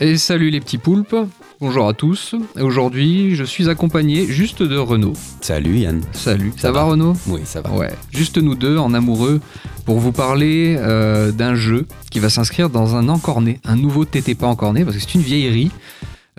[0.00, 1.14] Et salut les petits poulpes,
[1.60, 2.34] bonjour à tous.
[2.60, 5.12] Aujourd'hui, je suis accompagné juste de Renaud.
[5.40, 6.02] Salut Yann.
[6.12, 7.12] Salut, ça, va, Renaud?
[7.28, 7.70] Oui, ça va.
[7.70, 9.40] Ouais, juste nous deux en amoureux
[9.84, 14.34] pour vous parler euh, d'un jeu qui va s'inscrire dans un encorné, un nouveau TT
[14.34, 15.70] pas encorné, parce que c'est une vieillerie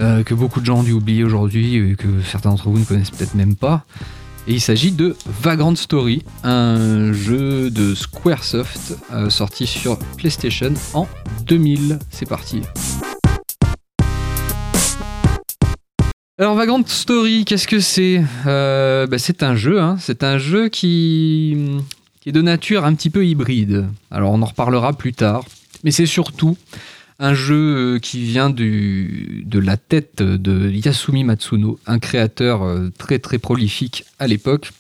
[0.01, 2.83] euh, que beaucoup de gens ont dû oublier aujourd'hui et que certains d'entre vous ne
[2.83, 3.85] connaissent peut-être même pas.
[4.49, 11.07] Et il s'agit de Vagrant Story, un jeu de Squaresoft euh, sorti sur PlayStation en
[11.47, 11.99] 2000.
[12.11, 12.61] C'est parti.
[16.37, 18.21] Alors Vagrant Story, qu'est-ce que c'est?
[18.45, 19.95] Euh, bah, C'est un jeu, hein.
[20.01, 21.55] c'est un jeu qui,
[22.19, 23.85] qui est de nature un petit peu hybride.
[24.11, 25.45] Alors on en reparlera plus tard,
[25.85, 26.57] mais c'est surtout
[27.19, 27.55] un jeu
[27.95, 33.39] euh, qui vient du, de la tête de Yasumi Matsuno, un créateur euh, très très
[33.39, 34.71] prolifique à l'époque,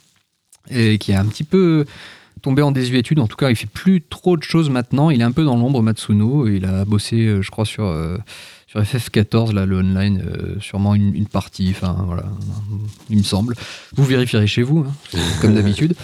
[0.69, 1.85] et qui a un petit peu
[2.41, 3.19] tombé en désuétude.
[3.19, 5.09] En tout cas, il fait plus trop de choses maintenant.
[5.09, 6.49] Il est un peu dans l'ombre Matsuno.
[6.49, 7.85] Il a bossé, je crois, sur
[8.67, 12.25] sur FF14, là, le online, euh, sûrement une, partie, enfin voilà,
[13.09, 13.55] il me semble.
[13.95, 15.95] Vous vérifierez chez vous, hein, comme d'habitude.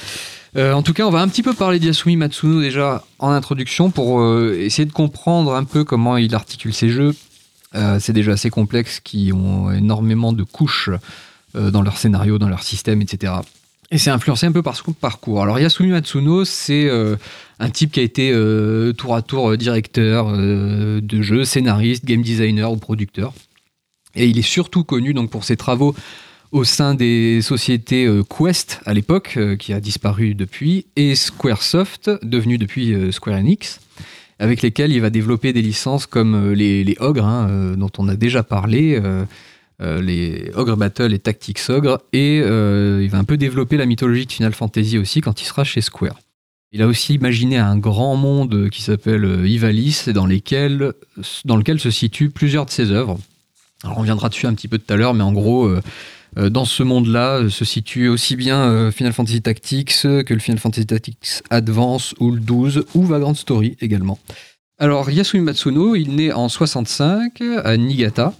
[0.58, 3.90] Euh, en tout cas, on va un petit peu parler d'Yasumi Matsuno déjà en introduction
[3.90, 7.16] pour euh, essayer de comprendre un peu comment il articule ses jeux.
[8.00, 10.90] c'est déjà assez complexe, qui ont énormément de couches
[11.54, 13.34] dans leur scénario, dans leur système, etc.
[13.94, 15.44] Et c'est influencé un peu par son parcours.
[15.44, 17.18] Alors Yasumi Matsuno, c'est euh,
[17.60, 22.22] un type qui a été euh, tour à tour euh, directeur de jeux, scénariste, game
[22.22, 23.34] designer ou producteur.
[24.16, 25.94] Et il est surtout connu donc pour ses travaux
[26.54, 32.94] au sein des sociétés Quest à l'époque, qui a disparu depuis, et Squaresoft, devenu depuis
[33.14, 33.80] Square Enix,
[34.38, 38.44] avec lesquels il va développer des licences comme les, Ogres, hein, dont on a déjà
[38.44, 39.02] parlé.
[39.82, 43.88] Euh, les Ogre Battle et Tactics Ogre, et euh, il va un peu développer la
[43.88, 46.20] mythologie de Final Fantasy aussi quand il sera chez Square.
[46.72, 50.94] Il a aussi imaginé un grand monde qui s'appelle euh, Ivalice, dans, lesquels,
[51.46, 53.18] dans lequel se situent plusieurs de ses œuvres.
[53.84, 55.68] Alors on reviendra dessus un petit peu tout à l'heure, mais en gros,
[56.38, 61.42] dans ce monde-là se situe aussi bien Final Fantasy Tactics que le Final Fantasy Tactics
[61.50, 64.20] Advance ou le 12 ou Vagrant Story également.
[64.78, 68.36] Alors Yasumi Matsuno, il naît en 65 à Niigata.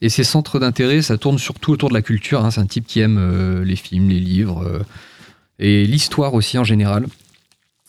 [0.00, 2.44] Et ses centres d'intérêt, ça tourne surtout autour de la culture.
[2.44, 2.50] Hein.
[2.50, 4.80] C'est un type qui aime euh, les films, les livres euh,
[5.58, 7.06] et l'histoire aussi en général.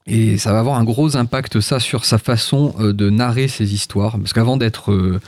[0.07, 3.73] Et ça va avoir un gros impact, ça, sur sa façon euh, de narrer ses
[3.73, 4.17] histoires.
[4.19, 5.19] Parce qu'avant d'être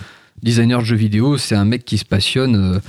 [0.43, 2.79] designer de jeux vidéo, c'est un mec qui se passionne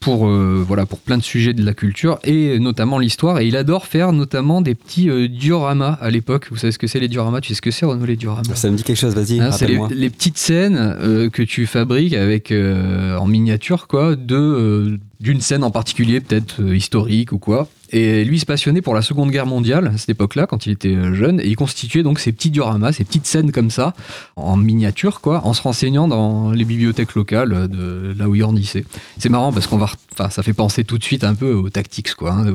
[0.00, 3.38] pour, euh, voilà, pour plein de sujets de la culture et notamment l'histoire.
[3.40, 6.48] Et il adore faire notamment des petits euh, dioramas à l'époque.
[6.50, 7.42] Vous savez ce que c'est les dioramas?
[7.42, 8.54] Tu sais ce que c'est Renaud les dioramas?
[8.54, 9.40] Ça me dit quelque chose, vas-y.
[9.40, 15.42] Hein, c'est les, petites scènes euh, que tu fabriques avec en miniature quoi, de d'une
[15.42, 17.68] scène en particulier, peut-être historique ou quoi.
[17.92, 20.72] Et lui, il se passionnait pour la Seconde Guerre mondiale à cette époque-là, quand il
[20.72, 23.94] était euh, jeune, et il constituait donc ces petits dioramas, ces petites scènes comme ça,
[24.36, 28.84] en miniature, quoi, en se renseignant dans les bibliothèques locales de là où il grandissait.
[29.18, 31.68] C'est marrant parce qu'on va, enfin, ça fait penser tout de suite un peu aux
[31.68, 32.54] tactics, quoi, hein,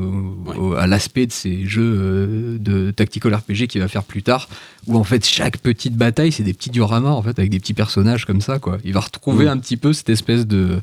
[0.77, 4.47] à l'aspect de ces jeux euh, de tactical RPG qu'il va faire plus tard,
[4.87, 7.73] où en fait chaque petite bataille, c'est des petits dioramas en fait avec des petits
[7.73, 8.77] personnages comme ça, quoi.
[8.85, 10.79] Il va retrouver un petit peu cette espèce de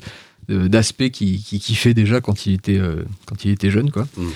[0.49, 3.91] d'aspect qui, qui, fait déjà quand il était, euh, quand il était jeune.
[3.91, 4.07] Quoi.
[4.17, 4.27] Mm.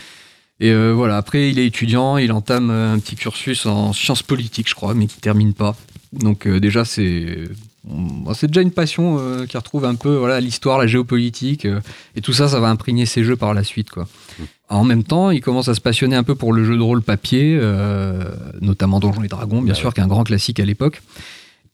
[0.60, 4.70] Et euh, voilà, après, il est étudiant, il entame un petit cursus en sciences politiques,
[4.70, 5.76] je crois, mais qui termine pas.
[6.14, 7.44] Donc, euh, déjà, c'est.
[8.34, 11.68] c'est déjà une passion qui retrouve un peu voilà l'histoire, la géopolitique
[12.16, 14.04] et tout ça, ça va imprégner ses jeux par la suite quoi.
[14.40, 14.44] Mm.
[14.70, 17.02] En même temps, il commence à se passionner un peu pour le jeu de rôle
[17.02, 17.58] papier,
[18.60, 21.02] notamment Donjons et Dragons, bien sûr, qui est un grand classique à l'époque.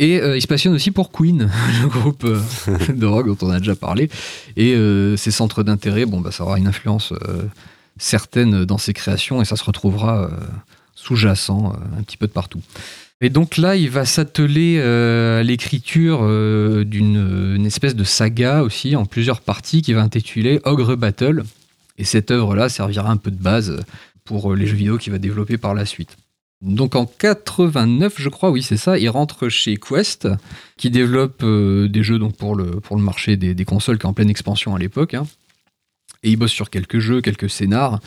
[0.03, 1.49] Et euh, il se passionne aussi pour Queen,
[1.81, 2.41] le groupe euh,
[2.89, 4.09] de rock dont on a déjà parlé.
[4.57, 7.13] Et euh, ses centres d'intérêt, bon, bah, ça aura une influence
[7.97, 10.29] certaine dans ses créations et ça se retrouvera
[10.93, 12.59] sous-jacent un petit peu de partout.
[13.21, 16.27] Et donc là, il va s'atteler à l'écriture
[16.85, 21.43] d'une espèce de saga aussi, en plusieurs parties, qui va intituler Ogre Battle.
[21.97, 23.79] Et cette œuvre-là servira un peu de base
[24.25, 26.17] pour les jeux vidéo qu'il va développer par la suite.
[26.63, 30.29] Donc en 89, je crois, oui, c'est ça, il rentre chez Quest,
[30.77, 34.29] qui développe euh, des jeux donc pour, le, marché des, consoles qui est en pleine
[34.29, 35.13] expansion à l'époque.
[35.13, 35.27] Hein.
[36.23, 37.99] Et il bosse sur quelques jeux, quelques scénars.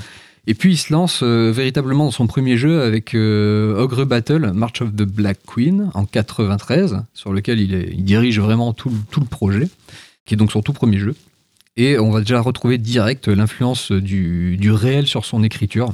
[0.47, 4.53] Et puis il se lance euh, véritablement dans son premier jeu avec euh, Ogre Battle,
[4.55, 9.27] March of the Black Queen, en 93, sur lequel il, dirige vraiment tout, tout, le
[9.27, 9.69] projet,
[10.25, 11.15] qui est donc son tout premier jeu.
[11.77, 15.93] Et on va déjà retrouver direct l'influence du réel sur son écriture.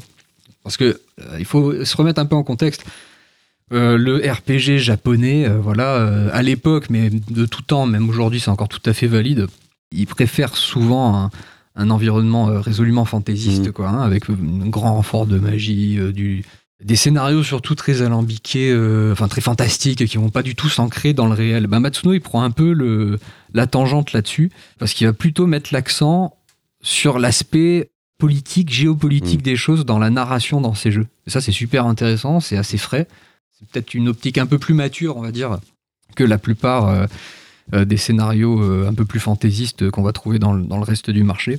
[0.62, 2.84] Parce que euh, il faut se remettre un peu en contexte.
[3.72, 8.50] Euh, le RPG japonais, euh, voilà, à l'époque, mais de tout temps, même aujourd'hui, c'est
[8.50, 9.46] encore tout à fait valide.
[9.92, 11.30] Ils préfèrent souvent
[11.76, 13.72] un, environnement résolument fantaisiste, mm.
[13.72, 16.44] quoi, hein, avec un grand renfort de magie, du,
[16.84, 18.74] des scénarios surtout très alambiqués,
[19.10, 21.66] enfin très fantastiques, qui vont pas du tout s'ancrer dans le réel.
[21.66, 23.18] Ben, Matsuno, il prend un peu le,
[23.54, 26.36] la tangente là-dessus, parce qu'il va plutôt mettre l'accent
[26.82, 27.91] sur l'aspect
[28.22, 29.50] politique, géopolitique Mm.
[29.50, 31.08] des choses dans la narration dans ces jeux.
[31.26, 33.08] Et ça, c'est super intéressant, c'est assez frais.
[33.50, 35.58] C'est peut-être une optique un peu plus mature, on va dire,
[36.14, 37.06] que la plupart euh,
[37.74, 40.84] euh, des scénarios euh, un peu plus fantaisistes qu'on va trouver dans le, dans le
[40.84, 41.58] reste du marché.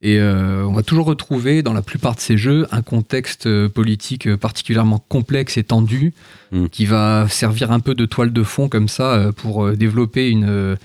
[0.00, 4.98] Et on va toujours retrouver dans la plupart de ces jeux un contexte politique particulièrement
[4.98, 6.12] complexe et tendu
[6.50, 6.66] Mm.
[6.70, 10.76] qui va servir un peu de toile de fond comme ça pour développer une,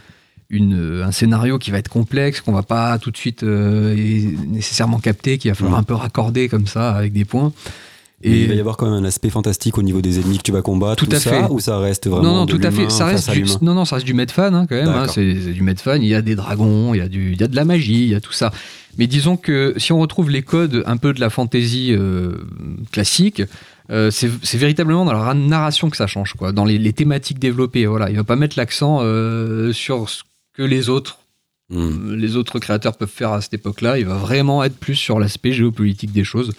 [0.49, 3.93] une, un scénario qui va être complexe, qu'on va pas tout de suite euh,
[4.47, 7.51] nécessairement capter, qu'il va falloir un peu raccorder comme ça avec des points.
[8.23, 10.43] Et il va y avoir quand même un aspect fantastique au niveau des ennemis que
[10.43, 11.51] tu vas combattre, Tout à ça, fait.
[11.51, 12.89] ou ça reste vraiment non, non, de tout à fait.
[12.89, 14.87] Ça reste du, non, non, ça reste du Medfan hein, quand même.
[14.87, 15.05] hein.
[15.07, 15.97] C'est du Medfan.
[15.97, 18.03] Il y a des dragons, il y a du, il y a de la magie,
[18.05, 18.51] il y a tout ça.
[18.97, 22.37] Mais disons que si on retrouve les codes un peu de la fantasy euh,
[22.91, 23.43] classique,
[23.91, 26.51] euh, c'est c'est véritablement dans la narration que ça change, quoi.
[26.51, 27.85] Dans les, les thématiques développées.
[27.85, 30.23] Voilà, il va pas mettre l'accent euh, sur ce
[30.57, 31.19] que les autres
[31.69, 32.13] Hmm.
[32.15, 33.99] les autres créateurs peuvent faire à cette époque-là.
[33.99, 36.53] Il va vraiment être plus sur l'aspect géopolitique des choses.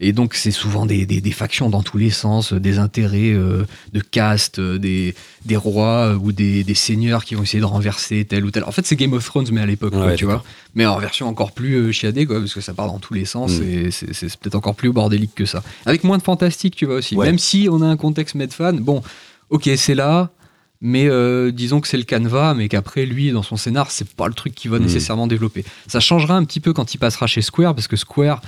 [0.00, 3.64] Et donc, c'est souvent des, des- des factions dans tous les sens, des intérêts euh,
[3.92, 5.14] de caste, euh, des,
[5.44, 8.64] des rois euh, ou des, des seigneurs qui vont essayer de renverser tel ou tel.
[8.64, 10.42] En fait, c'est Game of Thrones, mais à l'époque, Ouais, tu vois.
[10.74, 13.26] Mais en version encore plus euh, chiadée, quoi, parce que ça part dans tous les
[13.26, 13.62] sens Mm.
[13.62, 15.62] et c'est c'est peut-être encore plus bordélique que ça.
[15.84, 17.14] Avec moins de fantastique, tu vois aussi.
[17.14, 17.26] Ouais.
[17.26, 19.02] Même si on a un contexte Medfan, bon,
[19.50, 20.30] ok, c'est là,
[20.80, 24.28] mais euh, disons que c'est le canevas, mais qu'après, lui, dans son scénar, c'est pas
[24.28, 24.82] le truc qu'il va Mm.
[24.82, 25.64] nécessairement développer.
[25.86, 28.40] Ça changera un petit peu quand il passera chez Square, parce que Square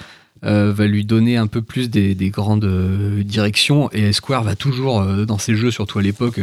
[0.44, 4.54] euh, va lui donner un peu plus des, des grandes euh, directions, et Square va
[4.54, 6.38] toujours, dans ses jeux, surtout à l'époque,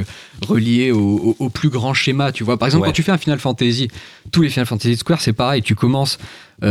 [0.45, 2.57] relier au, au- au plus grand schéma, tu vois.
[2.57, 2.89] Par exemple, Ouais.
[2.89, 3.87] quand tu fais un Final Fantasy,
[4.33, 6.17] tous les Final Fantasy de Square, c'est pareil, tu commences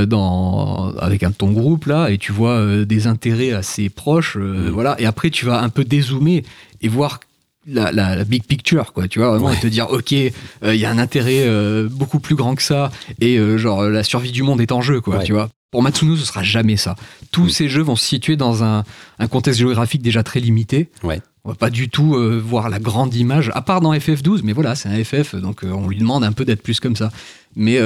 [0.07, 4.71] dans, avec un, ton groupe, là, et tu vois des intérêts assez proches, euh, Mm.
[4.71, 6.43] voilà, et après, tu vas un peu dézoomer
[6.83, 7.21] et voir
[7.67, 9.57] la, la- la big picture, quoi, tu vois, vraiment, Ouais.
[9.57, 12.63] et te dire, ok, euh, il y a un intérêt euh, beaucoup plus grand que
[12.63, 12.91] ça,
[13.21, 15.25] et euh, genre, la survie du monde est en jeu, quoi, Ouais.
[15.25, 15.49] tu vois.
[15.71, 16.95] Pour Matsuno, ce sera jamais ça.
[17.33, 17.51] Tous Mm.
[17.51, 18.85] ces jeux vont se situer dans un,
[19.19, 20.89] un contexte géographique déjà très limité.
[21.03, 21.21] Ouais.
[21.45, 24.75] On va pas du tout voir la grande image, à part dans FF12, mais voilà,
[24.77, 27.11] c'est un FF, donc on lui demande un peu d'être plus comme ça.
[27.55, 27.79] Mais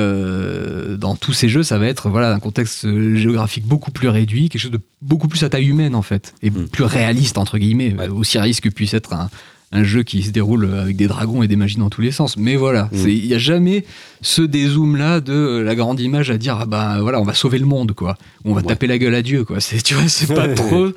[0.96, 2.86] dans tous ces jeux, ça va être voilà un contexte
[3.16, 6.50] géographique beaucoup plus réduit, quelque chose de beaucoup plus à taille humaine en fait, et
[6.50, 6.68] Mm.
[6.68, 9.28] plus réaliste entre guillemets, aussi réaliste que puisse être un,
[9.70, 12.36] un jeu qui se déroule avec des dragons et des magies dans tous les sens.
[12.38, 13.08] Mais voilà, Mm.
[13.08, 13.84] il n'y a jamais
[14.22, 17.34] ce dézoom là de euh, la grande image à dire ah bah voilà on va
[17.34, 18.66] sauver le monde quoi, on va Ouais.
[18.66, 19.60] taper la gueule à Dieu quoi.
[19.66, 20.88] C'est tu vois c'est pas trop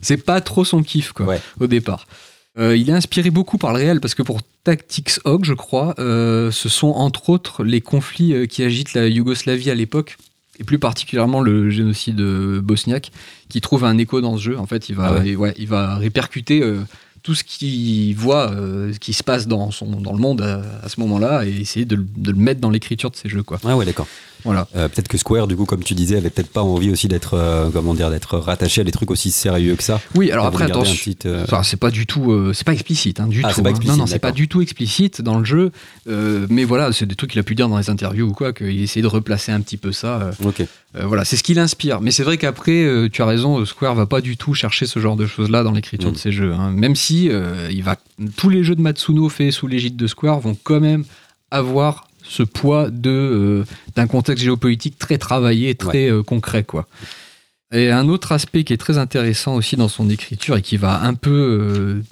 [0.00, 1.40] c'est pas trop son kiff quoi Ouais.
[1.58, 2.06] au départ.
[2.58, 5.94] Euh, il est inspiré beaucoup par le réel parce que pour Tactics Ogg, je crois,
[5.98, 10.16] euh, ce sont entre autres les conflits qui agitent la Yougoslavie à l'époque,
[10.58, 13.12] et plus particulièrement le génocide bosniaque,
[13.48, 14.58] qui trouve un écho dans ce jeu.
[14.58, 15.28] En fait, il va, Ah ouais.
[15.28, 16.80] et ouais, il va répercuter euh,
[17.22, 20.62] tout ce qu'il voit, euh, ce qui se passe dans, son, dans le monde à,
[20.84, 23.42] à ce moment-là, et essayer de, le- de le mettre dans l'écriture de ses jeux.
[23.42, 23.58] Quoi.
[23.64, 24.06] Ah ouais, d'accord.
[24.44, 24.66] Voilà.
[24.76, 27.34] Euh, peut-être que Square, du coup, comme tu disais, avait peut-être pas envie aussi d'être,
[27.34, 30.00] euh, comment dire, d'être rattaché à des trucs aussi sérieux que ça.
[30.14, 31.12] Oui, alors après, attention.
[31.26, 33.62] euh, Enfin, c'est pas du tout, euh, c'est pas explicite, hein, du Ah, tout.
[33.66, 33.72] hein.
[33.86, 35.72] non, non, c'est pas du tout explicite dans le jeu.
[36.06, 38.80] mais voilà, c'est des trucs qu'il a pu dire dans les interviews ou quoi, qu'il
[38.82, 40.30] essayait de replacer un petit peu ça.
[40.44, 40.62] Ok.
[40.94, 42.00] voilà, c'est ce qui l'inspire.
[42.00, 45.16] Mais c'est vrai qu'après, tu as raison, Square va pas du tout chercher ce genre
[45.16, 46.12] de choses-là dans l'écriture Mm.
[46.12, 46.52] de ses jeux.
[46.54, 46.70] hein.
[46.70, 47.28] Même si
[47.70, 47.96] il va,
[48.36, 51.04] tous les jeux de Matsuno faits sous l'égide de Square vont quand même
[51.50, 53.64] avoir ce poids de euh,
[53.96, 56.86] d'un contexte géopolitique très travaillé, très euh, concret, quoi.
[57.72, 61.02] Et un autre aspect qui est très intéressant aussi dans son écriture et qui va
[61.02, 62.02] un peu euh,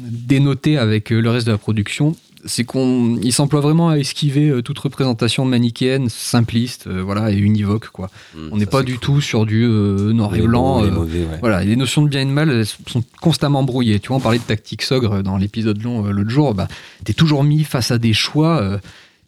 [0.00, 4.78] dénoter avec le reste de la production, c'est qu'on il s'emploie vraiment à esquiver toute
[4.78, 8.10] représentation manichéenne, simpliste, euh, voilà, et univoque, quoi.
[8.52, 10.84] On n'est pas du tout sur du euh, noir et blanc.
[10.84, 11.38] euh, mauvais, ouais.
[11.40, 14.00] voilà, et les notions de bien et de mal elles sont constamment brouillées.
[14.00, 16.54] Tu vois, on parlait de tactique sogre dans l'épisode long l'autre jour.
[16.54, 16.68] Bah,
[17.04, 18.78] t'es toujours mis face à des choix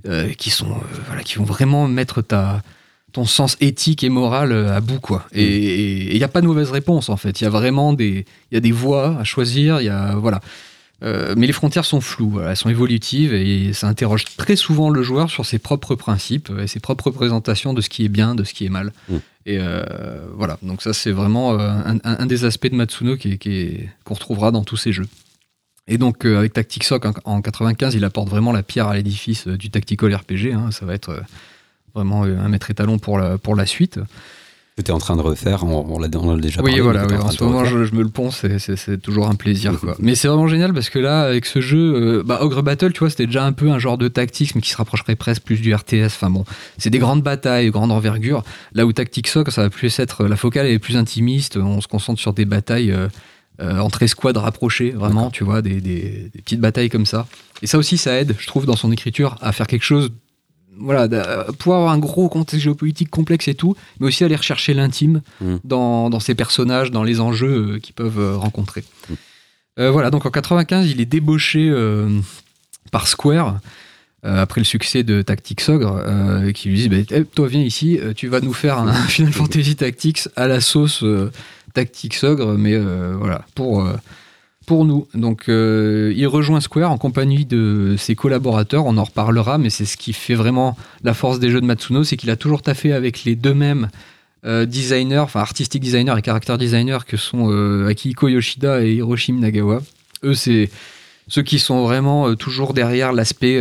[0.06, 2.62] euh, qui sont, euh, voilà, qui vont vraiment mettre ta
[3.12, 5.25] ton sens éthique et moral euh, à bout quoi.
[5.32, 7.40] Et il n'y a pas de mauvaise réponse en fait.
[7.40, 9.80] Il y a vraiment des il y a des voies à choisir.
[9.80, 10.40] Il y a voilà.
[11.02, 14.88] Euh, mais les frontières sont floues, voilà, elles sont évolutives et ça interroge très souvent
[14.88, 18.34] le joueur sur ses propres principes et ses propres représentations de ce qui est bien,
[18.34, 18.92] de ce qui est mal.
[19.10, 19.16] Mm.
[19.44, 19.84] Et euh,
[20.34, 24.50] voilà, donc ça c'est vraiment un, des aspects de Matsuno qui est- qui qu'on retrouvera
[24.52, 25.06] dans tous ses jeux.
[25.88, 28.96] Et donc euh, avec Tactic Soc en, en 95, il apporte vraiment la pierre à
[28.96, 30.52] l'édifice euh, du tactical RPG.
[30.52, 30.70] hein.
[30.72, 31.20] ça va être euh,
[31.94, 34.00] vraiment un maître étalon pour la, pour la suite.
[34.78, 36.80] Tu es en train de refaire, on, on l'a déjà Oui, parlé.
[36.82, 39.80] voilà, oui, en en ce moment je, je me le ponce, c'est- toujours un plaisir.
[39.80, 39.96] Quoi.
[40.00, 41.78] mais c'est vraiment génial parce que là, avec ce jeu,
[42.18, 44.60] euh, bah, Ogre Battle, tu vois, c'était déjà un peu un genre de tactics, mais
[44.60, 46.06] qui se rapprocherait presque plus du RTS.
[46.16, 46.44] Enfin bon,
[46.76, 48.42] c'est des grandes batailles, grande envergure.
[48.74, 51.80] Là où Tactic Soc, ça va plus être la focale, elle est plus intimiste, on
[51.80, 52.90] se concentre sur des batailles.
[52.92, 53.08] euh,
[53.60, 57.26] euh, entre escouades rapprochées, vraiment, tu vois, des, des- des petites batailles comme ça.
[57.62, 60.10] Et ça aussi, ça aide, je trouve, dans son écriture à faire quelque chose,
[60.78, 61.08] voilà,
[61.58, 65.56] pouvoir avoir un gros contexte géopolitique complexe et tout, mais aussi aller rechercher l'intime Mm.
[65.64, 68.84] dans, dans ces personnages, dans les enjeux euh, qu'ils peuvent euh, rencontrer.
[69.08, 69.14] Mm.
[69.78, 72.08] Euh, voilà, donc en 95, il est débauché euh,
[72.92, 73.58] par Square.
[74.22, 77.98] après le succès de Tactics Ogre, euh, qui lui dit bah, Eh, Toi, viens ici,
[78.16, 81.30] tu vas nous faire un Final Fantasy Tactics à la sauce euh,
[81.76, 83.92] Tactics Ogre, mais euh, voilà, pour, euh,
[84.64, 85.06] pour nous.
[85.12, 89.85] Donc, euh, il rejoint Square en compagnie de ses collaborateurs, on en reparlera, mais c'est
[89.85, 92.95] ce qui fait vraiment la force des jeux de Matsuno, c'est qu'il a toujours taffé
[92.95, 93.88] avec les deux mêmes
[94.45, 97.50] designers, enfin artistic designers et character designers que sont
[97.88, 99.83] Akihiko Yoshida et Hiroshi Nagawa.
[100.23, 100.71] Eux, c'est
[101.26, 103.61] ceux qui sont vraiment toujours derrière l'aspect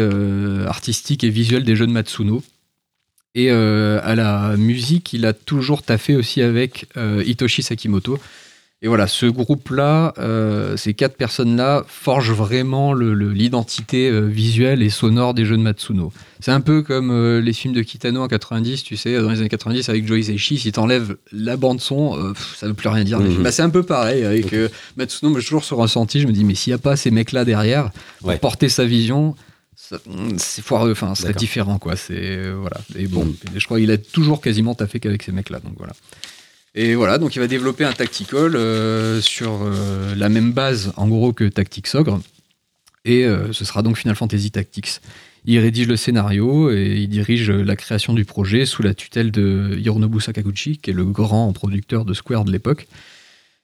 [0.67, 2.43] artistique et visuel des jeux de Matsuno.
[3.35, 8.17] Et euh, à la musique, il a toujours taffé aussi avec euh, Hitoshi Sakimoto.
[8.81, 14.89] Et voilà, ce groupe-là, euh, ces quatre personnes-là, forgent vraiment le- le- l'identité visuelle et
[14.89, 16.13] sonore des jeux de Matsuno.
[16.39, 19.49] C'est un peu comme les films de Kitano en 90, tu sais, dans les années
[19.49, 23.19] 90 avec Joe Hisaishi, si t'enlèves la bande-son, ça veut plus rien dire.
[23.19, 23.41] Mhm.
[23.41, 24.53] Bah, c'est un peu pareil avec
[24.97, 27.09] Matsuno, mais j'ai toujours ce ressenti, je me dis, mais s'il n'y a pas ces
[27.11, 27.89] mecs-là derrière,
[28.19, 28.37] pour Ouais.
[28.37, 29.35] porter sa vision,
[30.37, 31.95] c'est foireux, enfin, c'est différent, quoi.
[31.95, 32.77] C'est, euh, voilà.
[32.97, 33.25] Et bon,
[33.55, 35.93] et je crois qu'il a toujours quasiment taffé qu'avec ces mecs-là, donc voilà.
[36.73, 41.07] Et voilà, donc il va développer un tactical euh, sur euh, la même base, en
[41.07, 42.19] gros, que Tactics Ogre.
[43.07, 44.99] Et ce sera donc Final Fantasy Tactics.
[45.45, 49.77] Il rédige le scénario et il dirige la création du projet sous la tutelle de
[49.77, 52.87] Hironobu Sakaguchi, qui est le grand producteur de Square de l'époque,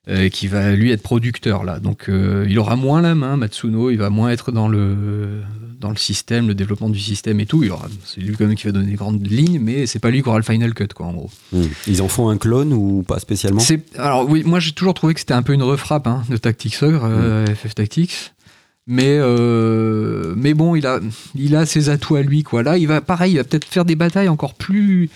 [0.10, 1.80] euh, qui va lui être producteur là.
[1.80, 5.42] Donc euh, il aura moins la main, Matsuno, il va moins être dans le,
[5.80, 7.64] dans le système, le développement du système et tout.
[7.64, 10.10] Il aura- C'est lui quand même qui va donner les grandes lignes, mais c'est pas
[10.10, 11.30] lui qui aura le final cut, quoi, en gros.
[11.54, 11.64] Hmm.
[11.88, 13.60] Ils en font un clone ou pas spécialement?
[13.60, 16.38] C'est alors oui, moi j'ai toujours trouvé que c'était un peu une refrappe hein, de
[16.38, 18.34] Tactics Ogre, euh, FF Tactics.
[18.88, 21.00] Mais euh, mais bon, il a
[21.36, 22.64] il a ses atouts à lui quoi.
[22.64, 25.10] Là, il va pareil, il va peut-être faire des batailles encore plus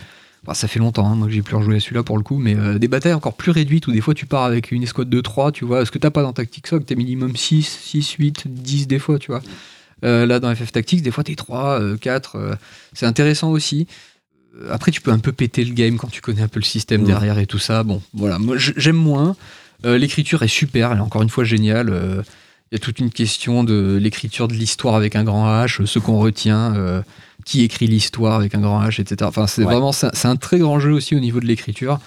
[0.48, 2.56] Enfin, ça fait longtemps, hein, moi j'ai plus rejoué à celui-là pour le coup, mais
[2.56, 5.20] euh, des batailles encore plus réduites où des fois tu pars avec une escouade de
[5.22, 5.86] 3, tu vois.
[5.86, 9.18] Ce que t'as pas dans Tactics Ogre, t'es minimum 6, 6, 8, 10 des fois,
[9.18, 9.42] tu vois.
[10.04, 12.36] Euh, là, dans FF Tactics, des fois t'es 3, euh, 4.
[12.36, 12.56] euh,
[12.94, 13.88] c'est intéressant aussi.
[14.70, 17.02] Après, tu peux un peu péter le game quand tu connais un peu le système
[17.02, 17.08] Mhm.
[17.08, 17.84] derrière et tout ça.
[17.84, 19.36] Bon, voilà, moi j'aime moins.
[19.84, 22.24] L'écriture est super, elle est encore une fois géniale.
[22.72, 26.00] Il y a toute une question de l'écriture de l'histoire avec un grand H, ce
[26.00, 27.04] qu'on retient,
[27.46, 29.18] qui écrit l'histoire avec un grand H, etc.
[29.30, 29.72] Enfin, c'est Ouais.
[29.72, 32.00] vraiment c'est un- très grand jeu aussi au niveau de l'écriture.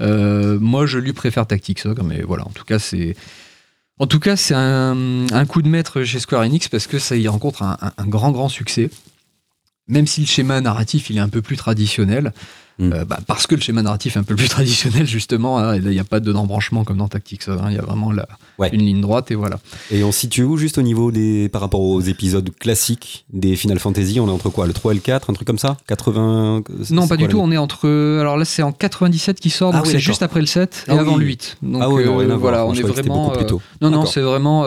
[0.00, 3.16] Euh, moi, je lui préfère Tactics Ogre, mais voilà, en tout cas, c'est
[3.98, 7.16] en tout cas, c'est un, un coup de maître chez Square Enix parce que ça
[7.16, 8.90] y rencontre un, un- un grand, grand succès.
[9.86, 12.32] Même si le schéma narratif il est un peu plus traditionnel,
[12.78, 12.92] Mm.
[12.92, 15.80] euh, bah, parce que le schéma narratif est un peu plus traditionnel, justement, hein, et
[15.80, 18.10] là, il n'y a pas de d'embranchement comme dans Tactics hein, il y a vraiment
[18.10, 18.26] la-
[18.58, 18.70] Ouais.
[18.72, 19.58] une ligne droite et voilà.
[19.90, 21.48] Et on situe où juste au niveau des.
[21.48, 24.94] par rapport aux épisodes classiques des Final Fantasy On est entre quoi Le 3 et
[24.94, 27.38] le 4 Un truc comme ça 80 c'est- Non, pas du tout.
[27.40, 27.88] On est entre.
[28.20, 30.84] Alors là, c'est en 97 qui sort, Ah donc oui, c'est juste après le 7
[30.86, 31.56] et Ah avant le 8.
[31.62, 33.24] Donc Ah oui, non, euh, voilà, on est vraiment.
[33.24, 33.62] beaucoup plus euh, tôt.
[33.80, 34.64] Non, non, c'est vraiment.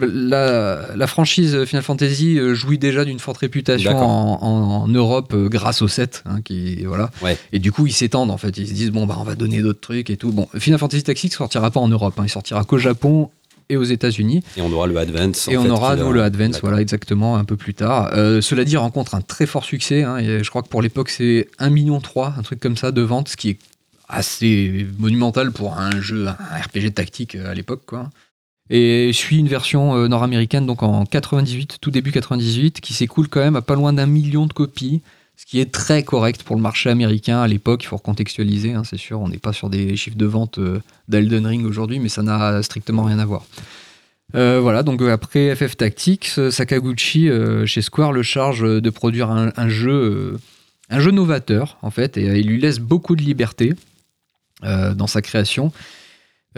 [0.00, 5.48] la, la franchise Final Fantasy jouit déjà d'une forte réputation en, en- en Europe euh,
[5.48, 6.24] grâce au 7.
[6.26, 7.01] hein, qui, voilà.
[7.22, 7.38] Ouais.
[7.52, 8.56] Et du coup, ils s'étendent en fait.
[8.58, 10.32] Ils se disent, bon, bah, on va donner d'autres trucs et tout.
[10.32, 12.14] Bon, Final Fantasy Tactics sortira pas en Europe.
[12.18, 13.30] hein, il sortira qu'au Japon
[13.68, 14.42] et aux États-Unis.
[14.56, 15.48] Et on aura le Advance.
[15.48, 18.10] Et en on fait, aura nous le Advance, voilà, exactement, un peu plus tard.
[18.12, 20.02] Euh, cela dit, il rencontre un très fort succès.
[20.02, 23.02] hein, et je crois que pour l'époque, c'est 1,3 million, un truc comme ça, de
[23.02, 23.58] ventes, ce qui est
[24.08, 28.10] assez monumental pour un jeu, un RPG tactique euh, à l'époque, quoi.
[28.70, 33.40] Et suit une version euh, nord-américaine, donc en 98, tout début 98, qui s'écoule quand
[33.40, 35.00] même à pas loin d'un million de copies,
[35.42, 37.82] ce qui est très correct pour le marché américain à l'époque.
[37.82, 39.20] Il faut recontextualiser, hein, c'est sûr.
[39.20, 42.62] On n'est pas sur des chiffres de vente euh, d'Elden Ring aujourd'hui, mais ça n'a
[42.62, 43.44] strictement rien à voir.
[44.36, 47.28] Euh, voilà, donc euh, après FF Tactics, Sakaguchi
[47.66, 50.38] chez Square le charge de produire un, jeu,
[50.90, 53.74] un jeu novateur en fait, et il lui laisse beaucoup de liberté
[54.62, 55.72] dans sa création.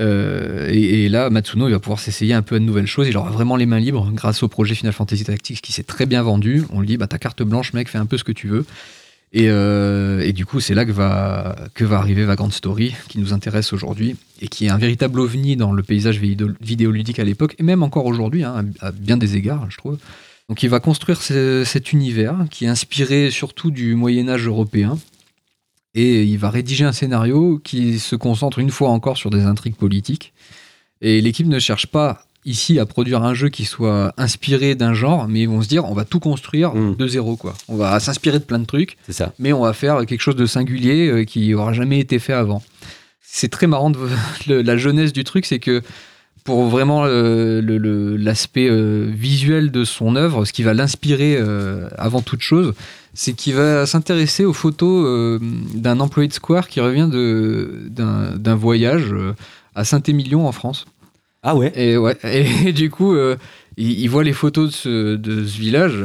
[0.00, 3.08] Euh, et, là, Matsuno, il va pouvoir s'essayer un peu à de nouvelles choses.
[3.08, 6.06] Il aura vraiment les mains libres grâce au projet Final Fantasy Tactics qui s'est très
[6.06, 6.64] bien vendu.
[6.70, 8.64] On lui dit, bah, ta carte blanche, mec, fais un peu ce que tu veux.
[9.32, 13.18] Et, euh, et du coup, c'est là que va, que va arriver Vagrant Story, qui
[13.18, 17.24] nous intéresse aujourd'hui, et qui est un véritable ovni dans le paysage vidéo- vidéoludique à
[17.24, 19.98] l'époque, et même encore aujourd'hui, hein, à bien des égards, je trouve.
[20.48, 24.98] Donc il va construire ce- cet univers, qui est inspiré surtout du Moyen Âge européen,
[25.94, 29.76] et il va rédiger un scénario qui se concentre une fois encore sur des intrigues
[29.76, 30.32] politiques.
[31.00, 35.28] Et l'équipe ne cherche pas ici à produire un jeu qui soit inspiré d'un genre,
[35.28, 36.96] mais ils vont se dire on va tout construire Mm.
[36.96, 37.54] de zéro quoi.
[37.68, 39.32] On va s'inspirer de plein de trucs, C'est ça.
[39.38, 42.62] mais on va faire quelque chose de singulier euh, qui aura jamais été fait avant.
[43.22, 43.98] C'est très marrant de
[44.48, 45.82] la jeunesse du truc, c'est que
[46.44, 47.62] pour vraiment euh,
[48.18, 52.74] l'aspect euh, visuel de son œuvre, ce qui va l'inspirer euh, avant toute chose,
[53.14, 55.40] c'est qu'il va s'intéresser aux photos
[55.74, 59.14] d'un employé de Square qui revient d'un voyage
[59.74, 60.84] à Saint-Émilion en France.
[61.42, 61.72] Ah ouais?
[61.76, 63.16] Et, ouais, et, du coup,
[63.76, 66.04] il, il voit les photos de ce, de ce village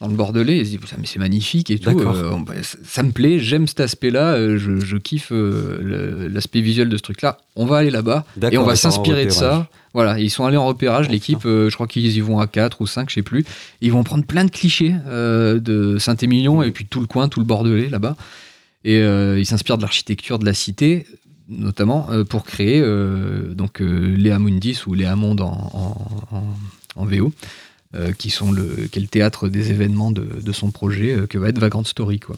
[0.00, 0.58] dans le Bordelais.
[0.58, 1.90] Il se Putain, mais c'est magnifique et tout.
[2.16, 4.34] Euh, bah, ça, ça me plaît, j'aime cet aspect-là.
[4.34, 7.38] euh, je, je kiffe euh, l'aspect visuel de ce truc-là.
[7.56, 8.24] On va aller là-bas
[8.54, 9.68] et on va s'inspirer de ça.
[9.94, 12.86] Voilà, ils sont allés en repérage, l'équipe, je crois qu'ils y vont à 4 ou
[12.86, 13.44] 5, je sais plus.
[13.80, 17.46] Ils vont prendre plein de clichés de Saint-Émilion et puis tout le coin, tout le
[17.46, 18.14] Bordelais là-bas.
[18.84, 21.06] Et ils s'inspirent de l'architecture de la cité,
[21.48, 22.82] notamment pour créer
[23.54, 26.44] donc Léa Mundis ou Léa Monde en, en, en-
[26.98, 27.32] en VO,
[28.16, 31.38] qui, sont le, qui est le théâtre des événements de, de son projet, euh, que
[31.38, 32.20] va être Vagrant Story.
[32.20, 32.36] Quoi.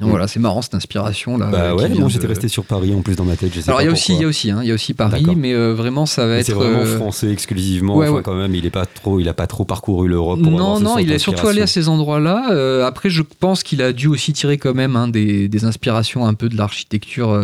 [0.00, 0.10] Donc Mm.
[0.10, 1.46] voilà, c'est marrant cette inspiration là.
[1.46, 3.52] Bah euh, ouais, moi de- j'étais resté sur Paris en plus dans ma tête.
[3.54, 4.74] Je sais Alors il y a aussi, il y a aussi, hein, il y a
[4.74, 6.46] aussi Paris, mais euh, vraiment ça va Mais être.
[6.46, 7.96] C'est vraiment euh, français exclusivement.
[7.96, 8.22] ouais, enfin, ouais.
[8.22, 10.40] quand même, il est pas trop, il a pas trop parcouru l'Europe.
[10.42, 12.50] pour Non, non, il est surtout allé à ces endroits-là.
[12.52, 16.26] Euh, après, je pense qu'il a dû aussi tirer quand même hein, des, des inspirations
[16.26, 17.38] un peu de l'architecture,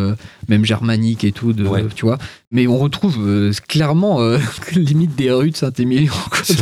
[0.48, 1.84] même germanique et tout, de, Ouais.
[1.94, 2.16] tu vois.
[2.52, 4.18] Mais on retrouve clairement
[4.74, 6.12] limite des rues de Saint-Émilion.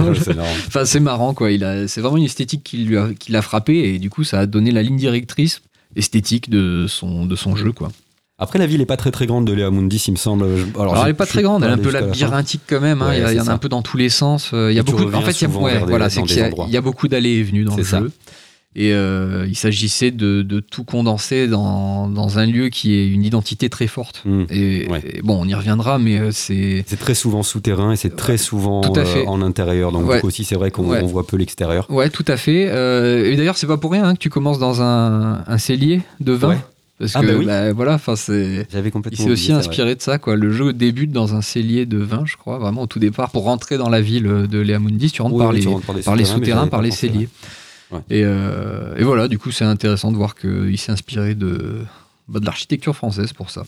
[0.06, 0.48] le- C'est marrant.
[0.66, 1.50] Enfin, c'est marrant, quoi.
[1.52, 4.24] Il a, c'est vraiment une esthétique qui lui a, qui l'a frappé et du coup,
[4.24, 5.60] ça a donné la ligne directrice
[5.96, 7.90] esthétique de son, de son jeu, quoi.
[8.36, 10.44] Après, la ville est pas très très grande de Léa Mundis, il me semble.
[10.78, 13.00] Alors, elle est pas très grande, elle est un peu jusqu'à la labyrinthique quand même.
[13.00, 13.08] hein.
[13.10, 14.50] Ouais, il y, a- il y c'est en a un peu dans tous les sens.
[14.52, 15.04] Euh, Il y a beaucoup.
[15.14, 16.36] En fait, il y a, ouais, voilà, c'est qu'il
[16.68, 18.00] y y beaucoup d'allées et venues dans le ça.
[18.00, 18.10] jeu.
[18.76, 23.22] Et euh, il s'agissait de, de tout condenser dans, dans un lieu qui est une
[23.22, 24.22] identité très forte.
[24.24, 24.44] Hmm.
[24.50, 25.00] Et, Ouais.
[25.18, 26.84] et bon, on y reviendra, mais euh, c'est.
[26.88, 29.92] C'est très souvent souterrain et c'est très souvent Tout à euh, en intérieur.
[29.92, 30.20] Donc Ouais.
[30.24, 31.02] aussi, c'est vrai qu'on Ouais.
[31.04, 31.88] voit peu l'extérieur.
[31.88, 32.66] Ouais, tout à fait.
[32.68, 36.00] Euh, et d'ailleurs, c'est pas pour rien hein, que tu commences dans un, un cellier
[36.20, 36.58] de vin.
[36.98, 37.44] Parce Ah, que, bah oui.
[37.46, 38.66] bah, voilà, enfin, c'est.
[38.72, 40.34] J'avais Il s'est aussi inspiré de ça, quoi.
[40.36, 43.30] Le jeu débute dans un cellier de vin, je crois, vraiment au tout départ.
[43.30, 45.86] Pour rentrer dans la ville de Léa Mundis, tu rentres par, Oui, les, tu rentres
[45.86, 47.28] par, des par les mais souterrains, par les celliers.
[48.12, 51.78] Euh, et voilà, du coup, c'est intéressant de voir qu'il s'est inspiré de,
[52.28, 53.64] bah, de l'architecture française pour ça.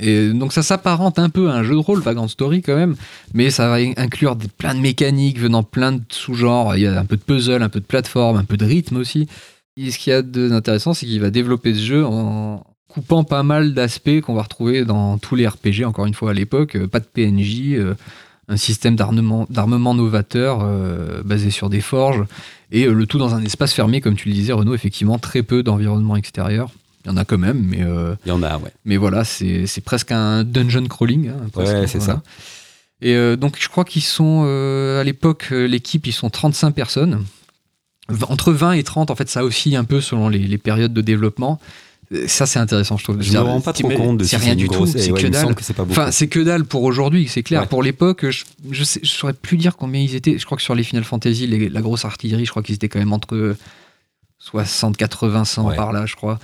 [0.00, 2.94] Et donc ça s'apparente un peu à un jeu de rôle, Vagrant Story quand même,
[3.34, 6.76] mais ça va inclure des, plein de mécaniques venant plein de sous-genres.
[6.76, 8.96] Il y a un peu de puzzle, un peu de plateforme, un peu de rythme
[8.96, 9.26] aussi.
[9.76, 13.42] Et ce qu'il y a d'intéressant, c'est qu'il va développer ce jeu en coupant pas
[13.42, 16.76] mal d'aspects qu'on va retrouver dans tous les RPG, encore une fois à l'époque.
[16.76, 17.94] Euh, Pas de PNJ, euh,
[18.48, 22.24] un système d'armement novateur euh, basé sur des forges,
[22.70, 25.42] et euh, le tout dans un espace fermé, comme tu le disais, Renaud, effectivement, très
[25.42, 26.70] peu d'environnement extérieur.
[27.04, 28.70] Il y en a quand même, mais, euh, Il y en a, ouais.
[28.84, 31.28] mais voilà, c'est presque un dungeon crawling.
[31.28, 32.22] hein, presque, Ouais, c'est ça.
[33.00, 37.24] Et euh, donc, je crois qu'ils sont, à l'époque, l'équipe, ils sont 35 personnes.
[38.28, 41.00] Entre 20 et 30, en fait, ça oscille un peu selon les, les périodes de
[41.02, 41.60] développement.
[42.26, 43.20] Ça, c'est intéressant, je trouve.
[43.20, 45.54] Je me rends pas trop compte de C'est rien du tout, c'est que dalle.
[45.90, 47.68] Enfin, c'est que pour aujourd'hui, c'est clair.
[47.68, 50.38] Pour l'époque, je, je, saurais plus dire combien ils étaient.
[50.38, 52.98] Je crois que sur les Final Fantasy, la grosse artillerie, je crois qu'ils étaient quand
[52.98, 53.56] même entre
[54.38, 55.76] 60, 80, 100 Ouais.
[55.76, 56.38] par là, je crois.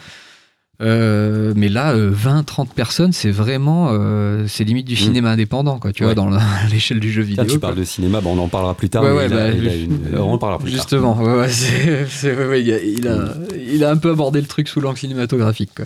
[0.82, 4.96] Euh, mais là, euh, 20, 30 personnes, c'est vraiment, euh, c'est limite du Mm.
[4.96, 5.92] cinéma indépendant, quoi.
[5.92, 6.12] Tu Ouais.
[6.12, 6.28] vois, dans
[6.72, 7.44] l'échelle du jeu vidéo.
[7.44, 7.68] Tiens, tu quoi.
[7.68, 9.02] parles de cinéma, on en parlera plus tard.
[9.04, 10.80] Bah, euh, on en parlera plus tard.
[10.80, 11.32] Justement, ouais,
[12.24, 13.34] ouais, ouais, il, a, il, a,
[13.72, 15.70] il a un peu abordé le truc sous l'angle cinématographique.
[15.76, 15.84] quoi.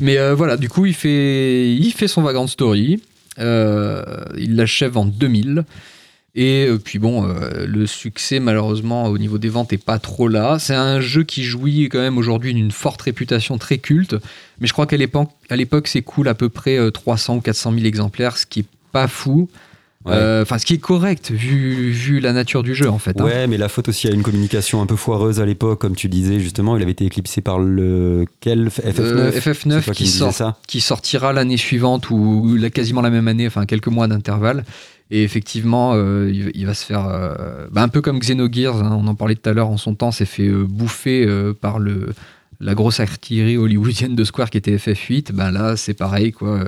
[0.00, 3.02] Mais euh, voilà, du coup, il fait, il fait son Vagrant Story.
[3.38, 4.02] Euh,
[4.38, 5.64] il l'achève en 2000.
[6.36, 10.28] Et euh, puis bon, euh, le succès malheureusement au niveau des ventes est pas trop
[10.28, 10.58] là.
[10.60, 14.14] C'est un jeu qui jouit quand même aujourd'hui d'une forte réputation très culte,
[14.60, 17.40] mais je crois qu'à l'époque, à l'époque c'est cool à peu près euh, 300 ou
[17.40, 19.48] 400 000 exemplaires, ce qui est pas fou.
[20.06, 20.12] Ouais.
[20.14, 23.20] Euh, Enfin, ce qui est correct vu, vu la nature du jeu en fait.
[23.20, 23.24] hein.
[23.24, 26.08] Ouais, mais la faute aussi à une communication un peu foireuse à l'époque, comme tu
[26.08, 26.74] disais justement.
[26.76, 30.56] Il avait été éclipsé par le quel FF9 Euh, C'est FF9 toi qui, sort, ça.
[30.66, 34.64] qui sortira l'année suivante ou la, quasiment la même année, enfin quelques mois d'intervalle.
[35.10, 39.08] Et effectivement, euh, il, va se faire euh, bah, un peu comme Xenogears, hein, on
[39.08, 41.26] en parlait tout à l'heure en son temps, s'est fait euh, bouffer
[41.60, 42.12] par le,
[42.60, 45.32] la grosse artillerie hollywoodienne de Square qui était FF8.
[45.32, 46.30] Ben là, c'est pareil.
[46.30, 46.64] quoi.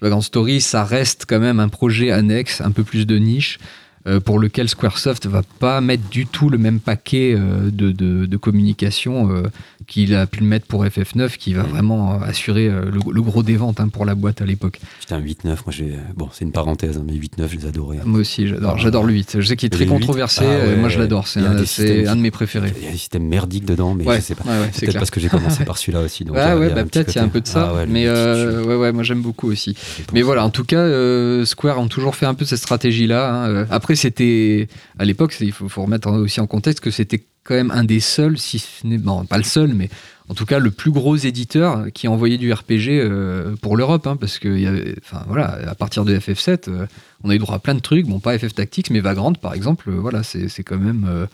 [0.00, 3.58] Vagrant Story, ça reste quand même un projet annexe, un peu plus de niche.
[4.06, 8.26] Euh, pour lequel Squaresoft va pas mettre du tout le même paquet euh, de, de-
[8.26, 9.42] de communication euh,
[9.86, 13.56] qu'il a pu le mettre pour FF9, qui va vraiment assurer le, le gros des
[13.56, 14.80] ventes hein, pour la boîte à l'époque.
[15.00, 15.94] Putain, 8-9, moi j'ai.
[16.16, 17.98] Bon, c'est une parenthèse, hein, mais 8-9, je les adorais.
[18.04, 18.80] Moi aussi, j'adore, Ah.
[18.80, 19.36] j'adore le 8.
[19.40, 21.64] Je sais qu'il est très Le 8, controversé, ah ouais, moi je l'adore, c'est un,
[21.64, 22.72] systèmes un de mes préférés.
[22.78, 24.44] Il y a des systèmes merdiques dedans, mais Ouais, je sais pas.
[24.44, 26.24] ouais, c'est Peut-être parce que j'ai commencé par celui-là aussi.
[26.24, 27.72] Donc Ouais, il y a- ouais, bah, peut-être il y a un peu de ça,
[27.76, 29.76] Ah mais euh, ouais, ouais, moi j'aime beaucoup aussi.
[30.12, 33.32] Mais voilà, en tout cas, euh, Square ont toujours fait un peu cette stratégie-là.
[33.44, 33.66] hein.
[33.70, 37.84] Après, c'était à l'époque, il faut, remettre aussi en contexte que c'était quand même un
[37.84, 39.88] des seuls, si ce n'est bon, pas le seul, mais
[40.28, 44.06] en tout cas le plus gros éditeur qui a envoyé du RPG euh, pour l'Europe,
[44.06, 44.96] hein, parce que y avait,
[45.28, 46.86] voilà, à partir de FF7, euh,
[47.22, 49.54] on a eu droit à plein de trucs, bon pas FF Tactics, mais Vagrant par
[49.54, 51.28] exemple, euh, voilà, c'est quand même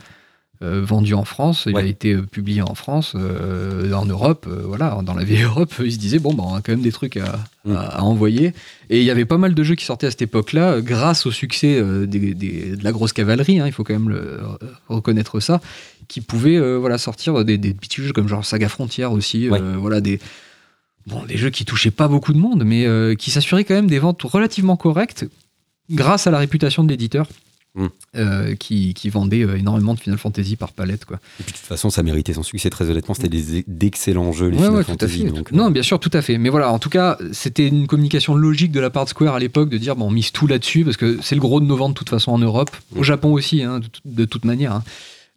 [0.63, 4.99] vendu en France, il a été euh, publié en France, euh, en Europe, euh, voilà,
[5.05, 7.17] dans la vieille Europe, ils se disaient bon, bah, on a quand même des trucs
[7.17, 7.73] à, Mm.
[7.77, 8.53] à- à envoyer.
[8.91, 11.27] Et il y avait pas mal de jeux qui sortaient à cette époque-là, euh, grâce
[11.27, 14.41] au succès euh, des- des- de la grosse cavalerie, hein, il faut quand même le-
[14.41, 14.41] euh,
[14.89, 15.61] reconnaître ça,
[16.09, 19.61] qui pouvaient euh, voilà, sortir des, des petits jeux comme genre Saga Frontière aussi, Ouais.
[19.61, 20.19] euh, voilà, des,
[21.07, 23.89] bon, des jeux qui touchaient pas beaucoup de monde, mais euh, qui s'assuraient quand même
[23.89, 25.25] des ventes relativement correctes
[25.91, 27.27] grâce à la réputation de l'éditeur.
[27.75, 27.87] Mm.
[28.17, 31.19] euh, qui, qui vendait euh, énormément de Final Fantasy par palette quoi.
[31.41, 32.69] Et puis de toute façon, ça méritait son succès.
[32.69, 33.31] Très honnêtement, c'était
[33.67, 35.25] d'excellents jeux, les Ouais, Final ouais, Fantasy.
[35.25, 36.37] donc, euh, non, bien sûr, tout à fait.
[36.37, 39.39] Mais voilà, en tout cas, c'était une communication logique de la part de Square à
[39.39, 41.77] l'époque de dire bon, on mise tout là-dessus parce que c'est le gros de nos
[41.77, 43.05] ventes de toute façon en Europe, au Mm.
[43.05, 44.73] Japon aussi, hein, de, tout- de toute manière.
[44.73, 44.85] hein.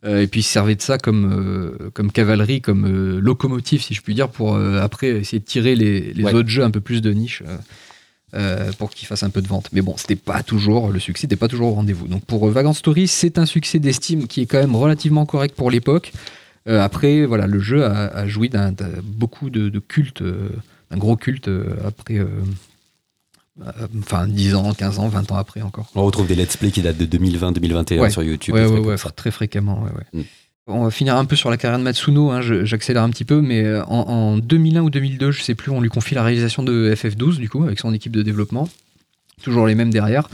[0.04, 4.02] Euh, et puis ils servaient de ça comme, euh, comme cavalerie, comme locomotive, si je
[4.02, 6.34] puis dire, pour après essayer de tirer les, les Ouais.
[6.34, 7.42] autres jeux un peu plus de niche.
[8.36, 9.70] Euh, pour qu'ils fassent un peu de vente.
[9.72, 12.08] Mais bon, c'était pas toujours le succès, n'était pas toujours au rendez-vous.
[12.08, 15.56] Donc pour euh, Vagrant Story, c'est un succès d'estime qui est quand même relativement correct
[15.56, 16.12] pour l'époque.
[16.68, 21.16] Euh, après, voilà, le jeu a, a joui d'un beaucoup de, de culte, d'un gros
[21.16, 21.50] culte
[21.86, 22.20] après,
[24.00, 25.90] enfin 10 ans, 15 ans, 20 ans après encore.
[25.96, 28.10] On retrouve des let's play qui datent de 2020-2021 Ouais.
[28.10, 28.56] sur YouTube.
[28.56, 29.86] Ouais, ouais, très fréquemment.
[30.14, 30.22] Mm.
[30.68, 33.40] On va finir un peu sur la carrière de Matsuno, hein, j'accélère un petit peu,
[33.40, 36.64] mais euh, en, en 2001 ou 2002, je sais plus, on lui confie la réalisation
[36.64, 38.68] de FF12, du coup, avec son équipe de développement.
[39.44, 40.28] Toujours les mêmes derrière.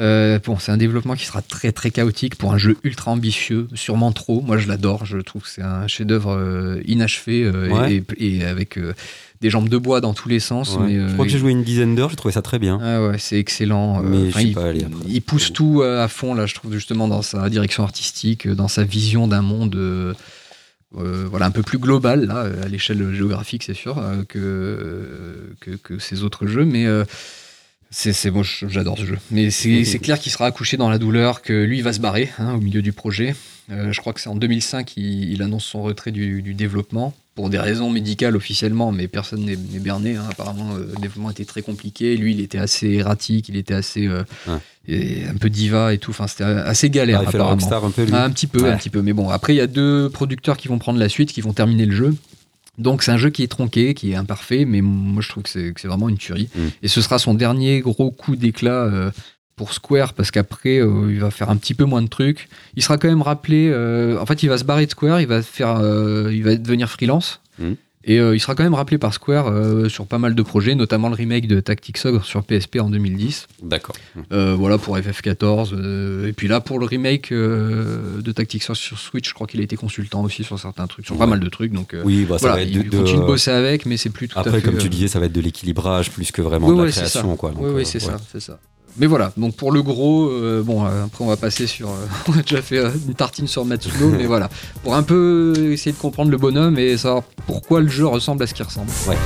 [0.00, 3.68] Euh, bon, c'est un développement qui sera très très chaotique pour un jeu ultra ambitieux,
[3.74, 4.40] sûrement trop.
[4.42, 5.06] Moi, je l'adore.
[5.06, 8.02] Je trouve que c'est un chef-d'œuvre euh, inachevé euh, Ouais.
[8.18, 8.92] et, et avec euh,
[9.40, 10.76] des jambes de bois dans tous les sens.
[10.76, 10.86] Ouais.
[10.86, 12.78] Mais, euh, je crois que j'ai joué une dizaine d'heures, j'ai trouvé ça très bien.
[12.82, 14.02] ah ouais, c'est excellent.
[14.02, 14.78] euh, Mais je il, pas après.
[15.08, 18.54] il pousse tout euh, à fond, là, je trouve, justement, dans sa direction artistique, euh,
[18.54, 20.14] dans sa vision d'un monde euh,
[20.96, 25.52] euh, voilà, un peu plus global, là, euh, à l'échelle géographique, c'est sûr, euh, que,
[25.60, 26.64] que, que ces autres jeux.
[26.64, 27.04] Mais euh,
[27.90, 29.18] c'est je- j'adore ce jeu.
[29.30, 32.30] Mais c'est clair qu'il sera accouché dans la douleur, que lui, il va se barrer
[32.38, 33.34] hein, au milieu du projet.
[33.70, 37.14] Euh, je crois que c'est en 2005 il, il annonce son retrait du, du développement
[37.34, 40.16] pour des raisons médicales officiellement, mais personne n'est berné.
[40.16, 40.24] hein.
[40.30, 42.16] Apparemment, euh, le développement était très compliqué.
[42.16, 44.58] Lui, il était assez erratique, il était assez euh, Ouais.
[44.86, 46.10] et un peu diva et tout.
[46.12, 47.20] Enfin, c'était assez galère.
[47.20, 47.60] Ah, il fait le apparemment.
[47.60, 48.10] rockstar un peu, lui.
[48.14, 48.70] Ah, un petit peu, Ouais.
[48.70, 49.02] un petit peu.
[49.02, 51.52] Mais bon, après, il y a deux producteurs qui vont prendre la suite, qui vont
[51.52, 52.14] terminer le jeu.
[52.76, 55.48] Donc c'est un jeu qui est tronqué, qui est imparfait, mais moi je trouve que
[55.48, 56.48] c'est que c'est vraiment une tuerie.
[56.56, 56.60] Mm.
[56.82, 59.12] Et ce sera son dernier gros coup d'éclat euh,
[59.56, 62.48] pour Square, parce qu'après euh, il va faire un petit peu moins de trucs.
[62.76, 65.26] Il sera quand même rappelé, euh, en fait il va se barrer de Square, il
[65.26, 67.40] va, faire, euh, il va devenir freelance.
[67.58, 67.72] Mm.
[68.06, 69.50] Et il sera quand même rappelé par Square
[69.88, 73.46] sur pas mal de projets, notamment le remake de Tactics Ogre sur PSP en 2010.
[73.62, 73.96] D'accord.
[74.30, 75.70] Euh, voilà pour FF14.
[75.72, 79.60] euh, et puis là, pour le remake de Tactics Ogre sur Switch, je crois qu'il
[79.60, 81.72] a été consultant aussi sur certains trucs, sur pas mal de trucs.
[81.72, 84.10] Donc Oui, bah, ça voilà, va être il de, continue de bosser avec, mais c'est
[84.10, 84.68] plus tout à Après, fait.
[84.68, 87.34] comme tu disais, ça va être de l'équilibrage plus que vraiment de la ouais, création.
[87.36, 87.52] Quoi.
[87.52, 88.60] Donc, oui, oui, c'est ça, c'est ça.
[88.96, 91.88] Mais voilà, donc pour le gros, euh, bon, euh, après on va passer sur.
[91.88, 94.48] euh, on a déjà fait une tartine sur Matsuno, mais voilà.
[94.84, 98.46] Pour un peu essayer de comprendre le bonhomme et savoir pourquoi le jeu ressemble à
[98.46, 98.90] ce qu'il ressemble.
[99.08, 99.16] Ouais.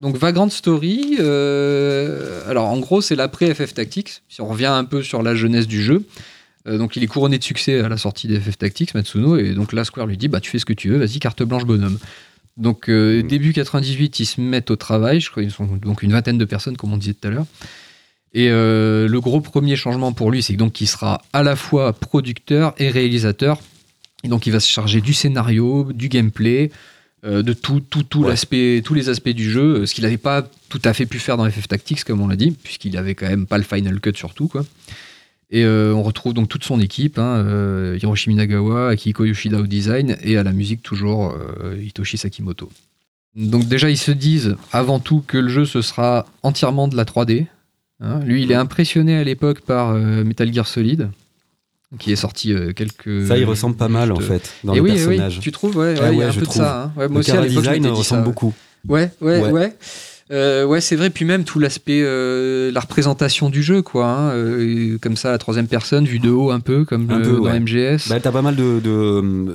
[0.00, 5.02] Donc Vagrant Story, alors en gros c'est l'après FF Tactics, si on revient un peu
[5.02, 6.04] sur la jeunesse du jeu.
[6.66, 9.72] Donc il est couronné de succès à la sortie des FF Tactics, Matsuno, et donc
[9.72, 11.98] là Square lui dit bah tu fais ce que tu veux, vas-y carte blanche bonhomme.
[12.56, 13.26] Donc euh, Mm.
[13.28, 16.44] début 98 ils se mettent au travail, je crois qu'ils sont donc une vingtaine de
[16.44, 17.46] personnes comme on disait tout à l'heure.
[18.32, 21.92] Et euh, le gros premier changement pour lui c'est donc qu'il sera à la fois
[21.92, 23.60] producteur et réalisateur.
[24.22, 26.70] Et donc il va se charger du scénario, du gameplay,
[27.24, 28.30] euh, de tout, tout, tout Ouais.
[28.30, 31.36] l'aspect, tous les aspects du jeu, ce qu'il n'avait pas tout à fait pu faire
[31.36, 34.12] dans FF Tactics, comme on l'a dit, puisqu'il avait quand même pas le final cut
[34.14, 34.64] surtout, quoi.
[35.56, 39.66] Et euh, on retrouve donc toute son équipe, hein, euh, Hiroshi Minagawa, Akihiko Yoshida au
[39.68, 42.68] design, et à la musique toujours euh, Hitoshi Sakimoto.
[43.36, 47.04] Donc déjà ils se disent avant tout que le jeu ce sera entièrement de la
[47.04, 47.46] 3D.
[48.00, 48.18] hein.
[48.24, 51.10] Lui il est impressionné à l'époque par Metal Gear Solid,
[52.00, 53.26] qui est sorti euh, quelques...
[53.28, 55.76] Ça, il ressemble pas mal en fait dans et le oui, eh oui, tu trouves
[55.76, 56.54] ouais, ouais, Ah il y ouais, a un peu trouve.
[56.56, 56.82] de ça.
[56.82, 56.92] hein.
[56.96, 58.24] Ouais, moi le aussi à l'époque design ressemble ça.
[58.26, 58.52] beaucoup.
[58.88, 59.76] Ouais, ouais, ouais.
[60.30, 60.36] Ouais.
[60.36, 61.10] Euh, ouais, c'est vrai.
[61.10, 64.06] Puis même tout l'aspect, euh, la représentation du jeu, quoi.
[64.06, 67.18] hein, euh, comme ça, à la troisième personne, vue de haut un peu, comme Un
[67.18, 67.60] le- peu, dans ouais.
[67.60, 68.08] MGS.
[68.08, 68.80] Bah, t'as pas mal de-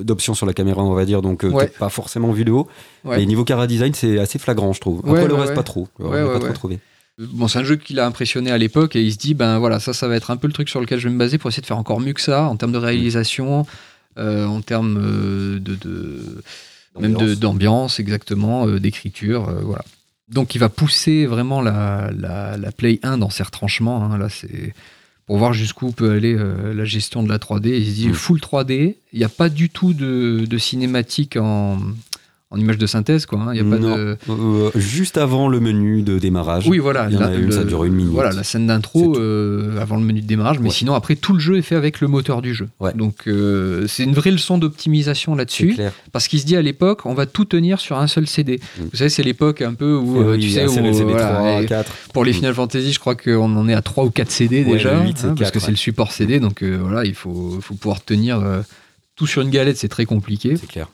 [0.04, 1.68] d'options sur la caméra, on va dire, donc Ouais.
[1.68, 2.68] t'es pas forcément vu de haut.
[3.04, 3.18] Ouais.
[3.18, 5.00] Mais niveau cara design, c'est assez flagrant, je trouve.
[5.08, 5.88] Après, le reste, pas trop.
[6.00, 6.80] On pas trouvé.
[7.18, 9.80] Bon, c'est un jeu qui l'a impressionné à l'époque et il se dit, ben voilà,
[9.82, 11.50] ça, ça va être un peu le truc sur lequel je vais me baser pour
[11.50, 13.66] essayer de faire encore mieux que ça en termes de réalisation,
[14.18, 16.42] en termes de, de-
[17.00, 19.84] même d'ambiance, exactement, d'écriture, voilà.
[20.30, 24.04] Donc il va pousser vraiment la, la, la Play 1 dans ses retranchements.
[24.04, 24.18] hein.
[24.18, 24.74] Là, c'est
[25.26, 27.70] pour voir jusqu'où peut aller euh, la gestion de la 3D.
[27.78, 28.14] Il se dit Mm.
[28.14, 28.96] full 3D.
[29.14, 31.78] Il n'y a pas du tout de, de cinématique en,
[32.52, 33.40] en image de synthèse, quoi.
[33.40, 33.54] hein.
[33.54, 33.96] Y a pas Non.
[33.96, 34.18] de.
[34.28, 36.68] Euh, juste avant le menu de démarrage.
[36.68, 37.06] Oui, voilà.
[37.08, 38.12] Il y en a la- une, ça dure une minute.
[38.12, 40.74] Voilà, la scène d'intro euh, avant le menu de démarrage, mais Ouais.
[40.74, 42.68] sinon après tout le jeu est fait avec le moteur du jeu.
[42.80, 42.92] Ouais.
[42.96, 45.78] Donc euh, c'est une vraie leçon d'optimisation là-dessus,
[46.12, 48.60] parce qu'il se dit à l'époque, on va tout tenir sur un seul CD.
[48.80, 48.82] Mm.
[48.92, 51.28] Vous savez, c'est l'époque un peu où euh, oui, tu sais, un où, CLCD voilà,
[51.34, 51.92] 3, et 4.
[52.14, 54.72] pour les Final Fantasy, je crois qu'on en est à 3 ou 4 CD Ouais,
[54.74, 58.04] déjà, le hein, parce que c'est le support CD, donc voilà, il faut, faut pouvoir
[58.04, 58.42] tenir
[59.16, 60.56] tout sur une galette, c'est très compliqué.
[60.58, 60.88] C'est clair.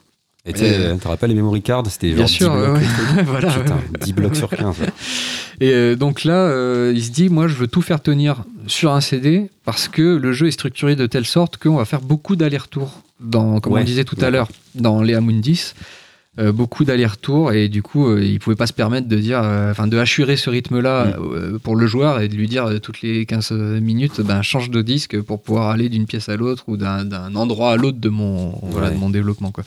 [0.48, 3.24] Et tu Euh, te rappelles les memory cards C'était genre Bien 10 sûr, blocs, ouais,
[3.26, 3.52] voilà.
[3.52, 4.80] Putain, 10 blocs sur 15.
[4.80, 4.88] ouais.
[5.62, 8.92] Et euh, donc là, euh, il se dit, moi, je veux tout faire tenir sur
[8.94, 12.36] un CD parce que le jeu est structuré de telle sorte qu'on va faire beaucoup
[12.36, 15.74] d'allers-retours, dans, comme on disait tout à l'heure, dans Lea Mundis.
[16.38, 19.72] Euh, beaucoup d'allers-retours et du coup euh, il pouvait pas se permettre de dire euh,
[19.72, 21.60] enfin de assurer ce rythme là Mm.
[21.60, 24.82] pour le joueur et de lui dire euh, toutes les 15 minutes ben change de
[24.82, 28.10] disque pour pouvoir aller d'une pièce à l'autre ou d'un d'un endroit à l'autre de
[28.10, 28.94] mon voilà, Ouais.
[28.96, 29.64] de mon développement quoi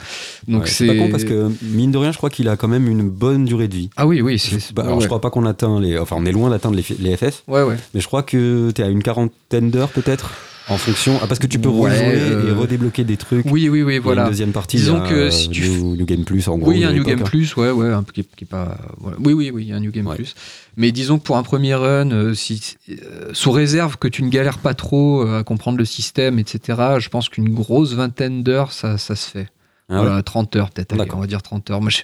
[0.46, 2.68] donc Ouais, c'est pas con parce que, mine de rien, je crois qu'il a quand
[2.68, 3.90] même une bonne durée de vie.
[3.96, 5.02] ah oui oui c'est Bah, alors, ouais.
[5.02, 5.98] je crois pas qu'on atteint les.
[5.98, 8.82] Enfin, on est loin d'atteindre les, les FF, ouais ouais mais je crois que tu
[8.82, 10.32] es à une quarantaine d'heures peut-être
[10.68, 11.18] en fonction.
[11.22, 13.46] Ah, parce que tu peux Ouais, rejouer euh, et redébloquer des trucs.
[13.46, 14.76] oui oui oui a Une voilà deuxième partie.
[14.76, 16.70] Disons a, que euh, si tu New, New Game Plus en gros.
[16.70, 17.24] Oui, un New Game hein.
[17.24, 18.78] Plus, ouais, ouais, un qui, qui est pas.
[18.98, 19.16] voilà.
[19.24, 20.16] Oui, oui, oui, un New Game Ouais.
[20.16, 20.34] Plus.
[20.76, 24.28] Mais disons que pour un premier run, euh, si, euh, sous réserve que tu ne
[24.28, 28.72] galères pas trop euh, à comprendre le système, etc., je pense qu'une grosse vingtaine d'heures,
[28.72, 29.48] ça, ça se fait.
[29.90, 31.80] Ah voilà, 30 heures peut-être, on va dire 30 heures.
[31.80, 32.02] Moi, je, ouais,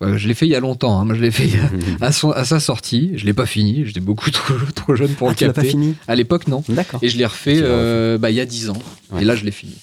[0.00, 1.06] je l'ai fait il y a longtemps, hein.
[1.14, 1.50] je l'ai fait
[2.00, 5.28] à, son- à sa sortie, je l'ai pas fini, j'étais beaucoup trop, trop jeune pour
[5.28, 5.70] Ah, le tu l'as pas capter.
[5.70, 5.94] fini?
[6.06, 6.62] À l'époque, non.
[6.68, 7.00] D'accord.
[7.02, 8.76] Et je l'ai refait euh, bah, il y a 10 ans.
[9.12, 9.22] Ouais.
[9.22, 9.74] Et là, je l'ai fini.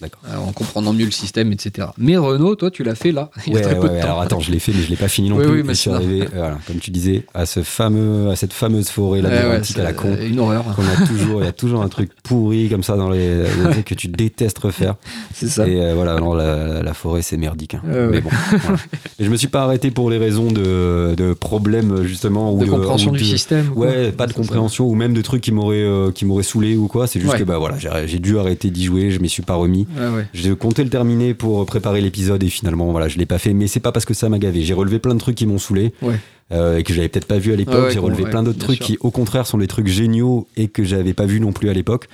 [0.00, 0.20] D'accord.
[0.30, 1.88] Alors, en comprenant mieux le système, etc.
[1.98, 3.92] Mais Renault, toi, tu l'as fait là, il y a Ouais, très ouais, peu de
[3.94, 4.04] ouais, temps.
[4.06, 5.46] alors attends, je l'ai fait, mais je l'ai pas fini non plus.
[5.48, 8.52] oui, mais je suis arrivé, euh, voilà, comme tu disais, à ce fameux, à cette
[8.52, 10.16] fameuse forêt labyrinthique à la con.
[10.22, 10.64] Une horreur.
[10.76, 13.48] Qu'on a toujours, il y a toujours un truc pourri comme ça dans les, les
[13.72, 14.94] trucs que tu détestes refaire.
[15.34, 15.66] C'est ça.
[15.66, 17.74] Et euh, voilà, alors la, la forêt c'est merdique.
[17.74, 17.82] hein.
[17.84, 18.78] Mais bon, voilà.
[19.18, 22.70] Et je me suis pas arrêté pour les raisons de, de problèmes justement ou de
[22.70, 23.70] compréhension ou du système.
[23.74, 24.36] Ouais, pas de ça.
[24.38, 27.06] compréhension ou même de trucs qui m'auraient euh, qui m'auraient saoulé ou quoi.
[27.06, 27.38] C'est juste Ouais.
[27.40, 29.86] que bah voilà, j'ai dû arrêter d'y jouer, je m'y suis pas remis.
[29.98, 30.26] Ouais, ouais.
[30.32, 33.52] J'ai compté le terminer pour préparer l'épisode et finalement voilà, je l'ai pas fait.
[33.54, 34.62] Mais c'est pas parce que ça m'a gavé.
[34.62, 36.14] J'ai relevé plein de trucs qui m'ont saoulé Ouais.
[36.52, 37.90] euh, et que j'avais peut-être pas vu à l'époque.
[37.90, 38.86] J'ai relevé plein d'autres trucs sûr.
[38.86, 41.72] qui au contraire sont des trucs géniaux et que j'avais pas vu non plus à
[41.72, 42.08] l'époque.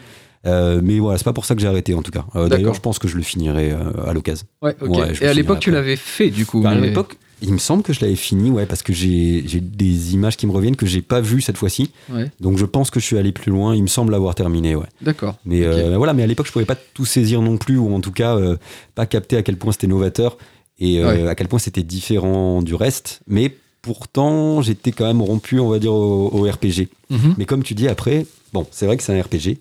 [0.47, 2.25] Euh, mais voilà, c'est pas pour ça que j'ai arrêté en tout cas.
[2.35, 4.47] Euh, D'ailleurs, je pense que je le finirai euh, à l'occasion.
[4.63, 4.97] Ouais, ok.
[4.97, 6.63] Ouais, je Et à l'époque, tu l'avais fait du coup.
[6.63, 10.15] Bah, à l'époque, il me semble que je l'avais fini, ouais, parce que j'ai des
[10.15, 11.91] images qui me reviennent que j'ai pas vues cette fois-ci.
[12.13, 13.75] Ouais, Donc je pense que je suis allé plus loin.
[13.75, 14.87] Il me semble l'avoir terminé, ouais.
[15.03, 15.37] d'accord.
[15.45, 18.01] Mais euh, voilà, mais à l'époque, je pouvais pas tout saisir non plus, ou en
[18.01, 18.57] tout cas euh,
[18.95, 20.37] pas capter à quel point c'était novateur
[20.79, 21.29] et euh, Ouais.
[21.29, 23.21] à quel point c'était différent du reste.
[23.27, 26.89] Mais pourtant, j'étais quand même rompu, on va dire, au, au RPG.
[27.11, 27.35] Mhm.
[27.39, 29.59] Mais comme tu dis après, bon, c'est vrai que c'est un RPG,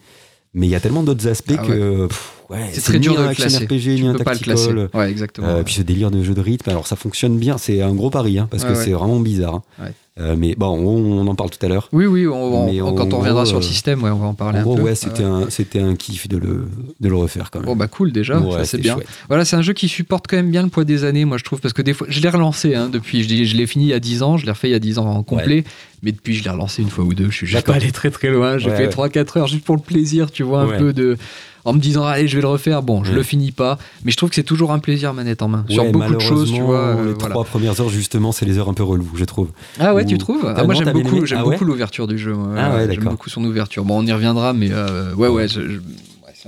[0.54, 3.20] mais il y a tellement d'autres aspects Ah que pff, ouais, C'est très dur de
[3.22, 3.66] un le classer.
[3.66, 4.90] RPG, Tu ni un peux pas le.
[4.94, 5.48] Ouais, exactement.
[5.48, 5.64] Euh, ouais.
[5.64, 8.40] puis ce délire de jeu de rythme, alors ça fonctionne bien, c'est un gros pari,
[8.40, 9.62] hein, parce que c'est vraiment bizarre.
[9.80, 9.88] hein.
[10.22, 11.88] Euh, mais bon, on, on en parle tout à l'heure.
[11.94, 14.58] Oui, oui, on- Mais quand on reviendra sur le euh, système, on va en parler
[14.58, 14.82] En un gros, peu.
[14.82, 16.68] ouais, c'était un, c'était un kiff de le,
[17.00, 17.68] de le refaire quand même.
[17.68, 18.96] Bon, bah cool déjà, ça c'est bien.
[18.96, 19.08] chouette.
[19.30, 21.46] Voilà, c'est un jeu qui supporte quand même bien le poids des années, moi je
[21.46, 23.86] trouve, parce que des fois, je l'ai relancé hein, depuis, je, l'ai- je l'ai fini
[23.86, 25.64] il y a 10 ans, je l'ai refait il y a 10 ans en complet,
[26.04, 28.12] mais depuis je l'ai relancé une fois ou deux, je suis juste pas allé très
[28.12, 29.08] très loin, j'ai fait ouais.
[29.08, 31.16] 3-4 heures juste pour le plaisir, tu vois, un peu de...
[31.66, 33.18] En me disant, allez, je vais le refaire, bon, je Ouais.
[33.18, 35.92] le finis pas, mais je trouve que c'est toujours un plaisir manette en main, sur
[35.92, 36.78] beaucoup de choses, tu vois.
[36.78, 37.30] euh, les voilà.
[37.36, 39.50] trois premières heures, justement, c'est les heures un peu reloues, je trouve.
[39.80, 40.54] Ah ouais, Ou- tu trouves?
[40.56, 42.36] Ah, Moi j'aime beaucoup, j'aime Ah beaucoup l'ouverture du jeu.
[42.58, 43.84] Ah ouais, J'aime beaucoup son ouverture.
[43.86, 45.48] Bon, on y reviendra, mais euh, ouais, ouais.
[45.48, 45.80] je- je-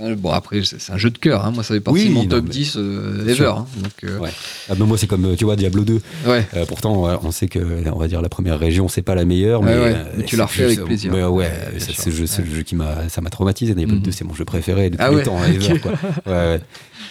[0.02, 1.44] un- bon, après, c'est un jeu de cœur.
[1.44, 1.50] hein.
[1.52, 3.46] Moi, ça fait partie Oui, de mon non, top mais- 10 euh, ever.
[3.46, 3.66] hein.
[3.82, 4.30] Donc, euh, Ouais.
[4.68, 6.00] Ah, ben moi, c'est comme, tu vois, Diablo 2.
[6.26, 6.46] ouais.
[6.54, 7.58] Euh, pourtant, on sait que,
[7.92, 10.40] on va dire, la première région, c'est pas la meilleure, mais, ouais, euh, mais tu
[10.40, 11.12] refait juste- avec plaisir.
[11.12, 13.74] Mais ouais, c'est le jeu, c'est le jeu qui m'a, ça m'a traumatisé.
[13.74, 14.02] Diablo Mhm.
[14.02, 15.92] 2, c'est mon jeu préféré de tous Ah les temps, ever, quoi.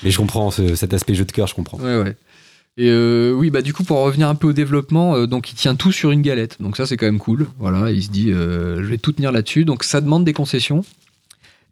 [0.03, 1.77] Mais je comprends ce- cet aspect jeu de cœur, je comprends.
[1.79, 2.15] Ouais, ouais.
[2.77, 5.55] Et euh, oui, bah du coup, pour revenir un peu au développement, euh, donc il
[5.55, 6.55] tient tout sur une galette.
[6.61, 7.47] Donc ça, c'est quand même cool.
[7.59, 9.65] Voilà, il se dit, euh, je vais tout tenir là-dessus.
[9.65, 10.83] Donc ça demande des concessions.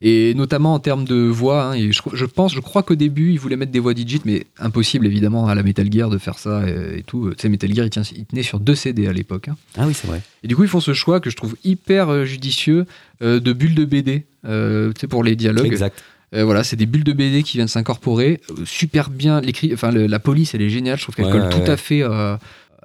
[0.01, 3.31] Et notamment en termes de voix, hein, et je, je pense, je crois qu'au début,
[3.31, 6.39] il voulait mettre des voix digit, mais impossible évidemment à la Metal Gear de faire
[6.39, 7.29] ça et, et tout.
[7.31, 9.49] Tu sais, Metal Gear, il, tient- il tenait sur deux CD à l'époque.
[9.49, 9.57] hein.
[9.77, 10.21] Ah oui, c'est vrai.
[10.43, 12.85] Et du coup, ils font ce choix que je trouve hyper euh, judicieux
[13.21, 15.65] euh, de bulles de BD, euh, tu sais, pour les dialogues.
[15.65, 16.01] Exact.
[16.33, 18.39] Euh, voilà, c'est des bulles de BD qui viennent s'incorporer.
[18.63, 20.97] Super bien, l'écrit, enfin le- la police, elle est géniale.
[20.97, 21.69] Je trouve qu'elle Ouais, colle ouais, tout ouais.
[21.71, 22.03] à fait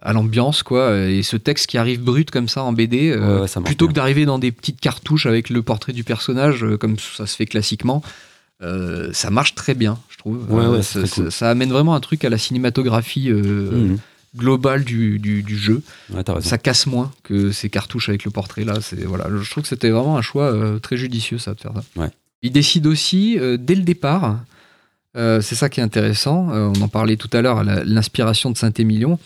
[0.05, 0.97] à l'ambiance, quoi.
[0.99, 3.93] Et ce texte qui arrive brut comme ça en BD, euh, Ouais, ouais, plutôt que
[3.95, 7.47] d'arriver dans des petites cartouches avec le portrait du personnage, euh, comme ça se fait
[7.47, 8.03] classiquement.
[8.63, 10.47] euh, ça marche très bien, je trouve.
[10.51, 11.25] Ouais, Euh, ça, c'est très cool.
[11.33, 13.99] ça- ça amène vraiment un truc à la cinématographie euh, Mhm.
[14.37, 15.83] global du, du, du jeu.
[16.41, 18.75] Ça casse moins que ces cartouches avec le portrait là.
[18.81, 21.73] C'est voilà, je trouve que c'était vraiment un choix euh, très judicieux ça de faire
[21.75, 21.83] ça.
[22.43, 24.39] Il décide aussi euh, dès le départ.
[25.17, 26.51] euh, c'est ça qui est intéressant.
[26.53, 29.19] euh, on en parlait tout à l'heure, l'inspiration de Saint-Émilion.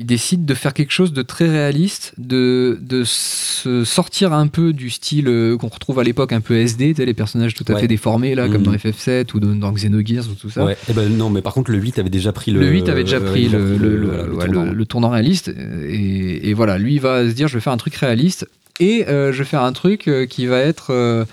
[0.00, 4.72] Il décide de faire quelque chose de très réaliste, de, de se sortir un peu
[4.72, 7.80] du style euh, qu'on retrouve à l'époque un peu SD, les personnages tout à Ouais.
[7.80, 8.62] fait déformés là, comme Mhm.
[8.62, 10.64] dans FF7 ou dans, Xenogears ou tout ça.
[10.64, 10.76] Ouais.
[10.88, 12.60] Eh ben, non, mais par contre, le 8 avait déjà pris le.
[12.60, 15.10] Le 8 avait déjà pris le, le- le- voilà, le ouais, tournant.
[15.10, 15.48] réaliste.
[15.88, 19.08] Et, et voilà, lui, il va se dire je vais faire un truc réaliste et
[19.08, 21.24] euh, je vais faire un truc euh, qui va être euh,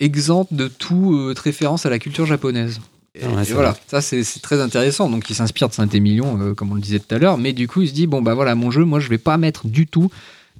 [0.00, 2.80] exempt de toute référence à la culture japonaise.
[3.16, 3.80] Et, Ah ouais, et c'est voilà, vrai.
[3.86, 5.08] ça c'est c'est très intéressant.
[5.10, 7.66] Donc il s'inspire de Saint-Émilion, euh, comme on le disait tout à l'heure, mais du
[7.68, 9.86] coup il se dit bon bah voilà, mon jeu, moi je vais pas mettre du
[9.86, 10.10] tout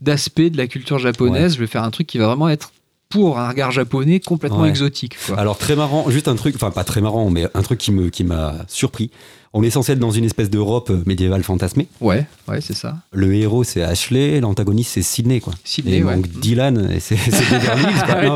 [0.00, 2.72] d'aspect de la culture japonaise, je vais faire un truc qui va vraiment être
[3.08, 4.68] pour un regard japonais complètement Ouais.
[4.70, 5.16] exotique.
[5.26, 5.38] quoi.
[5.38, 8.08] Alors très marrant, juste un truc, enfin pas très marrant, mais un truc qui me
[8.10, 9.10] qui m'a surpris.
[9.58, 11.86] On est censé être dans une espèce d'Europe euh, médiévale fantasmée.
[12.02, 12.96] Ouais, ouais, c'est ça.
[13.12, 15.54] Le héros c'est Ashley, l'antagoniste c'est Sydney quoi.
[15.64, 16.14] Sydney, et ouais.
[16.16, 17.16] donc Dylan, et c'est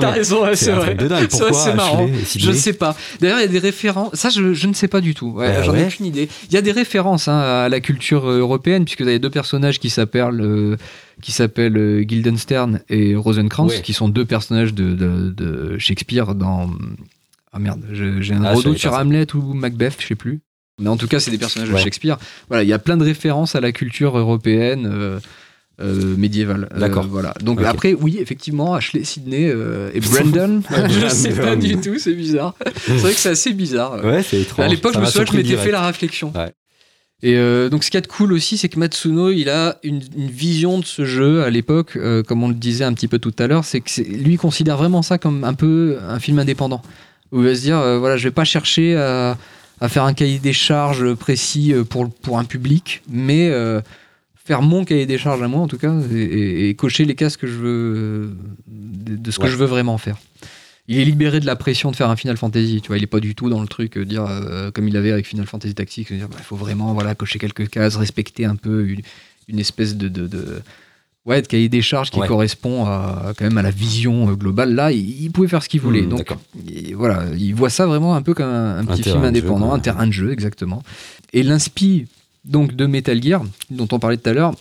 [0.00, 0.96] t'as raison, c'est vrai.
[1.28, 2.08] C'est marrant.
[2.36, 2.96] Je sais pas.
[3.20, 4.10] D'ailleurs, il y a des références.
[4.14, 5.30] Ça, je, je ne sais pas du tout.
[5.32, 6.28] Ouais, Bah J'en ai aucune idée.
[6.48, 9.30] Il y a des références hein, à la culture euh, européenne, puisque vous avez deux
[9.30, 10.76] personnages qui s'appellent euh,
[11.22, 13.82] qui s'appellent euh, Guildenstern et Rosencrantz, Ouais.
[13.82, 16.70] qui sont deux personnages de, de- de Shakespeare dans.
[17.52, 18.94] Ah merde, je- j'ai un Ah, je sur.
[18.94, 20.40] Hamlet ou Macbeth, je sais plus.
[20.80, 21.76] Mais en tout cas, c'est des personnages de.
[21.76, 22.16] Shakespeare.
[22.48, 24.88] Voilà, il y a plein de références à la culture européenne.
[24.92, 25.20] euh,
[25.82, 26.68] euh, médiévale.
[26.74, 27.06] Euh, D'accord.
[27.06, 27.32] voilà.
[27.42, 30.60] Donc après, oui, effectivement, Ashley, Sydney euh, et Brandon.
[30.90, 32.54] je sais pas du tout, c'est bizarre.
[32.84, 34.04] C'est vrai que c'est assez bizarre.
[34.04, 34.62] Ouais, c'est étrange.
[34.62, 36.34] à l'époque, je me souviens, je surpris m'étais fait la réflexion.
[36.36, 36.52] Ouais.
[37.22, 39.78] Et euh, donc, ce qu'il y a de cool aussi, c'est que Matsuno, il a
[39.82, 43.08] une, une vision de ce jeu à l'époque, euh, comme on le disait un petit
[43.08, 46.18] peu tout à l'heure, c'est que lui il considère vraiment ça comme un peu un
[46.18, 46.80] film indépendant.
[47.32, 49.36] Où il va se dire, euh, voilà, je vais pas chercher à,
[49.82, 53.82] à faire un cahier des charges précis euh, pour, pour un public, mais euh,
[54.42, 57.14] faire mon cahier des charges à moi, en tout cas, et, et- et cocher les
[57.14, 58.30] cases que je veux,
[58.66, 60.16] de, de ce que je veux vraiment faire.
[60.92, 63.06] Il est libéré de la pression de faire un Final Fantasy, tu vois, il est
[63.06, 65.72] pas du tout dans le truc euh, dire euh, comme il avait avec Final Fantasy
[65.72, 69.00] Tactics, dire bah, il faut vraiment voilà cocher quelques cases, respecter un peu une,
[69.46, 70.60] une espèce de, de, de-
[71.26, 72.26] ouais de cahier des charges qui Ouais.
[72.26, 74.74] correspond à quand même à la vision euh, globale.
[74.74, 76.02] Là, il, il pouvait faire ce qu'il voulait.
[76.02, 76.34] Mmh, Donc
[76.66, 79.72] il- voilà, il voit ça vraiment un peu comme un, un petit film jeu, indépendant,
[79.72, 80.82] un terrain de jeu exactement.
[81.32, 82.06] Et l'inspi
[82.44, 84.54] donc de Metal Gear dont on parlait tout à l'heure,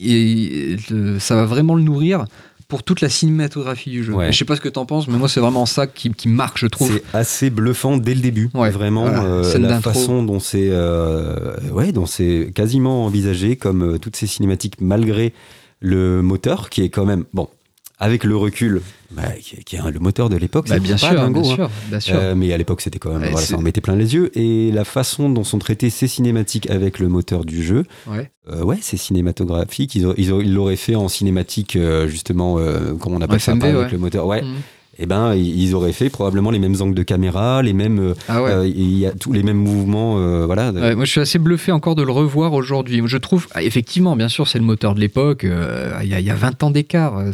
[0.00, 2.24] et le- ça va vraiment le nourrir
[2.68, 4.14] pour toute la cinématographie du jeu.
[4.14, 4.32] Ouais.
[4.32, 6.58] Je sais pas ce que t'en penses, mais moi c'est vraiment ça qui, qui marque,
[6.58, 6.90] je trouve.
[6.92, 8.50] C'est assez bluffant dès le début.
[8.54, 13.94] Ouais, Vraiment, voilà, euh, la façon dont c'est euh, ouais, dont c'est quasiment envisagé comme
[13.94, 15.32] euh, toutes ces cinématiques, malgré
[15.80, 17.48] le moteur qui est quand même bon.
[18.00, 20.96] Avec le recul, bah, qui, est- qui est le moteur de l'époque, Bah, c'est bien
[20.96, 21.54] pas dingo, bien hein.
[21.54, 22.16] sûr, bien sûr.
[22.16, 24.36] Euh, mais à l'époque, c'était quand même, Ouais, voilà, ça en mettait plein les yeux.
[24.36, 28.30] Et la façon dont sont traitées ces cinématiques avec le moteur du jeu, Ouais.
[28.50, 29.94] euh, ouais, c'est cinématographique.
[29.94, 32.58] Ils, auraient- ils auraient- ils l'auraient fait en cinématique, euh, justement,
[32.98, 33.92] comment on appelle ça FMV, pas, avec ouais.
[33.92, 34.26] le moteur.
[34.26, 34.42] Ouais.
[34.42, 34.54] Mhm.
[34.98, 38.42] Et ben, ils auraient fait probablement les mêmes angles de caméra, les mêmes, euh, Ah
[38.42, 38.50] ouais.
[38.50, 40.70] euh, il y a tous les mêmes mouvements, euh, voilà.
[40.70, 43.02] Ouais, moi, je suis assez bluffé encore de le revoir aujourd'hui.
[43.06, 45.44] Je trouve, ah, effectivement, bien sûr, c'est le moteur de l'époque.
[45.44, 47.14] euh, Il y, a- il y a 20 ans d'écart.
[47.18, 47.32] Mm.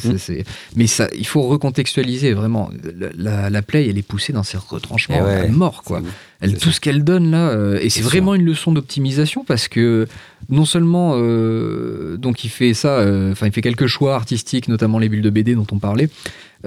[0.77, 2.71] Mais ça, il faut recontextualiser vraiment.
[2.99, 5.47] La, la- la Play, elle est poussée dans ses retranchements Eh ouais.
[5.47, 6.01] à mort, quoi.
[6.43, 10.07] Elle, tout ce qu'elle donne là, euh, et c'est vraiment une leçon d'optimisation parce que
[10.49, 14.99] non seulement euh, donc il fait ça, euh, enfin il fait quelques choix artistiques, notamment
[14.99, 16.09] les bulles de BD dont on parlait,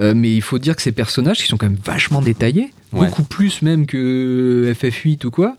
[0.00, 3.06] euh, mais il faut dire que ces personnages qui sont quand même vachement détaillés, Ouais.
[3.08, 5.56] beaucoup plus même que FF8 ou quoi.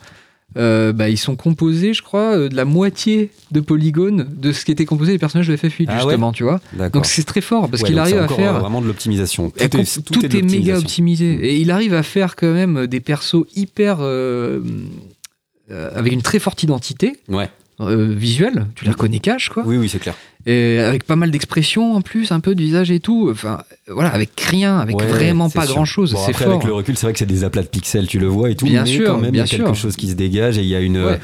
[0.57, 4.63] euh, bah, ils sont composés, je crois, euh, de la moitié de polygones de ce
[4.63, 6.61] qui était composé des personnages de FF8, Ah ouais justement, tu vois.
[6.93, 9.49] Donc c'est très fort parce Ouais, qu'il arrive à faire euh, vraiment de l'optimisation.
[9.49, 11.33] Tout, com- est, tout est méga optimisé.
[11.33, 13.97] Et il arrive à faire quand même des persos hyper.
[13.99, 14.61] euh,
[15.71, 17.49] euh, avec une très forte identité Ouais.
[17.79, 18.67] Euh, visuelle.
[18.75, 19.63] Tu les reconnais cash, quoi.
[19.65, 20.15] Oui, oui, c'est clair.
[20.47, 23.29] Et avec pas mal d'expressions en plus, un peu de visage et tout.
[23.31, 25.73] Enfin, voilà, avec rien, avec Ouais, vraiment pas sûr.
[25.75, 26.13] grand chose.
[26.13, 26.53] Bon, c'est après, fort.
[26.53, 28.55] avec le recul, c'est vrai que c'est des aplats de pixels, tu le vois et
[28.55, 28.65] tout.
[28.65, 29.75] Bien mais sûr, quand même, il y a quelque sûr.
[29.75, 31.03] chose qui se dégage et il y a une.
[31.03, 31.19] Ouais.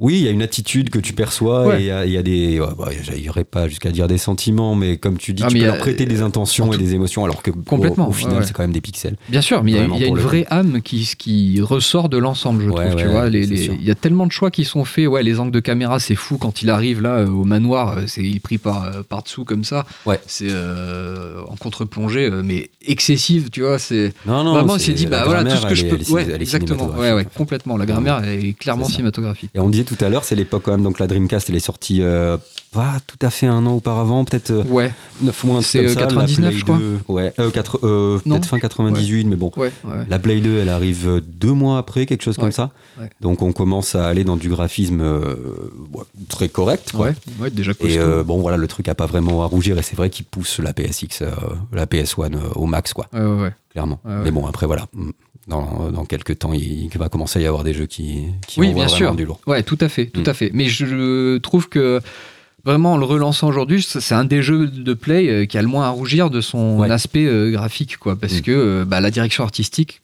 [0.00, 1.78] Oui, il y a une attitude que tu perçois Ouais.
[1.78, 2.60] et il y a, il y a des.
[2.60, 5.58] ouais, bah, J'irai pas jusqu'à dire des sentiments, mais comme tu dis, Ah, tu peux
[5.58, 8.10] il y a- leur prêter des intentions en et des émotions, alors que Complètement, au,
[8.10, 9.16] au final, ouais, c'est quand même des pixels.
[9.28, 12.62] Bien sûr, mais il y a- y une vraie âme qui, qui ressort de l'ensemble,
[12.64, 13.00] je Ouais, trouve.
[13.00, 15.08] tu vois, il y a tellement de choix qui sont faits.
[15.08, 17.98] Ouais, les angles de caméra, c'est fou quand il arrive là euh, au manoir.
[17.98, 19.84] euh, C'est il est pris par euh, par dessous comme ça.
[20.06, 20.20] Ouais.
[20.26, 23.50] C'est euh, en contre-plongée, euh, mais excessive.
[23.50, 25.74] Tu vois, c'est Non, non, vraiment il c'est- s'est dit bah voilà tout ce que
[25.74, 25.96] je peux.
[25.96, 26.14] exactement.
[26.14, 27.14] Ouais, cinématographique.
[27.16, 27.76] ouais, complètement.
[27.76, 29.50] La grammaire est clairement cinématographique.
[29.54, 31.60] Et on disait tout à l'heure, c'est l'époque quand même, donc la Dreamcast, elle est
[31.60, 32.36] sortie euh,
[32.78, 35.94] pas tout à fait un an auparavant, peut-être euh, Ouais, 9 mois, C'est, comme euh,
[35.94, 36.78] ça, la 99, Play je crois.
[36.78, 37.50] 2, ouais, euh,
[37.82, 39.50] euh, peut-être fin 98, mais bon.
[39.56, 39.72] ouais.
[40.08, 42.70] La Play 2, elle arrive euh, deux mois après, quelque chose comme ça.
[43.20, 45.34] Donc on commence à aller dans du graphisme euh,
[46.28, 46.92] très correct.
[46.92, 47.06] quoi.
[47.06, 47.72] Ouais, ouais, déjà.
[47.80, 50.24] Et euh, bon, voilà, le truc a pas vraiment à rougir, et c'est vrai qu'il
[50.26, 51.30] pousse la PSX, euh,
[51.72, 53.06] la PS1 euh, au max, quoi,
[53.72, 53.98] clairement.
[54.04, 54.86] Mais bon, après, voilà,
[55.48, 58.72] dans, dans quelques temps, il, va commencer à y avoir des jeux qui, qui Oui,
[58.74, 59.14] bien sûr.
[59.14, 59.40] du lourd.
[59.46, 60.28] Ouais, tout à fait, tout Mm.
[60.28, 60.50] à fait.
[60.52, 62.00] Mais je trouve que
[62.64, 65.68] vraiment en le relançant aujourd'hui, c'est un des jeux de play euh, qui a le
[65.68, 66.90] moins à rougir de son Ouais.
[66.90, 68.42] aspect euh, graphique, quoi, parce Mm.
[68.42, 70.02] que euh, bah, la direction artistique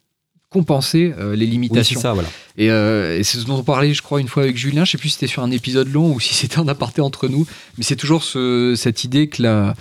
[0.50, 2.00] compensait euh, les Oui, c'est limitations.
[2.00, 2.28] ça, voilà.
[2.56, 4.84] Et, euh, et c'est ce dont on parlait, je crois, une fois avec Julien.
[4.84, 7.26] Je sais plus si c'était sur un épisode long ou si c'était en aparté entre
[7.28, 7.44] nous.
[7.76, 9.74] Mais c'est toujours ce- cette idée que la,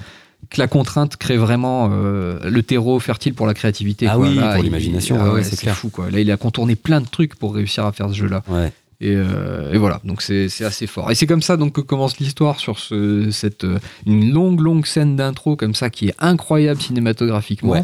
[0.50, 4.08] que la contrainte crée vraiment euh, le terreau fertile pour la créativité.
[4.08, 4.28] Ah quoi.
[4.28, 5.90] oui, Là, pour l'imagination, ah ouais, ouais, c'est fou.
[5.90, 6.10] Quoi.
[6.10, 8.42] Là, il a contourné plein de trucs pour réussir à faire ce jeu-là.
[8.48, 8.72] Ouais.
[9.02, 11.12] Et, euh, et voilà, donc c'est assez fort.
[11.12, 14.86] Et c'est comme ça donc que commence l'histoire sur ce, cette euh, une longue longue
[14.86, 17.84] scène d'intro comme ça qui est incroyable cinématographiquement Ouais.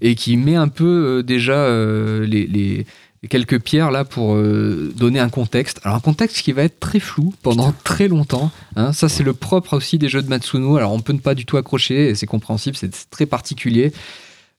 [0.00, 2.86] et qui met un peu euh, déjà euh, les,
[3.28, 5.78] quelques pierres là pour donner un contexte.
[5.84, 8.50] Alors un contexte qui va être très flou pendant très longtemps.
[8.76, 8.92] hein.
[8.94, 10.76] Ça c'est le propre aussi des jeux de Matsuno.
[10.78, 13.92] Alors on peut ne pas du tout accrocher, et c'est compréhensible, c'est très particulier.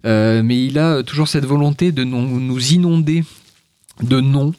[0.03, 3.23] Mais il a toujours cette volonté de nous inonder
[4.03, 4.53] de noms,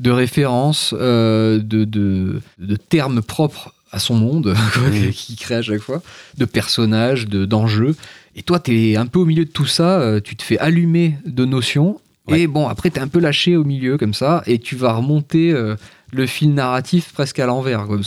[0.00, 4.54] de références, euh, de, de, de termes propres à son monde,
[5.14, 6.02] qu'il crée à chaque fois,
[6.36, 7.96] de personnages, de- d'enjeux.
[8.36, 10.58] Et toi, tu es un peu au milieu de tout ça, euh, tu te fais
[10.58, 12.00] allumer de notions.
[12.28, 12.42] Ouais.
[12.42, 14.92] Et bon, après, tu es un peu lâché au milieu comme ça, et tu vas
[14.92, 15.74] remonter euh,
[16.12, 17.88] le fil narratif presque à l'envers.
[17.88, 17.98] Ouais.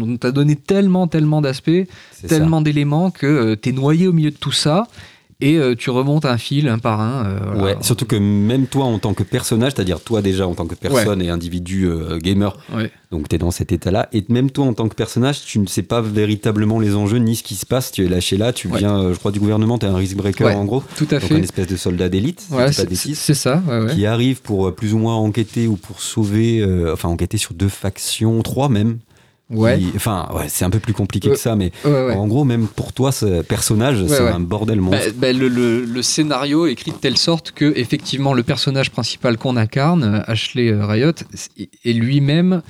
[0.00, 1.70] on t'a donné tellement, tellement d'aspects,
[2.28, 4.86] tellement d'éléments que tu es noyé au milieu de tout ça,
[5.46, 7.26] et euh, tu remontes un fil, un par un.
[7.26, 7.62] euh, voilà.
[7.62, 10.74] Ouais, surtout que même toi en tant que personnage, c'est-à-dire toi déjà en tant que
[10.74, 12.90] personne et individu euh, gamer, Ouais.
[13.10, 15.66] donc tu es dans cet état-là, et même toi en tant que personnage, tu ne
[15.66, 18.68] sais pas véritablement les enjeux ni ce qui se passe, tu es lâché là, tu
[18.68, 21.28] viens, je crois, du gouvernement, tu es un risk breaker en gros, Tout à donc
[21.28, 21.36] fait.
[21.36, 22.46] une espèce de soldat d'élite,
[22.92, 23.62] si c'est ça,
[23.94, 28.40] qui arrive pour plus ou moins enquêter ou pour sauver, enfin enquêter sur deux factions,
[28.42, 28.98] trois même.
[29.50, 31.34] Ouais, qui- enfin, ouais, c'est un peu plus compliqué Ouais.
[31.34, 32.14] que ça, mais ouais, ouais.
[32.14, 34.30] en gros, même pour toi, ce personnage, c'est ouais.
[34.30, 35.12] un bordel Bah, monstre.
[35.16, 39.36] bah, le, le- le scénario est écrit de telle sorte que effectivement le personnage principal
[39.36, 41.10] qu'on incarne, Ashley euh, Riot,
[41.58, 42.62] est- est lui-même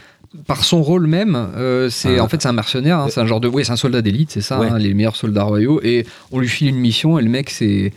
[0.48, 2.24] par son rôle même, euh, c'est Ah.
[2.24, 4.32] en fait c'est un mercenaire, hein, c'est un genre de, oui, c'est un soldat d'élite,
[4.32, 4.66] c'est ça, Ouais.
[4.68, 7.92] hein, les meilleurs soldats royaux, et on lui file une mission et le mec c'est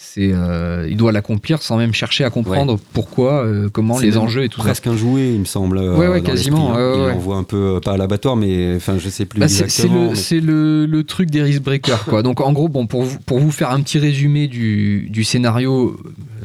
[0.00, 4.44] c'est euh, il doit l'accomplir sans même chercher à comprendre pourquoi, euh, comment, les enjeux
[4.44, 4.66] et tout ça.
[4.66, 5.78] presque un jouet, il me semble.
[5.78, 6.92] euh, Ouais, ouais, quasiment, hein.
[7.06, 10.46] ouais, Il un peu, pas à l'abattoir, mais enfin, je sais plus Bah, c'est le,
[10.46, 12.22] le, le truc des risk breakers, quoi.
[12.22, 15.98] Donc, en gros, bon, pour vous, pour vous faire un petit résumé du, du scénario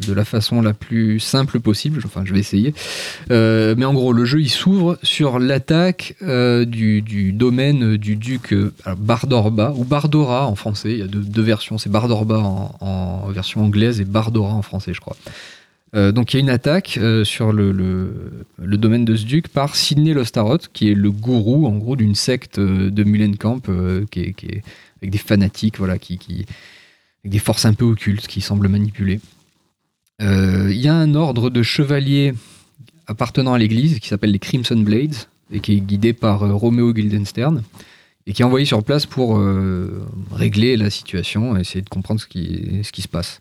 [0.08, 2.74] de la façon la plus simple possible, enfin, je vais essayer.
[3.30, 8.56] Euh, mais en gros, le jeu, il s'ouvre sur l'attaque du, du domaine du duc
[8.98, 10.92] Bardorba, ou Bardora en français.
[10.94, 11.78] Il y a deux, deux versions.
[11.78, 15.16] C'est Bardorba en, en version anglaise et Bardora en français, je crois.
[15.96, 19.76] Euh, donc il y a une attaque euh, sur le, domaine de ce duc par
[19.76, 23.62] Sidney Lostaroth, qui est le gourou en gros d'une secte euh, de Mullenkamp,
[24.10, 24.64] qui, est,
[25.02, 26.46] avec des fanatiques, voilà, qui, qui-
[27.24, 29.20] avec des forces un peu occultes qui semblent manipuler.
[30.20, 32.34] Il y a un ordre de chevaliers
[33.08, 35.16] appartenant à l'église qui s'appelle les Crimson Blades
[35.52, 37.62] et qui est guidé par Romeo Guildenstern
[38.28, 40.02] et qui est envoyé sur place pour euh,
[40.32, 43.40] régler la situation essayer de comprendre ce qui, ce qui se passe.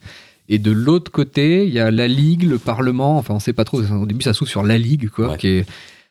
[0.48, 3.64] Et de l'autre côté, il y a la Ligue, le Parlement, enfin on sait pas
[3.64, 5.36] trop, au début ça s'ouvre sur la Ligue, quoi, Ouais.
[5.38, 5.66] qui est...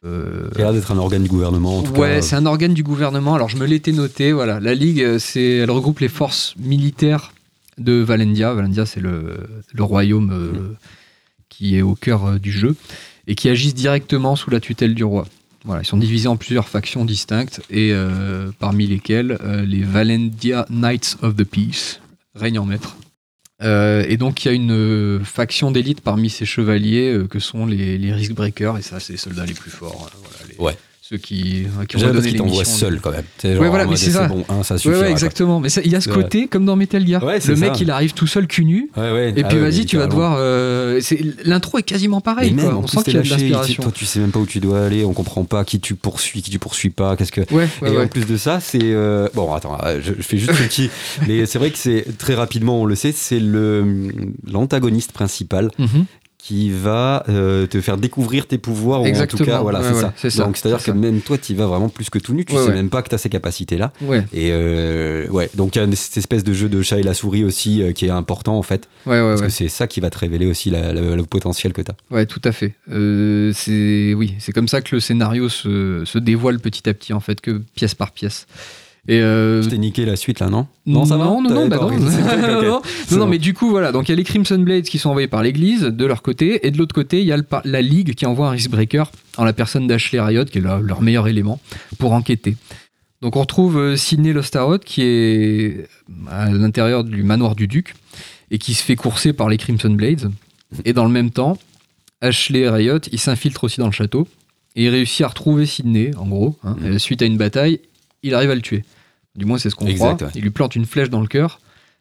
[0.05, 2.21] euh, Qui a l'air d'être un organe du gouvernement, en tout ouais, cas.
[2.21, 3.35] c'est un organe du gouvernement.
[3.35, 4.31] Alors je me l'étais noté.
[4.31, 7.33] Voilà, la Ligue, euh, c'est, elle regroupe les forces militaires
[7.77, 8.53] de Valendia.
[8.53, 9.37] Valendia, c'est le,
[9.73, 10.75] le royaume euh, Mhm.
[11.49, 12.75] qui est au cœur du jeu
[13.27, 15.27] et qui agissent directement sous la tutelle du roi.
[15.63, 20.65] Voilà, ils sont divisés en plusieurs factions distinctes et euh, parmi lesquelles euh, les Valendia
[20.69, 21.99] Knights of the Peace
[22.33, 22.97] règnent en maître.
[23.61, 28.11] Euh, et donc il y a une faction d'élite parmi ces chevaliers que sont les,
[28.11, 30.09] Risk Breakers et ça c'est les soldats les plus forts.
[30.11, 30.75] hein, Ouais.
[31.11, 32.63] Ceux qui, euh, qui ont t'envoie missions.
[32.63, 33.25] seul quand même.
[33.43, 34.27] Genre, voilà, mais c'est ça.
[34.29, 34.93] bon, hein, ça Ouais, suffira.
[34.99, 35.11] ouais, quoi.
[35.11, 35.59] exactement.
[35.59, 37.21] Mais ça- il y a ce côté, comme dans Metal Gear.
[37.21, 37.81] Ouais, le mec, ça.
[37.81, 38.89] il arrive tout seul cul nu.
[38.95, 40.35] Et Ah puis ouais, vas-y, tu vas devoir.
[40.37, 41.01] euh,
[41.43, 42.55] L'intro est quasiment pareil.
[42.55, 42.77] quoi.
[42.77, 43.83] On sent qu'il y a de l'inspiration.
[43.83, 46.41] Toi, tu sais même pas où tu dois aller, on comprend pas qui tu poursuis,
[46.41, 47.41] qui tu poursuis pas, qu'est-ce que.
[47.85, 49.53] Et en plus de ça, c'est euh, bon.
[49.53, 50.89] Attends, euh, je, fais juste un petit.
[51.27, 54.07] mais c'est vrai que c'est très rapidement, on le sait, c'est le
[54.49, 56.05] l'antagoniste principal Mhm.
[56.43, 59.03] Qui va euh, te faire découvrir tes pouvoirs.
[59.03, 60.13] Ou en tout cas, voilà, ouais, c'est ouais, ça.
[60.17, 60.97] c'est ça, Donc c'est-à-dire c'est que ça.
[60.97, 62.45] même toi, tu y vas vraiment plus que tout nu.
[62.45, 63.93] Tu Ouais, sais même pas que tu as ces capacités-là.
[64.33, 67.03] Et euh, ouais, donc il y a une- cette espèce de jeu de chat et
[67.03, 70.09] la souris aussi euh, qui est important en fait, parce que c'est ça qui va
[70.09, 71.95] te révéler aussi la- la- le potentiel que tu as.
[72.15, 72.73] Ouais, tout à fait.
[73.53, 77.19] C'est oui, c'est comme ça que le scénario se, se dévoile petit à petit en
[77.19, 78.47] fait, que pièce par pièce.
[79.07, 80.67] Et euh, Je t'ai niqué la suite là, non?
[80.85, 81.25] Non, ça va?
[81.25, 81.89] Non, non, bah non.
[81.97, 82.81] non,
[83.11, 83.91] non, non, mais du coup, voilà.
[83.91, 86.65] Donc, il y a les Crimson Blades qui sont envoyés par l'église de leur côté,
[86.67, 89.43] et de l'autre côté, il y a le la Ligue qui envoie un Riskbreaker en
[89.43, 91.59] la personne d'Ashley Riot, qui est leur, leur meilleur élément,
[91.97, 92.55] pour enquêter.
[93.21, 95.87] Donc, on retrouve euh, Sidney Lostarot qui est
[96.29, 97.95] à l'intérieur du manoir du duc
[98.51, 100.31] et qui se fait courser par les Crimson Blades.
[100.85, 101.57] Et dans le même temps,
[102.21, 104.27] Ashley Riot, il s'infiltre aussi dans le château
[104.75, 106.57] et il réussit à retrouver Sidney, en gros.
[106.63, 106.75] hein.
[106.85, 107.79] Et suite à une bataille,
[108.23, 108.83] il arrive à le tuer.
[109.35, 110.13] Du moins, c'est ce qu'on croit.
[110.21, 110.27] ouais.
[110.35, 111.59] Il lui plante une flèche dans le cœur.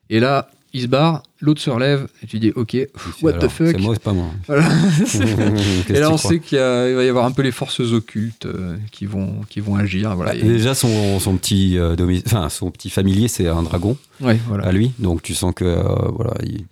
[0.08, 2.76] Et là, il se barre, l'autre se relève, et tu dis, ok,
[3.22, 4.30] what the fuck C'est moi, c'est pas moi.
[4.46, 4.68] Voilà.
[4.98, 7.50] Qu'est-ce Et là, on sait qu'il y a- il va y avoir un peu les
[7.50, 10.14] forces occultes euh, qui, vont, qui vont agir.
[10.16, 10.34] Voilà.
[10.36, 14.38] Et- Déjà, son, son petit, euh, domi- enfin, son petit familier, c'est un dragon ouais,
[14.46, 14.92] voilà, à lui.
[14.98, 15.82] Donc, tu sens que euh,
[16.14, 16.64] voilà, il,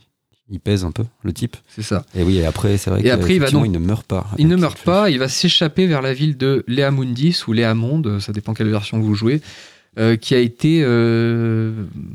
[0.51, 1.57] il pèse un peu, le type.
[1.68, 2.05] c'est ça.
[2.14, 4.26] Et oui, et après, c'est vrai Et après, il va donc- il ne meurt pas.
[4.38, 8.32] Il ne meurt pas, il va s'échapper vers la ville de Léamundis ou Léamonde, ça
[8.32, 9.40] dépend quelle version vous jouez,
[9.99, 10.80] euh, qui a été.
[10.82, 11.72] euh,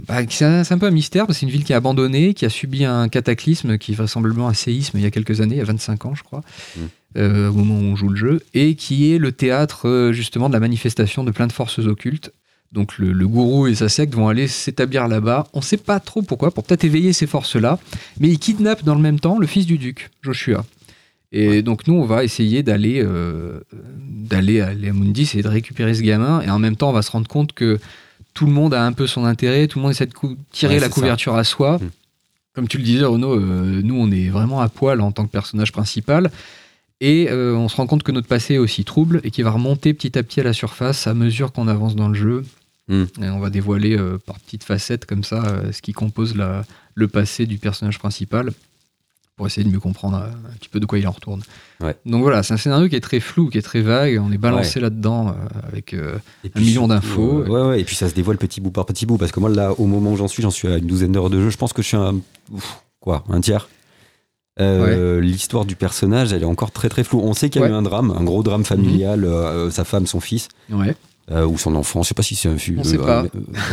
[0.07, 2.45] bah, c'est un, peu un mystère, parce que c'est une ville qui est abandonnée, qui
[2.45, 5.59] a subi un cataclysme, qui est vraisemblablement un séisme il y a quelques années, il
[5.59, 6.41] y a 25 ans, je crois,
[6.75, 6.79] Mm.
[7.17, 10.53] euh, au moment où on joue le jeu, et qui est le théâtre justement de
[10.53, 12.31] la manifestation de plein de forces occultes.
[12.73, 15.47] Donc le, le gourou et sa secte vont aller s'établir là-bas.
[15.53, 17.79] On ne sait pas trop pourquoi, pour peut-être éveiller ces forces-là,
[18.19, 20.65] mais ils kidnappent dans le même temps le fils du duc, Joshua.
[21.31, 23.59] Et donc nous, on va essayer d'aller euh,
[23.97, 26.41] d'aller à Léamundis et de récupérer ce gamin.
[26.41, 27.79] Et en même temps, on va se rendre compte que
[28.33, 30.13] tout le monde a un peu son intérêt, tout le monde essaie de
[30.51, 31.77] tirer Ouais, la couverture à soi.
[31.77, 31.89] Mm.
[32.53, 35.31] Comme tu le disais, Renaud, euh, nous, on est vraiment à poil en tant que
[35.31, 36.29] personnage principal.
[37.01, 39.49] Et euh, on se rend compte que notre passé est aussi trouble et qui va
[39.49, 42.43] remonter petit à petit à la surface à mesure qu'on avance dans le jeu.
[42.87, 43.03] Mm.
[43.21, 46.63] Et on va dévoiler euh, par petites facettes comme ça euh, ce qui compose la-
[46.95, 48.51] le passé du personnage principal
[49.35, 51.41] pour essayer de mieux comprendre euh, un petit peu de quoi il en retourne.
[51.81, 51.95] Ouais.
[52.05, 54.21] Donc voilà, c'est un scénario qui est très flou, qui est très vague.
[54.23, 55.35] On est balancé là-dedans
[55.67, 55.93] avec.
[55.95, 57.43] Un million d'infos.
[57.45, 59.17] ouais, et puis ça se dévoile petit bout par petit bout.
[59.17, 61.29] Parce que moi, là, au moment où j'en suis, j'en suis à une douzaine d'heures
[61.31, 61.49] de jeu.
[61.49, 62.15] Je pense que je suis un.
[62.51, 63.67] ouf, quoi Un tiers
[64.59, 67.19] Euh, L'histoire du personnage, elle est encore très très floue.
[67.21, 67.71] On sait qu'il y a Ouais.
[67.71, 67.75] Mhm.
[67.75, 70.95] eu un drame, un gros drame familial, euh, sa femme, son fils, ouais.
[71.31, 72.03] Euh, ou son enfant.
[72.03, 72.77] Je sais pas si c'est un fils.
[72.79, 73.25] On sait pas.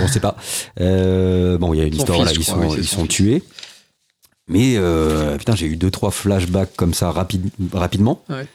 [0.03, 0.37] on sait pas.
[0.81, 2.87] Euh, bon, il y a une Son histoire, fils, là, ils crois, sont, oui, ils
[2.87, 3.43] son sont tués.
[4.49, 8.23] Mais euh, putain, j'ai eu deux trois flashbacks comme ça rapide, rapidement.
[8.29, 8.47] Ouais.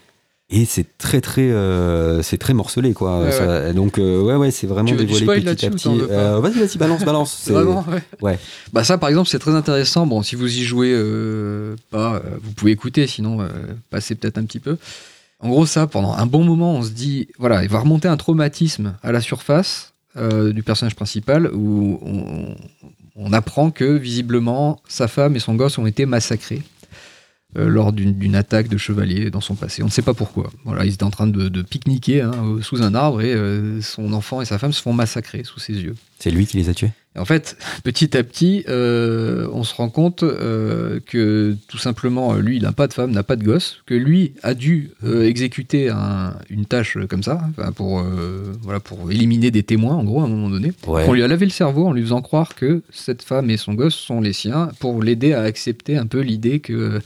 [0.51, 3.21] Et c'est très très euh, c'est très morcelé quoi.
[3.23, 5.89] Ouais, Ça- Donc euh, ouais ouais c'est vraiment Tu veux dévoilé petit à petit.
[5.89, 7.47] Euh, vas-y vas-y balance balance.
[7.49, 7.83] Vraiment,
[8.21, 8.37] ouais.
[8.71, 10.05] Bah ça, par exemple, c'est très intéressant.
[10.05, 13.47] Bon, si vous y jouez euh, pas, euh, vous pouvez écouter, sinon euh,
[13.89, 14.77] passez peut-être un petit peu.
[15.39, 18.17] En gros, ça, pendant un bon moment, on se dit, voilà, il va remonter un
[18.17, 21.99] traumatisme à la surface euh, du personnage principal où
[23.15, 26.61] on, apprend que visiblement sa femme et son gosse ont été massacrés.
[27.57, 29.81] euh, lors d'une attaque de chevalier dans son passé.
[29.81, 30.51] On ne sait pas pourquoi.
[30.65, 34.41] Voilà, ils étaient en train de, pique-niquer hein, sous un arbre et euh, son enfant
[34.41, 35.95] et sa femme se font massacrer sous ses yeux.
[36.19, 36.91] C'est lui qui les a tués?
[37.15, 42.33] Et en fait, petit à petit, euh, on se rend compte euh, que tout simplement,
[42.35, 44.91] euh, lui, il n'a pas de femme, n'a pas de gosse, que lui a dû
[45.03, 48.03] euh, exécuter un- une tâche comme ça, enfin, pour,
[48.61, 50.73] voilà, pour éliminer des témoins, en gros, à un moment donné.
[50.87, 51.05] Ouais.
[51.07, 53.73] On lui a lavé le cerveau en lui faisant croire que cette femme et son
[53.73, 56.99] gosse sont les siens, pour l'aider à accepter un peu l'idée que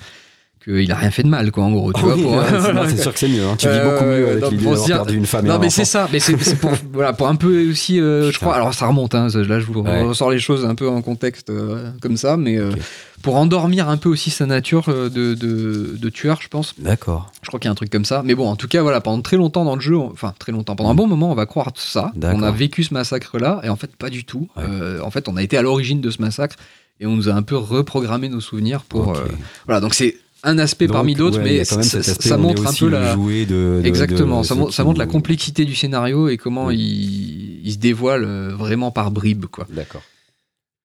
[0.64, 1.93] qu'il a rien fait de mal, quoi, en gros.
[1.93, 2.43] Tu Ah vois, oui, pour- ouais,
[2.89, 3.43] c'est sûr que c'est mieux.
[3.45, 3.55] hein.
[3.57, 5.60] Tu vis Euh, beaucoup mieux avec l'idée d'avoir dire- perdu une femme et non, un
[5.60, 8.55] mais c'est ça, mais c'est c'est pour, voilà, pour un peu aussi, euh, je crois,
[8.55, 10.01] alors ça remonte, hein, ça, là je vous Ouais.
[10.03, 12.78] ressors les choses un peu en contexte euh, comme ça, mais euh, Ok.
[13.22, 16.74] pour endormir un peu aussi sa nature euh, de, de, de tueur, je pense.
[16.78, 17.32] D'accord.
[17.41, 18.22] Je crois qu'il y a un truc comme ça.
[18.26, 20.51] Mais bon, en tout cas, voilà, pendant très longtemps dans le jeu, on- enfin très
[20.51, 22.12] longtemps, pendant un bon moment, on va croire ça.
[22.16, 22.38] D'accord.
[22.39, 24.49] On a vécu ce massacre-là, et en fait, pas du tout.
[24.57, 24.64] Ouais.
[24.70, 26.55] Euh, en fait, on a été à l'origine de ce massacre,
[27.01, 29.07] et on nous a un peu reprogrammé nos souvenirs pour.
[29.10, 29.18] Ok.
[29.18, 29.28] euh,
[29.66, 33.16] voilà, donc c'est un aspect Donc, parmi d'autres, ouais, mais ça, montre un peu la.
[33.16, 36.74] de, de- Exactement, de ça, ça montre la complexité du scénario et comment Mm.
[36.74, 39.46] il, il se dévoile euh, vraiment par bribes.
[39.48, 39.68] Quoi.
[39.72, 40.02] D'accord.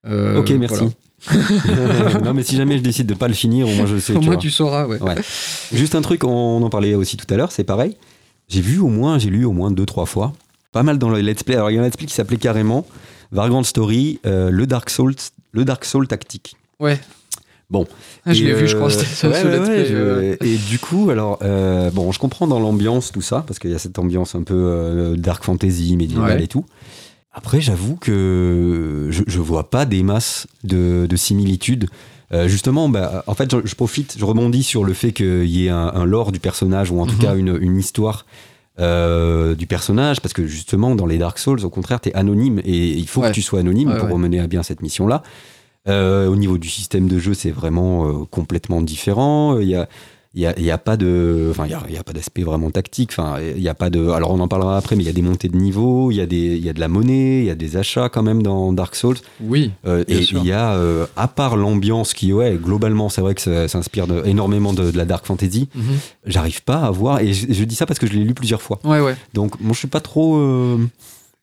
[0.06, 0.84] Euh, ok, merci.
[2.24, 4.12] non, mais si jamais je décide de pas le finir, au moins je sais.
[4.14, 4.42] Au tu moins vois.
[4.42, 5.00] tu sauras, ouais.
[5.00, 5.14] Ouais.
[5.72, 7.96] Juste un truc, on en parlait aussi tout à l'heure, c'est pareil.
[8.48, 10.32] J'ai vu au moins, j'ai lu au moins deux, trois fois.
[10.72, 11.54] Pas mal dans le let's play.
[11.54, 12.86] Alors, il y a un let's play qui s'appelait carrément
[13.32, 15.14] Vagrant Story, euh, le Dark Souls,
[15.52, 16.56] le Dark Soul tactique.
[16.80, 17.00] Ouais.
[17.74, 17.86] Bon.
[18.24, 19.94] Ah, je l'ai vu, je crois, c'était ça, ouais, ce ouais, let's ouais, play, je-
[19.96, 20.36] euh.
[20.42, 23.74] Et du coup, alors, euh, bon, je comprends dans l'ambiance tout ça, parce qu'il y
[23.74, 26.64] a cette ambiance un peu euh, dark fantasy, médiévale et tout.
[27.32, 31.88] Après, j'avoue que je, je vois pas des masses de, de similitudes.
[32.46, 35.70] Justement, bah, en fait, je, je profite, je rebondis sur le fait qu'il y ait
[35.70, 37.20] un, un lore du personnage, ou en tout Mhm.
[37.20, 38.24] cas une, une histoire
[38.80, 42.60] euh, du personnage, parce que justement, dans les Dark Souls, au contraire, tu es anonyme,
[42.64, 43.28] et il faut Ouais.
[43.28, 44.18] que tu sois anonyme Ouais, pour ouais.
[44.18, 45.22] mener à bien cette mission-là.
[45.86, 49.58] Euh, au niveau du système de jeu, c'est vraiment euh, complètement différent.
[49.58, 49.86] Il y a,
[50.36, 52.14] il y a, y a pas de, enfin, il y a, il y a pas
[52.14, 53.10] d'aspect vraiment tactique.
[53.12, 54.08] Enfin, il y a pas de.
[54.08, 56.20] Alors, on en parlera après, mais il y a des montées de niveau, il y
[56.22, 58.42] a des, il y a de la monnaie, il y a des achats quand même
[58.42, 59.18] dans Dark Souls.
[59.42, 59.72] Oui.
[59.86, 63.42] Euh, et il y a, euh, à part l'ambiance qui, ouais, globalement, c'est vrai que
[63.42, 65.68] ça, ça inspire de- énormément de, de la dark fantasy.
[65.74, 65.84] Mhm.
[66.26, 68.62] J'arrive pas à voir, et je, je dis ça parce que je l'ai lu plusieurs
[68.62, 68.80] fois.
[68.84, 69.14] Ouais, ouais.
[69.34, 70.36] Donc, moi, je suis pas trop.
[70.38, 70.78] euh,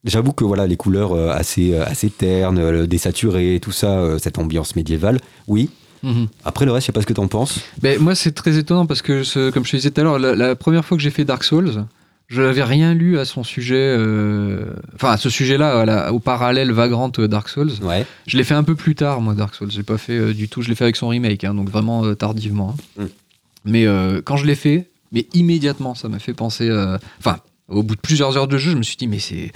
[0.03, 4.39] J'avoue que voilà, les couleurs euh, assez, euh, assez ternes, euh, désaturées, tout ça, cette
[4.39, 5.69] ambiance médiévale, oui.
[6.03, 6.27] Mhm.
[6.43, 7.59] Après le reste, je sais pas ce que t'en penses.
[7.81, 10.17] Ben, moi, c'est très étonnant parce que, ce- comme je te disais tout à l'heure,
[10.17, 11.85] la, la première fois que j'ai fait Dark Souls,
[12.27, 17.11] je n'avais rien lu à son sujet, euh, enfin à ce sujet-là, au parallèle vagrant
[17.19, 17.73] euh, Dark Souls.
[17.83, 18.03] Ouais.
[18.25, 19.69] Je l'ai fait un peu plus tard, moi, Dark Souls.
[19.69, 20.63] J'ai pas fait euh, du tout.
[20.63, 22.75] Je l'ai fait avec son remake, hein, donc vraiment euh, tardivement.
[22.99, 23.03] hein.
[23.03, 23.07] Mm.
[23.65, 23.85] Mais
[24.25, 26.67] quand je l'ai fait, mais immédiatement, ça m'a fait penser.
[27.19, 27.37] Enfin,
[27.67, 29.51] au bout de plusieurs heures de jeu, je me suis dit, mais c'est.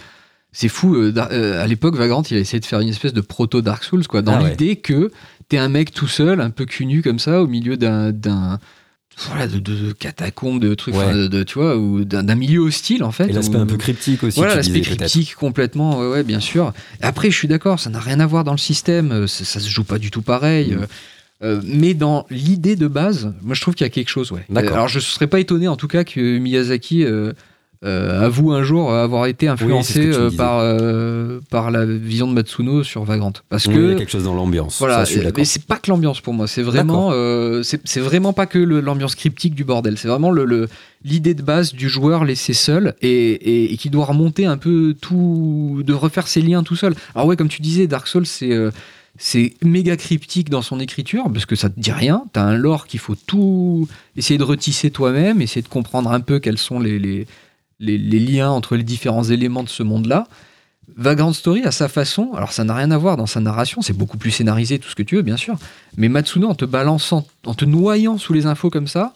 [0.57, 3.19] C'est fou, euh, euh, à l'époque, Vagrant, il a essayé de faire une espèce de
[3.19, 4.51] proto Dark Souls, quoi, dans Ah ouais.
[4.51, 5.11] l'idée que
[5.49, 8.13] t'es un mec tout seul, un peu cul nu comme ça, au milieu d'un.
[9.27, 11.27] voilà, de, de- de catacombes, de trucs, Ouais.
[11.27, 13.27] de, tu vois, ou d'un milieu hostile, en fait.
[13.29, 14.39] Et l'aspect un peu cryptique aussi.
[14.39, 16.73] voilà, l'aspect cryptique complètement, ouais, ouais, bien sûr.
[17.01, 19.59] Après, je suis d'accord, ça n'a rien à voir dans le système, euh, ça, ça
[19.59, 20.71] se joue pas du tout pareil.
[20.75, 20.85] Mm.
[21.43, 24.45] euh, mais dans l'idée de base, moi je trouve qu'il y a quelque chose, ouais.
[24.49, 24.73] D'accord.
[24.73, 27.33] Alors je serais pas étonné en tout cas que Miyazaki euh,
[27.85, 33.03] avoue un jour avoir été influencé euh, par, euh, par la vision de Matsuno sur
[33.03, 33.33] Vagrant.
[33.49, 34.77] Parce Oui, il y a que quelque chose dans l'ambiance.
[34.79, 38.33] voilà, ça, euh, mais c'est pas que l'ambiance pour moi, c'est vraiment, euh, c'est vraiment
[38.33, 40.67] pas que l'ambiance cryptique du bordel, c'est vraiment le- le-
[41.03, 44.95] l'idée de base du joueur laissé seul et, et- et qui doit remonter un peu
[44.99, 46.95] tout, de refaire ses liens tout seul.
[47.13, 48.71] Alors ouais, comme tu disais, Dark Souls c'est euh,
[49.17, 52.23] c'est méga cryptique dans son écriture parce que ça te dit rien.
[52.33, 56.39] T'as un lore qu'il faut tout essayer de retisser toi-même, essayer de comprendre un peu
[56.39, 57.25] quels sont les, les,
[57.79, 60.27] les- les liens entre les différents éléments de ce monde-là.
[60.95, 63.97] Vagrant Story, à sa façon, alors ça n'a rien à voir dans sa narration, c'est
[63.97, 65.57] beaucoup plus scénarisé, tout ce que tu veux, bien sûr.
[65.97, 69.13] Mais Matsuno, en te balançant, en te noyant sous les infos comme ça,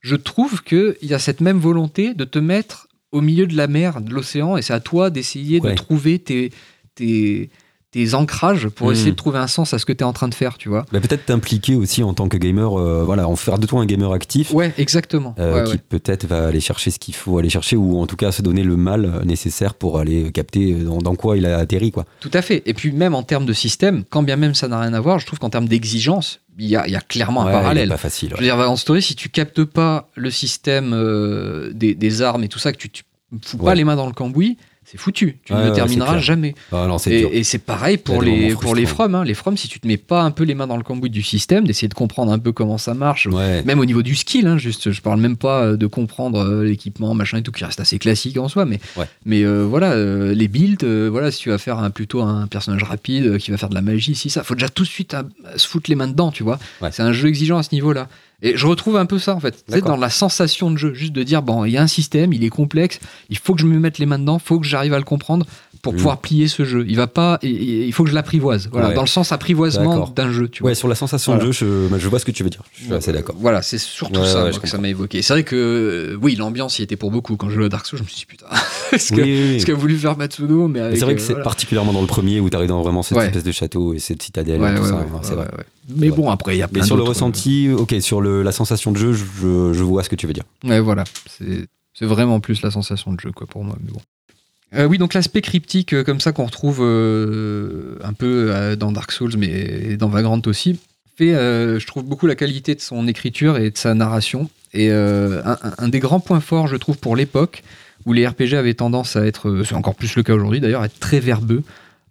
[0.00, 3.66] je trouve qu'il y a cette même volonté de te mettre au milieu de la
[3.66, 5.70] mer, de l'océan, et c'est à toi d'essayer Ouais.
[5.72, 6.52] de trouver tes,
[6.94, 7.50] tes,
[7.90, 10.28] tes ancrages pour essayer de trouver un sens à ce que tu es en train
[10.28, 10.84] de faire, tu vois.
[10.92, 13.86] Bah, peut-être t'impliquer aussi en tant que gamer, euh, voilà, en faire de toi un
[13.86, 14.52] gamer actif.
[14.52, 15.34] Ouais, exactement.
[15.38, 15.80] euh, Ouais, qui ouais.
[15.88, 18.62] peut-être va aller chercher ce qu'il faut aller chercher ou en tout cas se donner
[18.62, 22.04] le mal euh, nécessaire pour aller capter dans, dans quoi il a atterri quoi.
[22.20, 22.62] Tout à fait.
[22.66, 25.18] Et puis même en termes de système, quand bien même ça n'a rien à voir,
[25.18, 27.88] je trouve qu'en termes d'exigence, il y a, il y a clairement Ouais, un parallèle.
[27.88, 28.30] pas facile.
[28.32, 32.44] Je veux dire, Vagrant Story, si tu captes pas le système euh, des, des armes
[32.44, 33.02] et tout ça, que tu, tu
[33.42, 34.58] fous pas les mains dans le cambouis,
[34.90, 35.38] c'est foutu.
[35.44, 36.54] Tu ne ouais, le termineras jamais.
[36.72, 37.06] Ah non, dur.
[37.12, 39.04] Et, et c'est pareil pour les, pour les frustrants.
[39.04, 39.14] From.
[39.16, 39.24] hein.
[39.24, 41.22] Les From, si tu te mets pas un peu les mains dans le cambouis du
[41.22, 43.62] système, d'essayer de comprendre un peu comment ça marche, Ouais.
[43.64, 46.64] même au niveau du skill, hein, juste, je parle même pas euh, de comprendre euh,
[46.64, 49.04] l'équipement, machin et tout, qui reste assez classique en soi, mais, Ouais.
[49.26, 52.46] mais euh, voilà, euh, les builds, euh, voilà, si tu vas faire un, plutôt un
[52.46, 55.14] personnage rapide qui va faire de la magie, si ça, faut déjà tout de suite
[55.56, 56.58] se foutre les mains dedans, tu vois.
[56.90, 58.08] C'est un jeu exigeant à ce niveau-là.
[58.40, 59.64] Et je retrouve un peu ça en fait.
[59.68, 62.32] C'est dans la sensation de jeu, juste de dire bon, il y a un système,
[62.32, 64.94] il est complexe, il faut que je me mette les mains dedans, faut que j'arrive
[64.94, 65.44] à le comprendre
[65.82, 65.96] pour Mm.
[65.96, 66.84] pouvoir plier ce jeu.
[66.88, 68.68] Il va pas, il- il il faut que je l'apprivoise.
[68.72, 68.94] Voilà, Ouais.
[68.94, 70.70] dans le sens apprivoisement d'un jeu, tu vois.
[70.70, 71.46] Ouais, sur la sensation Voilà.
[71.48, 72.62] de jeu, je, je vois ce que tu veux dire.
[72.74, 73.34] Je suis assez d'accord.
[73.38, 75.22] Voilà, c'est surtout Ouais, ça ouais, moi, je que ça m'a évoqué.
[75.22, 75.56] C'est vrai que
[76.14, 77.36] euh, oui, l'ambiance y était pour beaucoup.
[77.36, 78.46] Quand je jouais à Dark Souls, je me suis dit putain,
[78.98, 81.44] ce que- Oui, oui, qu'a voulu faire Matsuno, mais c'est vrai que euh, c'est voilà.
[81.44, 84.22] particulièrement dans le premier où tu arrives dans vraiment cette espèce de château et cette
[84.22, 85.34] citadelle et tout ça.
[85.34, 85.46] vrai.
[85.96, 88.27] Mais bon, après il y a plein Mais sur le euh, ressenti, ok, sur le,
[88.44, 90.44] la sensation de jeu, je, vois ce que tu veux dire.
[90.64, 91.04] Ouais, voilà.
[91.94, 93.76] C'est vraiment plus la sensation de jeu, pour moi.
[94.74, 99.12] Euh, oui, donc l'aspect cryptique, euh, comme ça, qu'on retrouve euh, un peu dans Dark
[99.12, 100.78] Souls, mais dans Vagrant aussi,
[101.16, 104.48] fait, je trouve, beaucoup la qualité de son écriture et de sa narration.
[104.74, 107.62] Et un, un- des grands points forts, je trouve, pour l'époque,
[108.06, 110.86] où les RPG avaient tendance à être, c'est encore plus le cas aujourd'hui d'ailleurs, à
[110.86, 111.62] être très verbeux,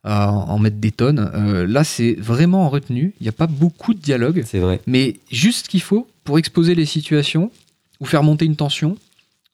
[0.03, 1.31] à en mettre des tonnes.
[1.33, 3.13] Euh, là, c'est vraiment en retenue.
[3.19, 4.79] Il n'y a pas beaucoup de dialogue C'est vrai.
[4.87, 7.51] mais juste ce qu'il faut pour exposer les situations
[7.99, 8.97] ou faire monter une tension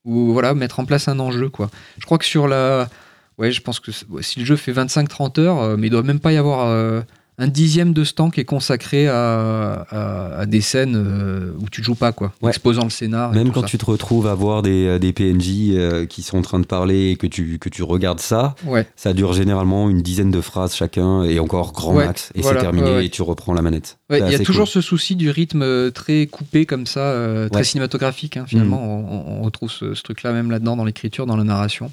[0.06, 1.70] ou voilà mettre en place un enjeu quoi.
[1.98, 2.90] Je crois que sur la
[3.38, 6.20] ouais, je pense que si le jeu fait 25-30 heures, euh, mais il doit même
[6.20, 7.02] pas y avoir euh,
[7.40, 11.68] un dixième de ce temps qui est consacré à, à- à des scènes euh, où
[11.70, 12.50] tu ne joues pas quoi, Ouais.
[12.50, 13.32] exposant le scénar.
[13.32, 13.68] Même quand ça.
[13.68, 16.66] tu te retrouves à voir des, euh, des PNJ euh, qui sont en train de
[16.66, 18.86] parler et que tu, que tu regardes ça, Ouais.
[18.96, 22.32] ça dure généralement une dizaine de phrases chacun et encore grand Ouais, max.
[22.36, 23.98] Et voilà, c'est terminé et tu reprends la manette.
[24.12, 24.74] Il y a toujours cool.
[24.74, 28.38] ce souci du rythme très coupé comme ça, euh, très cinématographique.
[28.38, 31.90] hein, finalement, on, on retrouve ce, ce truc-là même là-dedans dans l'écriture, dans la narration.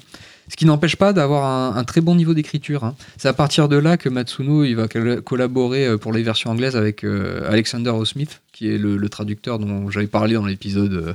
[0.51, 2.83] Ce qui n'empêche pas d'avoir un, un très bon niveau d'écriture.
[2.83, 2.95] hein.
[3.17, 6.51] C'est à partir de là que Matsuno il va col- collaborer euh, pour les versions
[6.51, 8.03] anglaises avec euh, Alexander O.
[8.03, 11.13] Smith, qui est le, le traducteur dont j'avais parlé dans l'épisode euh,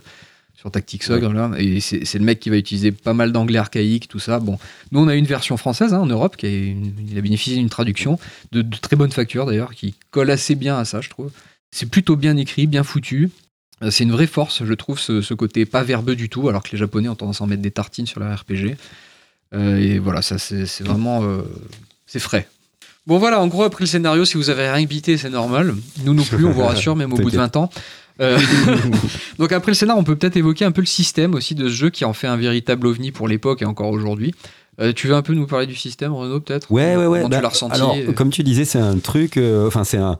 [0.55, 1.55] sur Tactics Ogre.
[1.59, 4.41] Et c'est le mec qui va utiliser pas mal d'anglais archaïque, tout ça.
[4.41, 4.59] Bon,
[4.91, 7.57] nous on a une version française hein, en Europe qui a, une- il a bénéficié
[7.57, 8.19] d'une traduction
[8.53, 11.31] de, de très bonne facture d'ailleurs, qui colle assez bien à ça, je trouve.
[11.71, 13.29] C'est plutôt bien écrit, bien foutu.
[13.83, 16.63] Euh, C'est une vraie force, je trouve, ce, ce côté pas verbeux du tout, alors
[16.63, 18.77] que les Japonais ont tendance à en mettre des tartines sur leur RPG.
[19.55, 21.23] Euh, et voilà, ça c'est vraiment.
[21.25, 21.43] euh,
[22.07, 22.49] c'est frais.
[23.07, 25.75] Bon voilà, en gros, après le scénario, si vous avez rien bité, c'est normal.
[26.05, 27.71] Nous non plus, on vous rassure, même au bout de 20 ans.
[28.21, 28.39] Euh,
[29.39, 31.73] donc après le scénario, on peut peut-être évoquer un peu le système aussi de ce
[31.75, 34.35] jeu qui en fait un véritable ovni pour l'époque et encore aujourd'hui.
[34.81, 36.71] Euh, tu veux un peu nous parler du système, Renaud, peut-être?
[36.71, 37.27] Ouais, ouais, ouais.
[37.29, 39.37] Bah, tu Alors, comme tu disais, c'est un truc.
[39.37, 40.19] euh, Enfin, c'est un.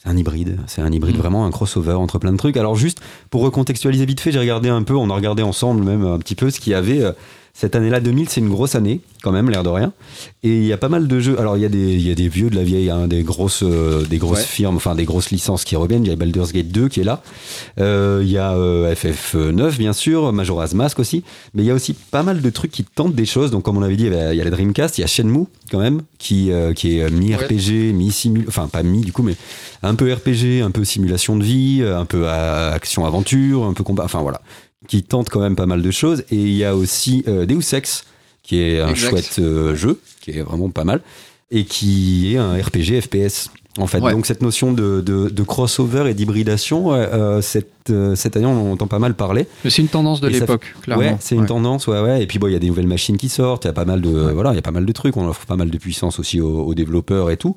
[0.00, 1.18] C'est un hybride, c'est un hybride Mm.
[1.18, 2.56] vraiment un crossover entre plein de trucs.
[2.56, 3.00] Alors juste
[3.30, 6.36] pour recontextualiser vite fait, j'ai regardé un peu, on a regardé ensemble même un petit
[6.36, 7.02] peu ce qu'il y avait.
[7.60, 9.92] Cette année-là, 2000, c'est une grosse année quand même, l'air de rien.
[10.44, 11.40] Et il y a pas mal de jeux.
[11.40, 13.24] Alors il y a des, il y a des vieux de la vieille, hein, des
[13.24, 14.44] grosses, euh, des grosses Ouais.
[14.44, 16.04] firmes, enfin des grosses licences qui reviennent.
[16.04, 17.20] Il y a Baldur's Gate 2 qui est là.
[17.80, 21.24] Euh, Il y a euh, FF9 bien sûr, Majora's Mask aussi.
[21.52, 23.50] Mais il y a aussi pas mal de trucs qui tentent des choses.
[23.50, 25.04] Donc comme on avait dit, il y a il y a la Dreamcast, il y
[25.04, 28.44] a Shenmue quand même, qui, euh, qui est euh, mi-RPG, mi-simul...
[28.46, 29.34] Enfin pas mi du coup, mais
[29.82, 34.04] un peu RPG, un peu simulation de vie, un peu euh, action-aventure, un peu combat.
[34.04, 34.40] Enfin voilà.
[34.86, 36.20] Qui tente quand même pas mal de choses.
[36.30, 38.04] Et il y a aussi euh, Deus Ex,
[38.44, 39.10] qui est un Exact.
[39.10, 41.00] chouette euh, jeu, qui est vraiment pas mal.
[41.50, 43.50] Et qui est un RPG FPS.
[43.78, 44.10] En fait, Ouais.
[44.12, 48.70] donc cette notion de, de- de crossover et d'hybridation, euh, cette, euh, cette année on
[48.70, 49.46] en entend pas mal parler.
[49.64, 51.02] Mais C'est une tendance de l'époque, clairement.
[51.04, 52.22] Ouais, c'est une tendance, ouais, ouais.
[52.22, 53.84] Et puis bon, il y a des nouvelles machines qui sortent, il y a pas
[53.84, 54.32] mal de, Ouais.
[54.32, 55.16] voilà, il y a pas mal de trucs.
[55.16, 57.56] On offre pas mal de puissance aussi aux, aux développeurs et tout.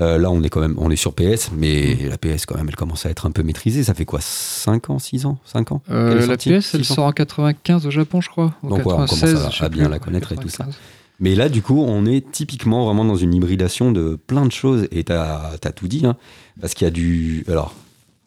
[0.00, 2.66] Euh, là, on est quand même, on est sur PS, mais la PS quand même,
[2.68, 3.84] elle commence à être un peu maîtrisée.
[3.84, 7.04] Ça fait quoi, 5 ans, 6 ans, 5 ans Euh, la sortie PS, elle sort
[7.04, 8.54] en 95 au Japon, je crois.
[8.62, 10.64] Donc, ouais, on commence 96, à- bien la connaître et tout ça.
[10.64, 10.76] 95.
[11.20, 14.88] Mais là, du coup, on est typiquement vraiment dans une hybridation de plein de choses.
[14.90, 16.16] Et t'as as tout dit, hein,
[16.60, 17.44] parce qu'il y a du.
[17.48, 17.74] Alors,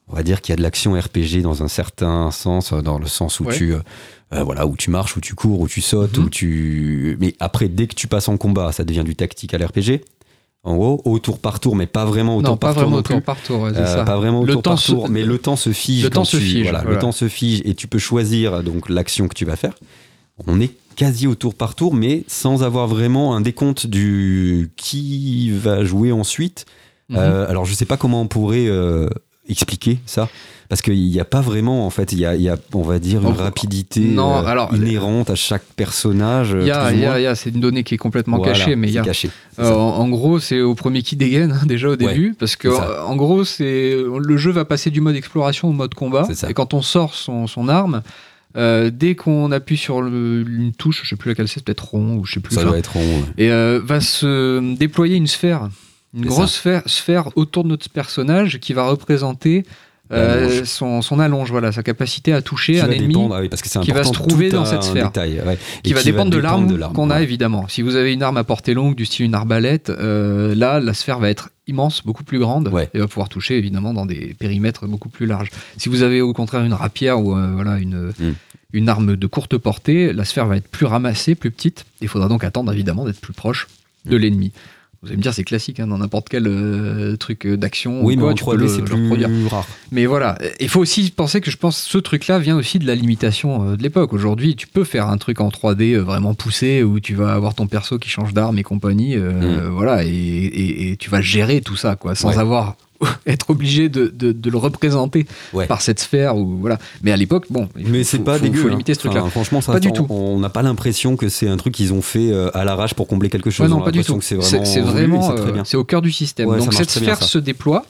[0.07, 2.99] on va dire qu'il y a de l'action RPG dans un certain sens, euh, dans
[2.99, 3.57] le sens où Ouais.
[3.57, 3.73] tu.
[3.73, 6.25] euh, voilà, où tu marches, où tu cours, où tu sautes, Mhm.
[6.25, 7.17] où tu.
[7.19, 10.03] Mais après, dès que tu passes en combat, ça devient du tactique à l'RPG.
[10.65, 12.83] En gros, au tour par tour, mais pas vraiment au Non, tour pas par tour
[12.83, 14.03] vraiment au tour par tour, ouais, Euh, ça.
[14.03, 16.03] pas vraiment au Le tour temps par se- tour, mais le temps se fige.
[16.03, 16.95] Le temps se fige, Voilà, voilà.
[16.95, 19.75] Le temps se fige et tu peux choisir donc l'action que tu vas faire.
[20.47, 25.51] On est quasi au tour par tour, mais sans avoir vraiment un décompte du qui
[25.51, 26.65] va jouer ensuite.
[27.09, 27.17] Mhm.
[27.19, 29.07] Euh, alors je sais pas comment on pourrait euh,
[29.47, 30.27] expliquer ça,
[30.69, 32.81] parce qu'il n'y a pas vraiment en fait, il y a, il y a, on
[32.81, 36.55] va dire une Oh, rapidité non, euh, alors, inhérente à chaque personnage.
[36.59, 38.93] Il y a, y y c'est une donnée qui est complètement Voilà, cachée, mais il
[38.93, 39.03] y a.
[39.03, 39.29] caché.
[39.59, 42.67] Euh, en, en gros, c'est au premier qui dégaine hein, déjà au début, parce que
[42.67, 46.49] en gros, c'est le jeu va passer du mode exploration au mode combat, C'est ça.
[46.49, 48.01] et quand on sort son, son arme,
[48.57, 52.15] euh, dès qu'on appuie sur le- une touche, je sais plus laquelle c'est, peut-être rond
[52.15, 53.01] ou je sais plus, Ça doit être rond.
[53.37, 53.43] ouais.
[53.45, 55.69] et va se déployer une sphère,
[56.15, 59.65] une grosse sphère, sphère autour de notre personnage qui va représenter
[60.11, 63.07] euh, son, son allonge, voilà, sa capacité à toucher Qui un ennemi.
[63.07, 65.07] dépendre, ah oui, parce que c'est qui va se trouver dans cette sphère.
[65.07, 65.57] détail, ouais.
[65.83, 67.23] Et qui va dépendre de l'arme qu'on a ouais.
[67.23, 67.67] évidemment.
[67.69, 70.93] Si vous avez une arme à portée longue du style une arbalète, euh, là la
[70.93, 72.87] sphère va être immense, beaucoup plus grande Ouais.
[72.93, 75.49] et va pouvoir toucher évidemment dans des périmètres beaucoup plus larges.
[75.77, 78.33] Si vous avez au contraire une rapière ou euh, voilà une Mm.
[78.73, 81.85] une arme de courte portée, la sphère va être plus ramassée, plus petite.
[82.01, 83.67] Il faudra donc attendre évidemment d'être plus proche
[84.05, 84.21] de Mm.
[84.21, 84.51] l'ennemi.
[85.05, 88.15] Vous allez me dire c'est classique hein, dans n'importe quel euh, truc euh, d'action Oui,
[88.15, 89.29] ou mais quoi, en tu peux 3D, le, c'est plus reproduire.
[89.51, 89.67] rare.
[89.91, 92.87] Mais voilà, il faut aussi penser que je pense que ce truc-là vient aussi de
[92.87, 94.13] la limitation euh, de l'époque.
[94.13, 97.53] Aujourd'hui, tu peux faire un truc en 3D euh, vraiment poussé où tu vas avoir
[97.53, 101.61] ton perso qui change d'arme et compagnie, euh, voilà, et, et- et tu vas gérer
[101.61, 102.29] tout ça, quoi, sans.
[102.29, 102.37] Ouais.
[102.39, 102.75] avoir
[103.25, 105.67] être obligé de, de- de le représenter Ouais.
[105.67, 106.77] par cette sphère ou voilà.
[107.03, 108.61] Mais à l'époque, bon, Mais c'est pas faut- dégueu.
[108.61, 108.71] faut hein.
[108.71, 109.21] limiter ce truc-là.
[109.21, 110.07] Enfin, franchement, ça, Pas du on- tout.
[110.09, 113.07] On n'a pas l'impression que c'est un truc qu'ils ont fait euh, à l'arrache pour
[113.07, 113.65] combler quelque chose.
[113.65, 114.19] Ouais, non, On pas du tout.
[114.21, 116.47] c'est vraiment, c'est euh, c'est au cœur du système.
[116.49, 117.85] Ouais, Donc cette bien, sphère se déploie,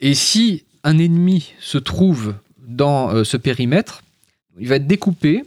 [0.00, 2.34] et si un ennemi se trouve
[2.66, 4.02] dans euh, ce périmètre,
[4.60, 5.44] il va être découpé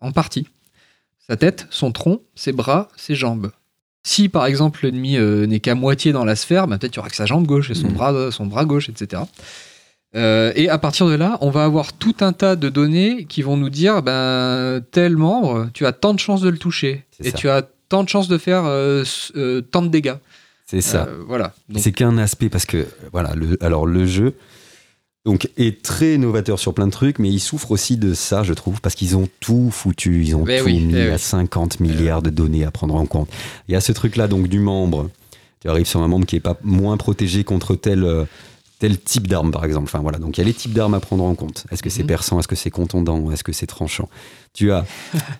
[0.00, 0.46] en parties.
[1.28, 3.52] Sa tête, son tronc, ses bras, ses jambes.
[4.02, 7.00] Si par exemple l'ennemi euh, n'est qu'à moitié dans la sphère, bah, peut-être il y
[7.00, 7.92] aura que sa jambe gauche et son, Mhm.
[7.94, 9.22] bras, son bras gauche, etc.
[10.16, 13.42] Euh, et à partir de là, on va avoir tout un tas de données qui
[13.42, 17.30] vont nous dire ben, tel membre, tu as tant de chances de le toucher et
[17.30, 17.36] ça.
[17.38, 19.04] tu as tant de chances de faire euh,
[19.70, 20.14] tant de dégâts.
[20.66, 21.08] C'est ça.
[21.26, 21.52] Voilà.
[21.76, 24.34] C'est qu'un aspect parce que voilà, le, alors le jeu
[25.26, 28.54] donc est très novateur sur plein de trucs, mais il souffre aussi de ça, je
[28.54, 31.18] trouve, parce qu'ils ont tout foutu, ils ont Eh tout oui, mis eh à oui.
[31.18, 33.28] 50 milliards de données à prendre en compte.
[33.68, 35.10] Il y a ce truc-là donc du membre.
[35.60, 38.24] Tu arrives sur un membre qui est pas moins protégé contre tel euh,
[38.78, 39.90] tel type d'arme, par exemple.
[39.92, 41.66] Enfin voilà, donc il y a les types d'armes à prendre en compte.
[41.70, 42.06] Est-ce que c'est Mhm.
[42.08, 44.08] perçant, est-ce que c'est contondant, est-ce que c'est tranchant?
[44.54, 44.86] Tu as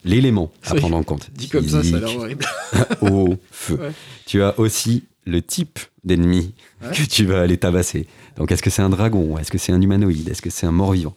[0.04, 1.30] l'élément à prendre en compte.
[1.34, 2.44] dit comme ça, ça a l'air horrible.
[3.00, 3.76] au feu.
[3.80, 3.92] Ouais.
[4.26, 6.52] Tu as aussi le type d'ennemi
[6.82, 6.90] Ouais.
[6.94, 8.06] que tu vas aller tabasser.
[8.36, 9.36] Donc, est-ce que c'est un dragon?
[9.38, 10.28] Est-ce que c'est un humanoïde?
[10.28, 11.14] Est-ce que c'est un mort-vivant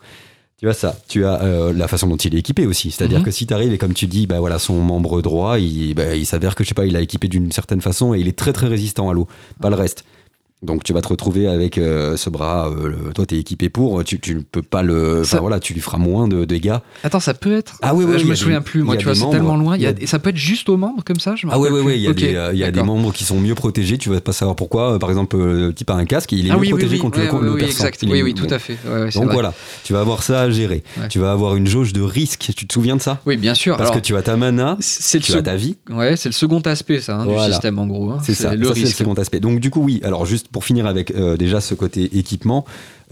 [0.59, 0.97] Tu as ça.
[1.07, 2.91] Tu as euh, la façon dont il est équipé aussi.
[2.91, 3.26] C'est-à-dire Mhm.
[3.26, 6.16] que si tu arrives et comme tu dis, bah voilà, son membre droit, il, bah,
[6.16, 8.38] il s'avère que je sais pas, il a équipé d'une certaine façon et il est
[8.38, 9.28] très très résistant à l'eau.
[9.61, 10.03] Pas le reste.
[10.64, 14.03] Donc tu vas te retrouver avec euh, ce bras, euh, le- toi t'es équipé pour,
[14.03, 15.20] tu, tu ne peux pas le...
[15.22, 16.78] Enfin Ça- voilà, tu lui feras moins de dégâts.
[17.03, 17.78] Attends, ça peut être.
[17.82, 18.82] Ah oui, oui, il je me a souviens des- plus.
[18.84, 19.78] Moi, a tu vois, c'est tellement loin.
[19.78, 21.36] Y a- a- Et ça peut être juste aux membres comme ça.
[21.36, 21.95] Je me Ah ouais, ouais, plus.
[21.95, 24.32] il y a, des, euh, y a membres qui sont mieux protégés, tu vas pas
[24.34, 24.93] savoir pourquoi.
[24.93, 26.99] Euh, Par exemple, euh, type un casque, il est Ah mieux oui, oui, protégé oui,
[26.99, 27.99] contre ouais, le, le oui, exact.
[28.03, 28.78] Oui, oui, tout à fait.
[28.86, 29.34] Ouais, ouais, Donc vrai.
[29.34, 29.53] voilà,
[29.84, 30.84] tu vas avoir ça à gérer.
[31.09, 33.20] Tu vas avoir une jauge de risque, tu te souviens de ça?
[33.26, 33.76] Oui, bien sûr.
[33.78, 36.34] Parce que tu as ta mana, c'est le, tu as ta vie, ouais, c'est le
[36.34, 38.11] second aspect, ça, hein, du système, en gros.
[38.11, 38.20] hein.
[38.24, 39.39] c'est ça, le second aspect.
[39.39, 42.63] Donc du coup oui, alors juste pour finir avec euh, déjà ce côté équipement,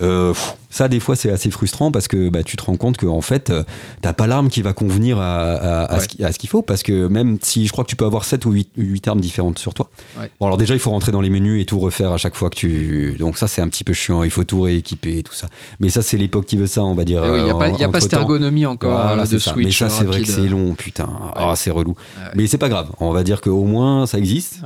[0.01, 0.33] euh,
[0.69, 3.19] ça des fois c'est assez frustrant parce que bah, tu te rends compte que en
[3.21, 3.63] fait euh,
[4.01, 6.31] t'as pas l'arme qui va convenir à, à- à Ouais.
[6.31, 8.53] ce qu'il faut parce que même si je crois que tu peux avoir 7 ou
[8.77, 9.89] 8, armes différentes sur toi.
[10.17, 10.31] Ouais.
[10.39, 12.49] Bon alors déjà il faut rentrer dans les menus et tout refaire à chaque fois
[12.49, 13.15] que tu...
[13.19, 15.47] Donc ça c'est un petit peu chiant, il faut tout rééquiper et tout ça.
[15.81, 17.21] Mais ça c'est l'époque qui veut ça on va dire.
[17.25, 19.37] Eh oui, Il n'y a euh, pas, y a pas cette ergonomie encore Voilà, de
[19.37, 19.51] ça.
[19.51, 19.65] Switch.
[19.65, 21.09] Mais ça, c'est vrai que c'est long, putain.
[21.35, 21.95] Ah, c'est relou.
[22.35, 22.87] Mais c'est pas grave.
[22.99, 24.59] On va dire qu'au moins, ça existe.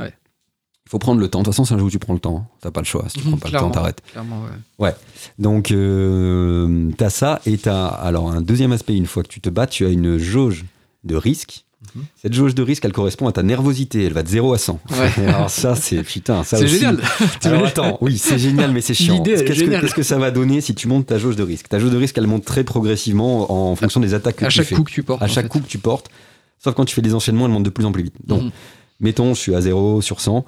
[0.86, 0.88] Ouais.
[0.88, 1.40] Il faut prendre le temps.
[1.40, 2.48] De toute façon, c'est un jeu où tu prends le temps.
[2.62, 3.06] T'as pas le choix.
[3.10, 4.02] Si tu prends pas le temps, t'arrêtes.
[4.12, 4.42] Clairement,
[4.80, 4.94] ouais.
[5.40, 7.88] Donc, euh, t'as ça et t'as.
[7.88, 10.66] Alors, un deuxième aspect, une fois que tu te bats, tu as une jauge
[11.04, 11.66] de risque.
[11.96, 12.04] Mhm.
[12.22, 14.04] Cette jauge de risque, elle correspond à ta nervosité.
[14.06, 14.80] Elle va de 0 à 100.
[14.92, 15.24] Ouais.
[15.28, 16.44] Alors, ça, c'est putain.
[16.44, 17.00] Ça C'est génial.
[17.44, 19.22] alors attends, oui, c'est génial, mais c'est chiant.
[19.24, 21.68] Qu'est-ce que, que ça va donner si tu montes ta jauge de risque?
[21.70, 24.56] Ta jauge de risque, elle monte très progressivement en fonction des attaques que à tu
[24.58, 24.76] chaque fais.
[24.76, 25.22] coup que tu portes.
[25.22, 25.50] à chaque fait.
[25.50, 26.10] coup que tu portes.
[26.60, 28.16] Sauf quand tu fais des enchaînements, elle monte de plus en plus vite.
[28.26, 28.52] Donc, Mhm.
[29.00, 30.46] mettons, je suis à 0 sur 100.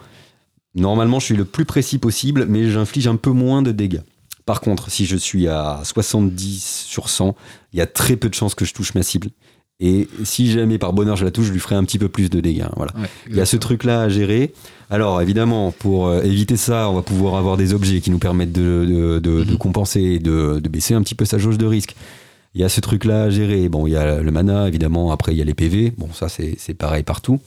[0.77, 4.01] Normalement, je suis le plus précis possible, mais j'inflige un peu moins de dégâts.
[4.45, 7.35] Par contre, si je suis à 70 sur 100,
[7.73, 9.29] il y a très peu de chances que je touche ma cible.
[9.79, 12.29] Et si jamais par bonheur je la touche, je lui ferai un petit peu plus
[12.31, 12.65] de dégâts.
[12.75, 12.91] Voilà.
[12.97, 14.53] Ouais, Il y a ce truc-là à gérer.
[14.89, 18.53] Alors, évidemment, pour euh, éviter ça, on va pouvoir avoir des objets qui nous permettent
[18.53, 19.57] de, de- de- de Mhm.
[19.57, 21.95] compenser et de, baisser un petit peu sa jauge de risque.
[22.55, 23.69] Il y a ce truc-là à gérer.
[23.69, 25.11] Bon, il y a le mana, évidemment.
[25.11, 25.93] Après, il y a les PV.
[25.95, 27.39] Bon, ça, c'est pareil partout.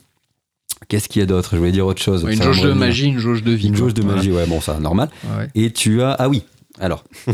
[0.90, 1.50] Qu'est-ce qu'il y a d'autre?
[1.52, 2.24] Je voulais dire autre chose.
[2.24, 3.68] Ouais, une jauge de magie, une jauge de vie.
[3.68, 4.16] Une jauge de Voilà.
[4.18, 5.08] magie, ouais, bon, ça, normal.
[5.38, 5.48] Ouais.
[5.54, 6.10] Et tu as.
[6.18, 6.42] Ah oui,
[6.78, 7.04] alors.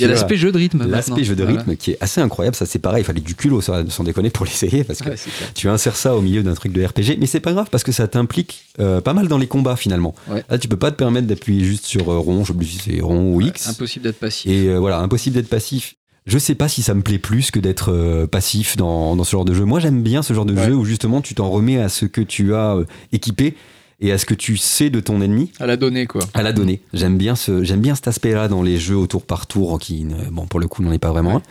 [0.00, 0.86] Il y a l'aspect jeu de rythme.
[0.88, 1.58] L'aspect jeu de Voilà.
[1.58, 2.54] rythme qui est assez incroyable.
[2.54, 3.02] Ça, c'est pareil.
[3.02, 4.84] Il fallait du culot, ça, sans déconner, pour l'essayer.
[4.84, 5.16] Parce que Ouais,
[5.56, 7.90] tu insères ça au milieu d'un truc de RPG, mais c'est pas grave parce que
[7.90, 10.14] ça t'implique euh, pas mal dans les combats finalement.
[10.30, 10.44] Ouais.
[10.48, 12.78] Là, tu peux pas te permettre d'appuyer juste sur euh, rond, je sais plus si
[12.78, 13.68] c'est rond ou X.
[13.68, 14.48] Impossible d'être passif.
[14.48, 15.96] Et euh, voilà, impossible d'être passif.
[16.28, 19.30] Je sais pas si ça me plaît plus que d'être euh, passif dans, dans ce
[19.32, 19.64] genre de jeu.
[19.64, 20.66] Moi, j'aime bien ce genre de Ouais.
[20.66, 23.54] jeu où justement tu t'en remets à ce que tu as euh, équipé
[24.00, 26.20] et à ce que tu sais de ton ennemi À la donnée, quoi.
[26.34, 26.80] à la donnée.
[26.92, 30.04] J'aime bien ce, j'aime bien cet aspect-là dans les jeux au tour par tour, qui,
[30.04, 31.36] ne- bon, pour le coup, n'en est pas vraiment Ouais.
[31.36, 31.42] un.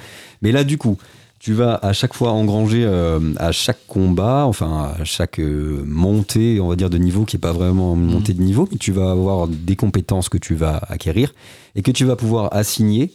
[0.43, 0.97] Mais là, du coup,
[1.39, 6.59] tu vas à chaque fois engranger euh, à chaque combat, enfin à chaque euh, montée,
[6.61, 8.11] on va dire de niveau, qui est pas vraiment une Mhm.
[8.11, 11.33] montée de niveau, mais tu vas avoir des compétences que tu vas acquérir
[11.75, 13.11] et que tu vas pouvoir assigner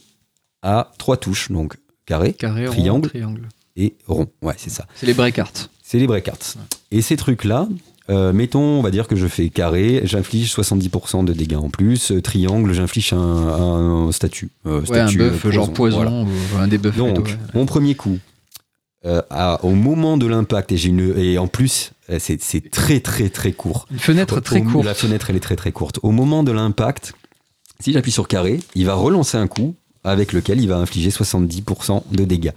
[0.63, 1.75] à trois touches, donc
[2.07, 3.09] carré Carré, rond, Triangle.
[3.09, 3.49] triangle.
[3.75, 4.27] et rond.
[4.41, 4.87] Ouais, c'est ça.
[4.95, 5.51] C'est les break art.
[5.83, 6.37] C'est les break arts.
[6.91, 7.67] Et ces trucs-là,
[8.09, 12.11] euh, mettons, on va dire que je fais carré, j'inflige 70% de dégâts en plus.
[12.11, 14.49] Euh, triangle, j'inflige un, un statut.
[14.65, 16.11] euh, Ouais, un buff euh, genre poison, voilà.
[16.11, 16.95] ou un débuff.
[16.97, 17.37] Donc, plutôt, ouais.
[17.53, 18.17] mon premier coup,
[19.29, 23.29] à- au moment de l'impact, et, j'ai une, et en plus, c'est c'est très très
[23.29, 23.85] très court.
[23.91, 24.85] Une fenêtre très Au- courte.
[24.85, 25.99] La fenêtre, elle est très très courte.
[26.03, 27.13] Au moment de l'impact,
[27.81, 32.03] si j'appuie sur carré, il va relancer un coup avec lequel il va infliger 70%
[32.11, 32.51] de dégâts.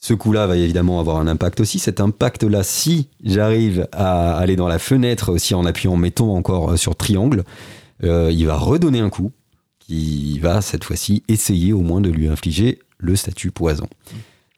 [0.00, 1.78] Ce coup-là va évidemment avoir un impact aussi.
[1.78, 6.94] Cet impact-là, si j'arrive à aller dans la fenêtre aussi en appuyant, mettons encore sur
[6.94, 7.42] triangle,
[8.02, 9.32] euh, il va redonner un coup
[9.78, 13.86] qui va cette fois-ci essayer au moins de lui infliger le statut poison.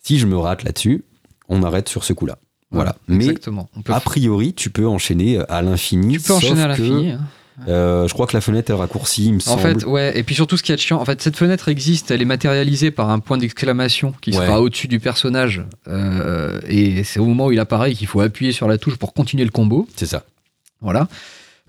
[0.02, 1.04] Si je me rate là-dessus,
[1.48, 2.38] on arrête sur ce coup-là.
[2.72, 2.96] Voilà.
[3.07, 3.68] Mais Exactement.
[3.86, 6.14] A priori, tu peux enchaîner à l'infini.
[6.18, 7.11] tu peux enchaîner à l'infini.
[7.12, 7.18] hein.
[7.18, 7.22] que,
[7.68, 9.62] euh, je crois que la fenêtre est raccourcie, il me En semble.
[9.62, 10.18] fait, ouais.
[10.18, 12.90] Et puis surtout, ce qui est chiant, en fait, cette fenêtre existe, elle est matérialisée
[12.90, 14.44] par un point d'exclamation qui Ouais.
[14.46, 15.64] sera au-dessus du personnage.
[15.88, 19.14] Euh, et c'est au moment où il apparaît qu'il faut appuyer sur la touche pour
[19.14, 19.88] continuer le combo.
[19.96, 20.24] c'est ça.
[20.80, 21.09] Voilà.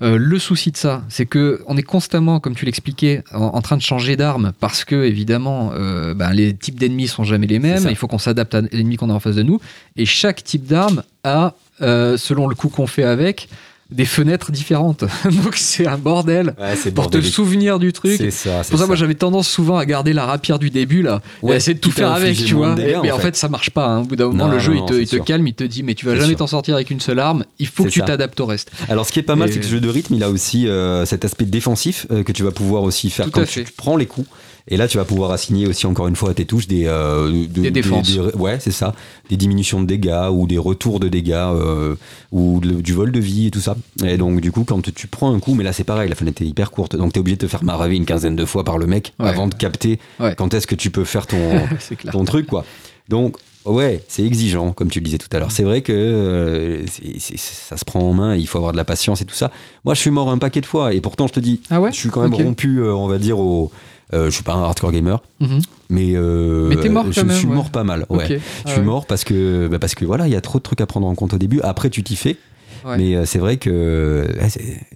[0.03, 3.61] Euh, le souci de ça, c'est que on est constamment, comme tu l'expliquais, en, en
[3.63, 7.57] train de changer d'arme parce que évidemment, euh, ben, les types d'ennemis sont jamais les
[7.57, 7.87] mêmes.
[7.89, 9.59] Il faut qu'on s'adapte à l'ennemi qu'on a en face de nous.
[9.95, 13.49] Et chaque type d'arme a, euh, selon le coup qu'on fait avec,
[13.89, 15.05] des fenêtres différentes.
[15.25, 18.15] Donc c'est un bordel Ouais, pour te souvenir du truc.
[18.17, 18.63] C'est ça.
[18.63, 21.45] C'est pour ça, moi, j'avais tendance souvent à garder la rapière du début, là, et
[21.45, 22.75] Ouais, à essayer de tout faire avec, tu vois.
[22.75, 23.23] mais en fait.
[23.23, 23.87] fait, ça marche pas.
[23.87, 24.01] hein.
[24.01, 25.83] Au bout d'un moment, Non, le jeu, non, il te, il calme, il te dit,
[25.83, 27.45] mais tu vas jamais t'en sortir avec une seule arme.
[27.59, 28.71] Il faut que tu t'adaptes au reste.
[28.89, 30.29] Alors, ce qui est pas mal, Et- c'est que ce jeu de rythme, il a
[30.29, 33.63] aussi euh, cet aspect défensif euh, que tu vas pouvoir aussi faire Tout quand tu
[33.75, 34.27] prends les coups.
[34.69, 37.45] Et là, tu vas pouvoir assigner aussi encore une fois à tes touches des, euh,
[37.47, 38.11] de- Des défenses.
[38.11, 38.93] des- ouais, c'est ça.
[39.29, 41.95] Des diminutions de dégâts ou des retours de dégâts euh,
[42.31, 43.77] ou de- du vol de vie et tout ça.
[44.05, 46.41] Et donc, du coup, quand tu prends un coup, mais là, c'est pareil, la fenêtre
[46.41, 46.95] est hyper courte.
[46.95, 49.13] Donc, tu es obligé de te faire maraver une quinzaine de fois par le mec
[49.19, 49.29] Ouais.
[49.29, 50.35] avant de capter Ouais.
[50.37, 51.27] quand est-ce que tu peux faire
[52.11, 52.65] ton, truc, quoi.
[53.09, 55.51] Donc, ouais, c'est exigeant, comme tu le disais tout à l'heure.
[55.51, 58.77] C'est vrai que euh, c'est- c'est- ça se prend en main, il faut avoir de
[58.77, 59.49] la patience et tout ça.
[59.85, 61.91] Moi, je suis mort un paquet de fois, et pourtant, je te dis, Ah ouais
[61.93, 63.71] je suis quand même rompu, euh, on va dire, au.
[64.13, 65.59] Euh, je suis pas un hardcore gamer, Mhm.
[65.89, 67.55] mais, euh, Mais t'es mort je quand même, suis ouais.
[67.55, 68.05] mort pas mal.
[68.09, 68.27] Ouais.
[68.27, 68.35] Je
[68.65, 70.81] Ah suis mort parce que, bah, parce que voilà, il y a trop de trucs
[70.81, 71.59] à prendre en compte au début.
[71.61, 72.37] Après, tu t'y fais.
[72.85, 72.97] Ouais.
[72.97, 74.25] Mais euh, c'est vrai que,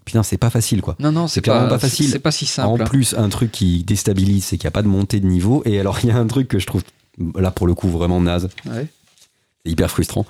[0.05, 0.95] putain, c'est pas facile, quoi.
[0.99, 2.07] Non, non, c'est clairement pas, pas facile.
[2.09, 2.81] C'est pas si En simple.
[2.83, 2.85] hein.
[2.85, 5.61] plus, un truc qui déstabilise, c'est qu'il n'y a pas de montée de niveau.
[5.65, 6.83] Et alors, il y a un truc que je trouve,
[7.35, 8.47] là, pour le coup, vraiment naze.
[8.65, 8.87] Ouais.
[9.65, 10.25] Hyper frustrant.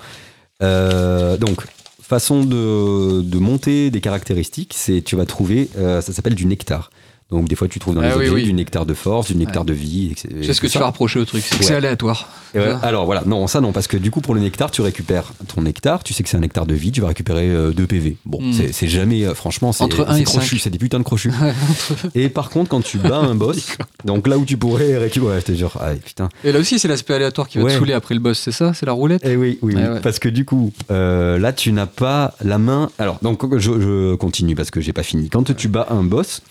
[0.62, 1.64] Euh, donc,
[2.00, 6.90] façon de, de monter des caractéristiques, c'est tu vas trouver, euh, ça s'appelle du nectar.
[7.32, 8.42] Donc, des fois, tu trouves dans les Ah oui, objets oui.
[8.44, 10.10] du nectar de force, du nectar de vie.
[10.12, 10.28] etc.
[10.42, 11.66] C'est ce que tu vas reprocher au truc, c'est que Ouais.
[11.66, 12.28] c'est aléatoire.
[12.54, 15.32] Et alors voilà, non, ça non, parce que du coup, pour le nectar, tu récupères
[15.54, 18.18] ton nectar, tu sais que c'est un nectar de vie, tu vas récupérer 2 PV.
[18.26, 18.52] Bon, Hmm.
[18.72, 21.32] c'est- jamais, euh, franchement, c'est Entre un c'est et crochu, c'est des putains de crochus.
[22.14, 23.68] et par contre, quand tu bats un boss,
[24.04, 26.28] donc là où tu pourrais récupérer, ouais, je te jure, ah, putain.
[26.44, 28.74] Et là aussi, c'est l'aspect aléatoire qui va te saouler après le boss, c'est ça?
[28.74, 29.22] C'est la roulette?
[29.24, 30.00] Eh oui, oui, ouais.
[30.02, 32.90] parce que du coup, euh, là, tu n'as pas la main.
[32.98, 35.30] Alors, donc, je, je continue parce que j'ai pas fini.
[35.30, 36.42] Quand tu bats un boss,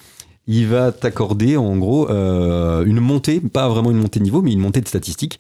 [0.54, 4.52] il va t'accorder en gros euh, une montée, pas vraiment une montée de niveau, mais
[4.52, 5.40] une montée de statistiques.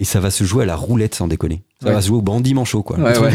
[0.00, 1.62] Et ça va se jouer à la roulette sans déconner.
[1.80, 1.94] Ça Ouais.
[1.94, 2.98] va se jouer au bandit manchot, quoi.
[2.98, 3.30] Ouais, ouais.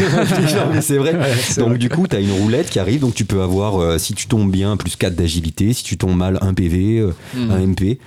[0.72, 1.12] Mais c'est vrai.
[1.58, 1.78] donc vrai.
[1.78, 4.26] du coup, tu as une roulette qui arrive, donc tu peux avoir, euh, si tu
[4.26, 7.50] tombes bien, plus 4 d'agilité, si tu tombes mal, 1 PV, euh, Hmm.
[7.50, 7.98] un MP.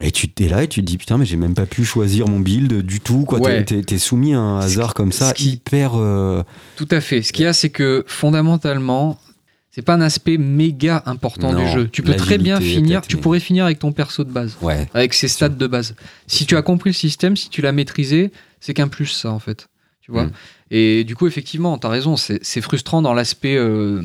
[0.00, 2.28] Et tu es là et tu te dis putain mais j'ai même pas pu choisir
[2.28, 3.40] mon build du tout quoi.
[3.40, 3.64] Ouais.
[3.64, 5.92] T'es- T'es t'es soumis à un hasard comme ça qui- hyper.
[5.96, 6.44] euh,
[6.76, 7.20] Tout à fait.
[7.22, 9.18] Ce qu'il y a, c'est que fondamentalement,
[9.78, 11.88] c'est pas un aspect méga important Non, du jeu.
[11.88, 14.88] Tu peux très bien finir, tu pourrais finir avec ton perso de base, Ouais.
[14.92, 15.94] avec ses stats de base.
[16.26, 19.38] Si tu as compris le système, si tu l'as maîtrisé, c'est qu'un plus ça en
[19.38, 19.68] fait.
[20.00, 20.32] Tu vois Mm.
[20.72, 24.02] Et du coup, effectivement, t'as raison, c'est frustrant dans l'aspect euh,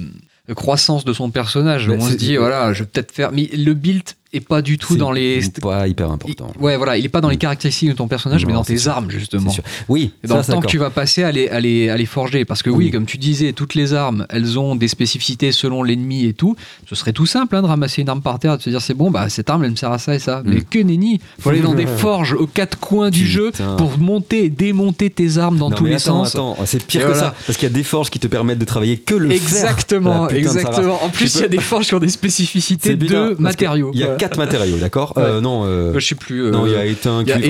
[0.55, 1.88] croissance de son personnage.
[1.88, 3.32] Bah, On se dit, voilà, je vais peut-être faire.
[3.32, 4.03] Mais le build
[4.34, 5.42] est pas du tout dans les.
[5.62, 6.52] Pas hyper Il- important.
[6.60, 7.40] ouais, voilà, il est pas dans les Mm.
[7.40, 8.92] caractéristiques de ton personnage, mais dans tes sûr.
[8.92, 9.50] armes, justement.
[9.52, 9.64] sûr.
[9.90, 10.12] Oui.
[10.24, 12.06] Et dans ça, le temps que tu vas passer à les, à les, à les
[12.06, 12.46] forger.
[12.46, 12.92] Parce que oui, Oui.
[12.92, 16.56] comme tu disais, toutes les armes, elles ont des spécificités selon l'ennemi et tout.
[16.90, 18.82] Ce serait tout simple hein, de ramasser une arme par terre et de se dire
[18.82, 20.42] c'est bon, bah cette arme elle me sert à ça et ça.
[20.46, 24.46] Mais que nenni Faut aller dans des forges aux quatre coins du jeu pour monter
[24.46, 26.36] et démonter tes armes dans Non, tous les attends, sens.
[26.36, 27.24] attends, c'est pire Et que voilà.
[27.28, 27.36] ça.
[27.46, 29.38] Parce qu'il y a des forges qui te permettent de travailler que le fer.
[29.38, 30.38] Exactement, ça va.
[30.40, 31.04] exactement.
[31.04, 33.92] En plus, il y a des forges qui ont des spécificités de matériaux.
[33.94, 34.20] Il y a Voilà.
[34.30, 36.49] Quatre matériaux, d'accord Euh, Non, euh, Euh, Je sais plus.
[36.51, 37.41] non, il y a éteint, il y a bon,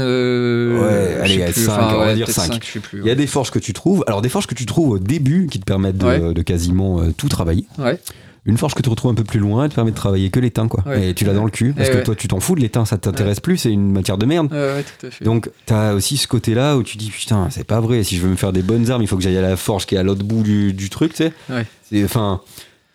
[0.00, 1.68] euh, Ouais, allez, sais il y a plus.
[1.68, 2.52] on va dire peut-être cinq.
[2.54, 3.00] cinq, je sais plus.
[3.00, 4.04] Il y a des forges que tu trouves.
[4.06, 6.34] Alors des forges que tu trouves au début qui te permettent de, Ouais.
[6.34, 7.64] de quasiment tout travailler.
[7.78, 7.98] Ouais.
[8.44, 10.40] Une forge que tu retrouves un peu plus loin, elle te permet de travailler que
[10.40, 10.82] l'étain, quoi.
[10.84, 11.10] Ouais.
[11.10, 12.02] Et tu l'as dans le cul, parce Eh que ouais.
[12.02, 14.50] toi, tu t'en fous de l'étain, ça t'intéresse plus, c'est une matière de merde.
[14.50, 15.24] Ouais, ouais, tout à fait.
[15.24, 18.30] Donc, t'as aussi ce côté-là où tu dis, putain, c'est pas vrai, si je veux
[18.30, 20.02] me faire des bonnes armes, il faut que j'aille à la forge qui est à
[20.02, 22.04] l'autre bout du, du truc, tu sais.
[22.04, 22.40] Enfin,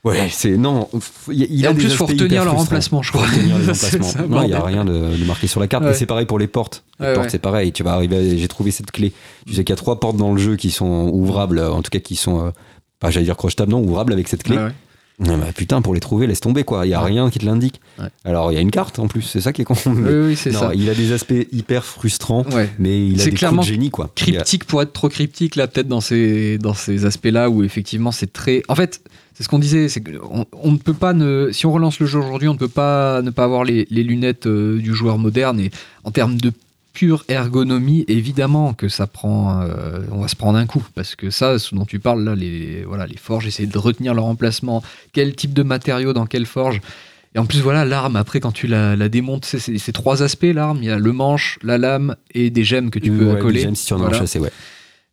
[0.08, 0.88] ouais, c'est, non,
[1.32, 3.26] il, Et a en des plus, faut retenir leur emplacement, je crois.
[3.26, 4.14] retenir les emplacements.
[4.30, 5.84] non, il y a rien de, de marqué sur la carte.
[5.84, 5.92] Ouais.
[5.92, 6.84] Et c'est pareil pour les portes.
[7.00, 7.30] Les Ouais, portes, ouais.
[7.32, 7.72] c'est pareil.
[7.72, 9.14] Tu vas arriver, j'ai trouvé cette clé.
[9.46, 11.90] Tu sais qu'il y a trois portes dans le jeu qui sont ouvrables, en tout
[11.92, 12.50] cas qui sont, euh,
[13.00, 14.58] pas j'allais dire crochetables, non, ouvrables avec cette clé.
[15.20, 16.86] Ah bah, putain, pour les trouver, laisse tomber quoi.
[16.86, 17.82] Il y a rien qui te l'indique.
[18.00, 18.06] Ouais.
[18.24, 19.74] Alors il y a une carte en plus, c'est ça qui est con.
[19.88, 20.72] Oui, oui, c'est ça.
[20.76, 22.70] il a des aspects hyper frustrants, Ouais.
[22.78, 24.12] mais il a des clairement coups de génie quoi.
[24.14, 28.32] Cryptique pour être trop cryptique, là, peut-être dans ces, dans ces aspects-là où effectivement c'est
[28.32, 28.62] très.
[28.68, 29.02] En fait,
[29.34, 31.50] c'est ce qu'on disait, c'est qu'on on ne peut pas ne.
[31.52, 34.04] Si on relance le jeu aujourd'hui, on ne peut pas ne pas avoir les, les
[34.04, 35.60] lunettes euh, du joueur moderne.
[35.60, 35.72] Et
[36.04, 36.52] en termes de
[36.98, 39.62] pure ergonomie, évidemment que ça prend.
[39.62, 40.84] euh, on va se prendre un coup.
[40.96, 44.16] Parce que ça, ce dont tu parles là, les, voilà, les forges, essayer de retenir
[44.16, 44.82] leur emplacement,
[45.14, 46.82] quel type de matériaux dans quelle forge.
[47.36, 50.80] Et en plus, voilà, l'arme, après, quand tu la, la démontes, c'est trois aspects, l'arme.
[50.82, 53.42] Il y a le manche, la lame et des gemmes que tu peux Ouais, des
[53.42, 53.62] coller.
[53.62, 54.24] gemmes, si tu en as Voilà.
[54.24, 54.52] ouais.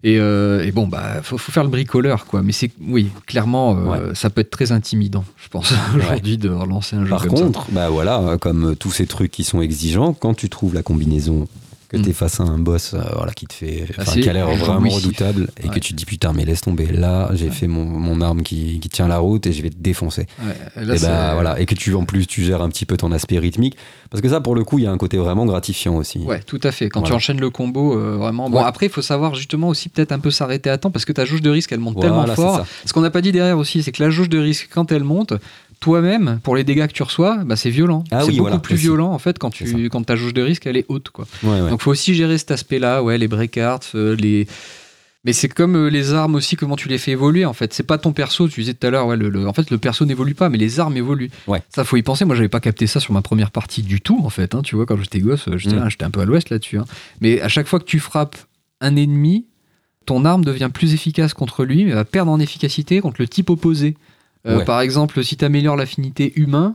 [0.07, 2.43] Et, euh, et bon, bah, faut, faut faire le bricoleur, quoi.
[2.43, 6.97] Mais c'est, oui, clairement, euh, ça peut être très intimidant, je pense, aujourd'hui, de relancer
[6.97, 7.43] un jeu Par comme ça.
[7.45, 11.47] contre, bah voilà, comme tous ces trucs qui sont exigeants, quand tu trouves la combinaison
[11.95, 12.03] que Mm.
[12.03, 14.80] t'es face à un boss euh, voilà, qui te fait, Ah, qui a l'air vraiment
[14.80, 15.05] jouissif.
[15.05, 15.74] redoutable et Ouais.
[15.74, 18.80] que tu te dis putain mais laisse tomber là, j'ai fait mon, mon arme qui,
[18.80, 20.26] qui tient la route et je vais te défoncer.
[20.45, 22.97] Ouais, là, et bah voilà, et que tu en plus tu gères un petit peu
[22.97, 23.76] ton aspect rythmique
[24.11, 26.18] parce que ça pour le coup il y a un côté vraiment gratifiant aussi.
[26.18, 26.88] Ouais, tout à fait.
[26.88, 28.49] Quand tu enchaînes le combo, euh, vraiment.
[28.51, 31.12] Bon, après, il faut savoir justement aussi peut-être un peu s'arrêter à temps parce que
[31.12, 32.66] ta jauge de risque, elle monte tellement Voilà, fort.
[32.84, 35.05] Ce qu'on n'a pas dit derrière aussi, c'est que la jauge de risque, quand elle
[35.05, 35.32] monte,
[35.81, 38.05] toi-même, pour les dégâts que tu reçois, bah, c'est violent.
[38.11, 38.83] Ah c'est oui, beaucoup voilà, plus aussi.
[38.85, 41.11] violent en fait quand, tu, quand ta jauge de risque elle est haute.
[41.11, 41.27] Quoi.
[41.43, 41.70] Ouais, ouais.
[41.70, 44.47] Donc faut aussi gérer cet aspect-là, ouais, les breakarts, euh, les.
[45.27, 47.72] Mais c'est comme euh, les armes aussi, comment tu les fais évoluer en fait.
[47.72, 49.79] C'est pas ton perso, tu disais tout à l'heure, ouais, le, le- en fait le
[49.79, 51.31] perso n'évolue pas, mais les armes évoluent.
[51.47, 51.62] Ouais.
[51.75, 52.25] Ça faut y penser.
[52.27, 54.55] Moi j'avais pas capté ça sur ma première partie du tout en fait.
[54.55, 55.89] hein, tu vois, quand j'étais gosse, euh, j'étais Mm.
[55.91, 56.79] j'étais un peu à l'ouest là-dessus.
[56.79, 56.85] hein.
[57.22, 58.37] Mais à chaque fois que tu frappes
[58.83, 59.47] un ennemi,
[60.05, 63.49] ton arme devient plus efficace contre lui, mais va perdre en efficacité contre le type
[63.49, 63.97] opposé.
[64.47, 64.64] Euh, Ouais.
[64.64, 66.74] Par exemple, si tu améliores l'affinité humain,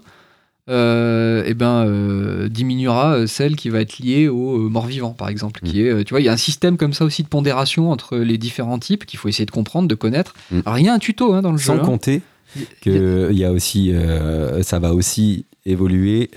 [0.69, 5.61] euh, eh ben, euh, diminuera celle qui va être liée au mort-vivant, par exemple.
[5.61, 5.99] Qui Mm.
[5.99, 8.37] est, tu vois, il y a un système comme ça aussi de pondération entre les
[8.37, 10.35] différents types qu'il faut essayer de comprendre, de connaître.
[10.51, 10.59] Mm.
[10.65, 11.81] Alors, il y a un tuto hein, dans le Sans jeu.
[11.81, 11.85] hein.
[11.85, 12.21] compter
[12.81, 16.29] que y a aussi, euh, ça va aussi évoluer,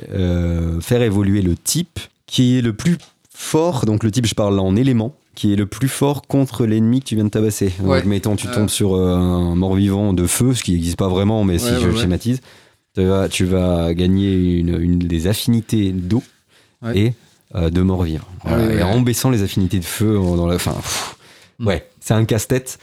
[0.81, 2.99] faire évoluer le type qui est le plus
[3.31, 3.87] fort.
[3.87, 7.07] Donc le type, je parle en élément, qui est le plus fort contre l'ennemi que
[7.07, 7.73] tu viens de tabasser.
[7.81, 7.99] Ouais.
[7.99, 8.55] Donc mettons, tu Euh.
[8.55, 11.89] tombes sur euh, un mort-vivant de feu, ce qui n'existe pas vraiment, mais si je
[11.89, 11.97] ouais.
[12.01, 12.41] schématise,
[12.95, 16.23] tu vas, tu vas gagner une, une des affinités d'eau
[16.95, 17.13] et
[17.55, 18.25] euh, de mort-vivant.
[18.45, 18.59] Voilà.
[18.67, 20.57] Ouais, ouais, et en baissant les affinités de feu dans la.
[20.57, 21.17] Enfin, pff,
[21.59, 21.67] Mm.
[21.69, 22.79] ouais, c'est un casse-tête.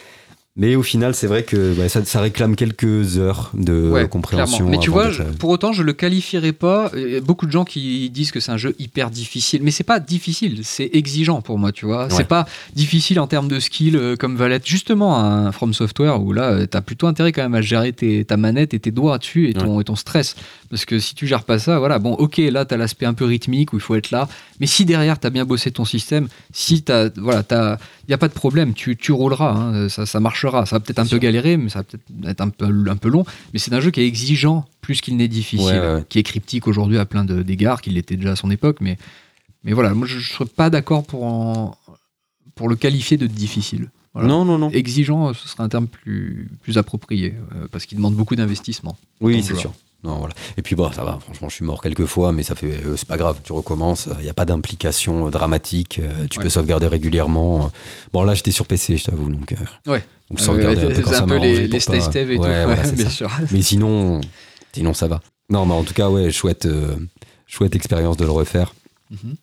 [0.61, 4.57] Mais au final, c'est vrai que bah, ça, ça réclame quelques heures de Ouais, compréhension.
[4.57, 4.71] clairement.
[4.71, 6.91] Mais tu vois, je- pour autant, je le qualifierais pas.
[6.97, 9.71] Il y a beaucoup de gens qui disent que c'est un jeu hyper difficile, mais
[9.71, 12.03] c'est pas difficile, c'est exigeant pour moi, tu vois.
[12.07, 12.09] Ouais.
[12.11, 12.45] C'est pas
[12.75, 16.67] difficile en termes de skill euh, comme va l'être justement un From Software où là,
[16.67, 19.47] tu as plutôt intérêt quand même à gérer tes- ta manette et tes doigts dessus
[19.49, 20.35] et ton, et ton stress.
[20.69, 23.13] Parce que si tu gères pas ça, voilà, bon, ok, là, tu as l'aspect un
[23.13, 24.27] peu rythmique où il faut être là,
[24.59, 27.77] mais si derrière, tu as bien bossé ton système, si tu voilà, il
[28.09, 30.65] n'y a pas de problème, tu, tu rouleras, hein, ça, ça marchera.
[30.65, 31.19] Ça va peut-être un peu sûr.
[31.19, 33.25] galérer, mais ça va peut-être être un peu, un peu long.
[33.53, 36.03] Mais c'est un jeu qui est exigeant plus qu'il n'est difficile, Ouais, ouais, ouais.
[36.09, 38.77] qui est cryptique aujourd'hui à plein de- d'égards, qu'il l'était déjà à son époque.
[38.81, 38.97] Mais,
[39.63, 41.77] mais voilà, moi je ne serais pas d'accord pour, en-
[42.55, 43.89] pour le qualifier de difficile.
[44.13, 44.27] Voilà.
[44.27, 44.69] Non, non, non.
[44.71, 48.97] Exigeant, ce serait un terme plus, plus approprié, euh, parce qu'il demande beaucoup d'investissement.
[49.21, 49.71] Oui, c'est sûr.
[50.03, 50.33] Non, voilà.
[50.57, 51.19] Et puis, bon, ça va.
[51.21, 52.67] Franchement, je suis mort quelques fois, mais ça fait.
[52.85, 53.39] euh, c'est pas grave.
[53.43, 54.07] Tu recommences.
[54.19, 55.99] Il n'y a pas d'implication euh, dramatique.
[56.01, 56.43] euh, tu Ouais.
[56.43, 57.69] peux sauvegarder régulièrement.
[58.13, 59.29] Bon, là, j'étais sur PC, je t'avoue.
[59.29, 60.03] Donc, euh, Ouais.
[60.29, 62.41] donc sauvegarder Euh, quand c'est un peu les, les pas- et Ouais, tout.
[62.41, 63.29] voilà, Ouais, bien sûr.
[63.51, 64.21] Mais sinon,
[64.73, 65.19] sinon, ça va.
[65.49, 66.95] Non, mais en tout cas, ouais, chouette, euh,
[67.45, 68.73] chouette expérience de le refaire.
[69.11, 69.35] Mhm.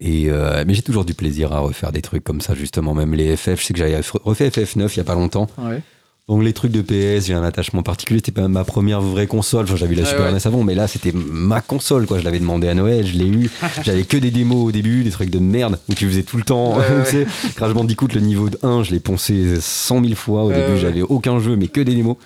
[0.00, 2.94] Et euh, mais j'ai toujours du plaisir à refaire des trucs comme ça, justement.
[2.94, 5.48] Même les FF, je sais que j'avais refait FF9 il y a pas longtemps.
[5.58, 5.82] Ouais.
[6.28, 8.18] Donc les trucs de PS, j'ai un attachement particulier.
[8.18, 9.64] C'était pas ma première vraie console.
[9.64, 10.32] Enfin, j'avais la Ouais, Super ouais.
[10.32, 12.06] NES avant, mais là c'était ma console.
[12.06, 13.50] Quoi, je l'avais demandé à Noël, je l'ai eu.
[13.82, 16.42] J'avais que des démos au début, des trucs de merde où tu faisais tout le
[16.44, 16.76] temps.
[16.78, 17.26] Ouais, tu sais,
[17.56, 20.44] Crash Bandicoot, le niveau de 1, je l'ai poncé 100 000 fois.
[20.44, 22.16] Au début, j'avais aucun jeu, mais que des démos.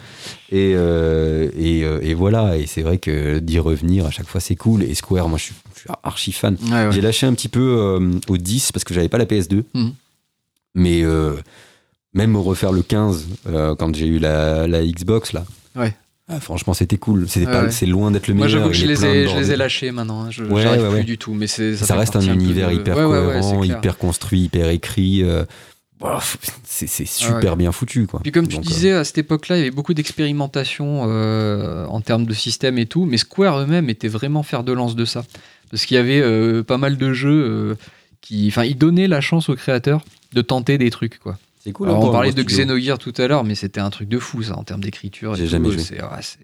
[0.51, 2.57] Et, euh, et, euh, et voilà.
[2.59, 4.83] Et c'est vrai que d'y revenir à chaque fois, c'est cool.
[4.83, 6.57] Et Square, moi, je suis, je suis archi fan.
[6.91, 9.63] J'ai lâché un petit peu euh, au 10 parce que j'avais pas la PS2.
[9.75, 9.93] Mhm.
[10.75, 11.03] Mais
[12.15, 15.45] même refaire le 15 euh, quand j'ai eu la, la Xbox là.
[15.75, 15.95] Ouais.
[16.29, 17.25] ah, franchement, c'était cool.
[17.25, 17.71] Ouais, ouais.
[17.71, 18.61] c'est loin d'être le Moi, meilleur.
[18.61, 19.59] j'avoue que je les, ai, je les ai bordel.
[19.59, 20.23] lâchés maintenant.
[20.25, 20.31] hein.
[20.31, 21.33] Je ouais, plus du tout.
[21.35, 25.23] Mais Ça, reste un univers de- hyper cohérent, hyper construit, hyper écrit.
[25.23, 25.45] euh,
[26.65, 28.21] c'est, super bien foutu quoi.
[28.23, 31.87] Puis comme tu Donc, euh, disais, à cette époque-là, il y avait beaucoup d'expérimentation euh,
[31.87, 35.05] en termes de système et tout, mais Square eux-mêmes étaient vraiment fer de lance de
[35.05, 35.25] ça.
[35.71, 37.77] Parce qu'il y avait euh, pas mal de jeux
[38.21, 38.49] qui...
[38.49, 40.03] Enfin, ils donnaient la chance aux créateurs
[40.33, 41.39] de tenter des trucs, quoi.
[41.63, 41.89] C'est cool.
[41.89, 42.65] Alors, on un parlait de studio.
[42.65, 45.35] Xenogears tout à l'heure, mais c'était un truc de fou, ça, en termes d'écriture.
[45.35, 45.83] J'ai jamais joué.
[45.83, 46.39] C'est- c'est-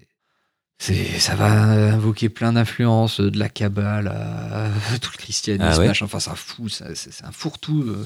[0.77, 1.51] c'est- ça va
[1.93, 4.69] invoquer plein d'influences, de la cabale à
[5.01, 8.05] tout le christianisme, Ah ouais enfin ça fout, ça- c'est c'est un fourre-tout euh,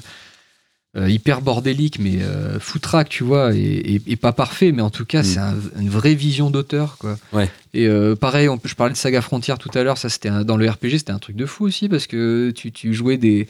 [0.96, 4.90] euh, hyper bordélique, mais euh, foutraque, tu vois, et, et- et pas parfait, mais en
[4.92, 5.26] tout cas Mm.
[5.26, 7.18] c'est un- une vraie vision d'auteur, quoi.
[7.32, 7.50] Ouais.
[7.74, 10.30] Et euh, pareil, on peut- je parlais de Saga Frontier tout à l'heure, ça c'était
[10.30, 13.18] un- dans le RPG, c'était un truc de fou aussi, parce que tu, tu jouais
[13.18, 13.48] des,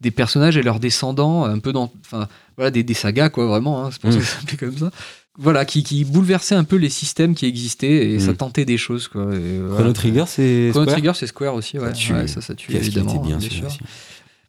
[0.00, 3.84] des personnages et leurs descendants, un peu dans, enfin voilà, des, des sagas, quoi, vraiment,
[3.84, 4.20] hein, c'est pour ça Mm.
[4.20, 4.90] que ça s'appelait comme ça.
[5.38, 8.36] Voilà, qui, qui bouleversaient un peu les systèmes qui existaient et ça Mm.
[8.36, 9.26] tentait des choses, quoi.
[9.34, 9.92] Et, Chrono.
[9.92, 10.68] Trigger, c'est.
[10.70, 11.86] Chrono Square Trigger, c'est Square aussi, ouais.
[11.88, 12.12] Ça tue.
[12.14, 13.16] Ouais, ça, ça tue, évidemment.
[13.20, 13.68] bien, sûr.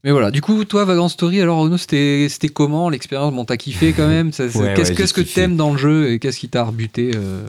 [0.04, 3.34] Mais voilà, du coup, toi, Vagrant Story, alors Renaud, c'était comment l'expérience?
[3.34, 6.12] Bon, t'as kiffé quand même ça- Ouais, Qu'est-ce ouais, j'ai que t'aimes dans le jeu
[6.12, 7.42] et qu'est-ce qui t'a rebuté euh,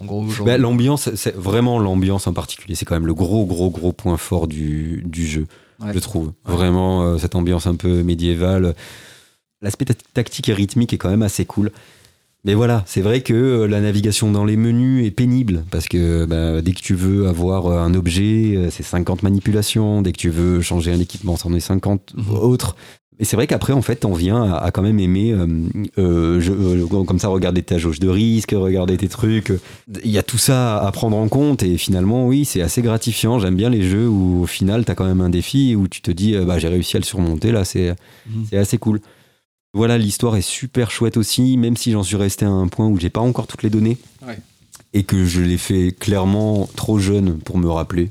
[0.00, 2.74] en gros Bah, l'ambiance, c'est vraiment l'ambiance en particulier.
[2.74, 5.46] C'est quand même le gros, gros, gros point fort du, du jeu,
[5.82, 5.92] Ouais.
[5.94, 6.32] je trouve.
[6.44, 8.74] Vraiment, euh, cette ambiance un peu médiévale.
[9.60, 11.70] L'aspect ta- tactique et rythmique est quand même assez cool.
[12.44, 16.24] Mais voilà, c'est vrai que euh, la navigation dans les menus est pénible parce que
[16.24, 20.02] bah, dès que tu veux avoir euh, un objet, c'est 50 manipulations.
[20.02, 22.34] Dès que tu veux changer un équipement, c'en est 50 Mhm.
[22.36, 22.74] autres.
[23.18, 25.46] Et c'est vrai qu'après, en fait, t'en viens à, à quand même aimer, euh,
[25.98, 29.52] euh, je- euh, comme ça, regarder ta jauge de risque, regarder tes trucs.
[30.04, 33.38] Il y a tout ça à prendre en compte et finalement, oui, c'est assez gratifiant.
[33.38, 36.10] J'aime bien les jeux où au final, t'as quand même un défi où tu te
[36.10, 37.52] dis, bah, j'ai réussi à le surmonter.
[37.52, 37.90] Là, c'est
[38.26, 38.46] Mhm.
[38.50, 39.00] c'est assez cool.
[39.74, 42.98] Voilà, l'histoire est super chouette aussi, même si j'en suis resté à un point où
[42.98, 44.38] j'ai pas encore toutes les données Ouais.
[44.94, 48.10] et que je l'ai fait clairement trop jeune pour me rappeler.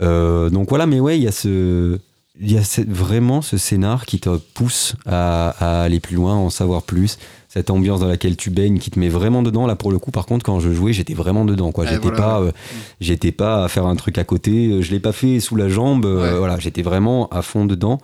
[0.00, 1.98] Donc voilà, mais ouais, il y a ce,
[2.40, 6.36] il y a vraiment ce scénar qui te pousse à, à aller plus loin, à
[6.36, 7.18] en savoir plus.
[7.48, 9.66] Cette ambiance dans laquelle tu baignes, qui te met vraiment dedans.
[9.66, 11.72] Là, pour le coup, par contre, quand je jouais, j'étais vraiment dedans.
[11.72, 11.86] Quoi.
[11.86, 12.52] J'étais voilà, pas, euh,
[13.00, 14.82] j'étais pas à faire un truc à côté.
[14.82, 16.04] Je l'ai pas fait sous la jambe.
[16.04, 16.38] euh, Ouais.
[16.38, 17.98] voilà, j'étais vraiment à fond dedans.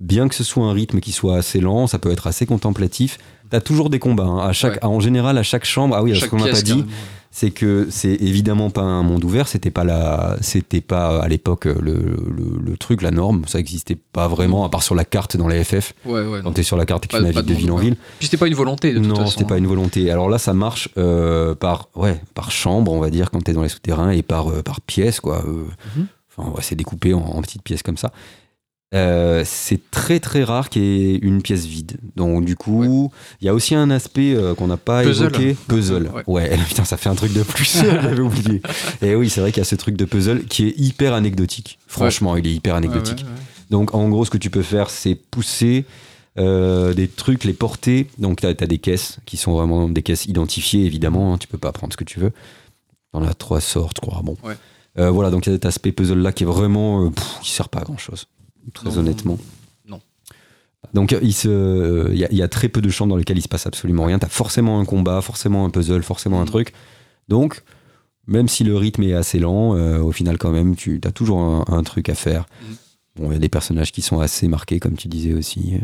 [0.00, 3.18] Bien que ce soit un rythme qui soit assez lent, ça peut être assez contemplatif.
[3.48, 4.24] T'as toujours des combats.
[4.24, 4.38] hein.
[4.48, 4.84] À chaque, Ouais.
[4.84, 5.94] en général, à chaque chambre.
[5.96, 6.86] Ah oui, Chaque ce qu'on pièce, pas dit, carrément.
[7.38, 11.66] C'est que c'est évidemment pas un monde ouvert, c'était pas la, c'était pas à l'époque
[11.66, 15.36] le, le- le truc, la norme, ça existait pas vraiment, à part sur la carte
[15.36, 15.92] dans les FF.
[16.06, 16.40] Ouais, ouais.
[16.42, 17.96] Quand t'es sur la carte et que Pas- tu navigues de ville en ville.
[18.18, 20.10] Puis c'était pas une volonté de toute Non, c'était pas une volonté.
[20.10, 23.62] Alors là, ça marche euh, par, ouais, par chambre, on va dire, quand t'es dans
[23.62, 25.44] les souterrains, et par, euh, par pièce, quoi.
[25.46, 25.64] euh.
[25.94, 26.06] Mhm.
[26.38, 28.12] Enfin, ouais, c'est découpé en, en petites pièces comme ça.
[28.94, 31.98] Euh, c'est très très rare qu'il y ait une pièce vide.
[32.14, 33.10] Donc du coup,
[33.40, 35.26] il y a aussi un aspect euh, qu'on n'a pas Puzzle.
[35.26, 35.56] évoqué.
[35.66, 36.10] Puzzle.
[36.14, 36.22] Ouais.
[36.26, 36.58] Ouais.
[36.68, 37.78] putain, ça fait un truc de plus.
[37.82, 38.62] J'avais oublié.
[39.02, 41.78] Et oui, c'est vrai qu'il y a ce truc de puzzle qui est hyper anecdotique.
[41.88, 43.18] Franchement, il est hyper anecdotique.
[43.18, 43.40] ouais, ouais.
[43.70, 45.84] Donc en gros, ce que tu peux faire, c'est pousser
[46.38, 48.06] euh, des trucs, les porter.
[48.18, 51.34] Donc tu as, des caisses qui sont vraiment des caisses identifiées, évidemment.
[51.34, 52.32] hein, tu peux pas prendre ce que tu veux.
[53.12, 54.22] T'en as trois sortes, je crois.
[54.22, 54.36] Bon.
[54.44, 54.54] Ouais.
[54.98, 57.04] Euh, voilà, donc il y a cet aspect puzzle là qui est vraiment.
[57.06, 58.28] euh, pff, qui sert pas à grand chose.
[58.74, 59.38] Très Non, honnêtement.
[59.88, 60.00] non.
[60.94, 63.48] Donc il se- y, a- y a très peu de chambres dans lesquelles il se
[63.48, 64.18] passe absolument rien.
[64.18, 66.50] T'as forcément un combat, forcément un puzzle, forcément un Mhm.
[66.50, 66.72] truc.
[67.28, 67.62] Donc,
[68.26, 71.38] même si le rythme est assez lent, euh, au final, quand même, tu as toujours
[71.40, 72.46] un, un truc à faire.
[72.62, 72.76] Mhm.
[73.16, 75.74] Bon, il y a des personnages qui sont assez marqués, comme tu disais aussi.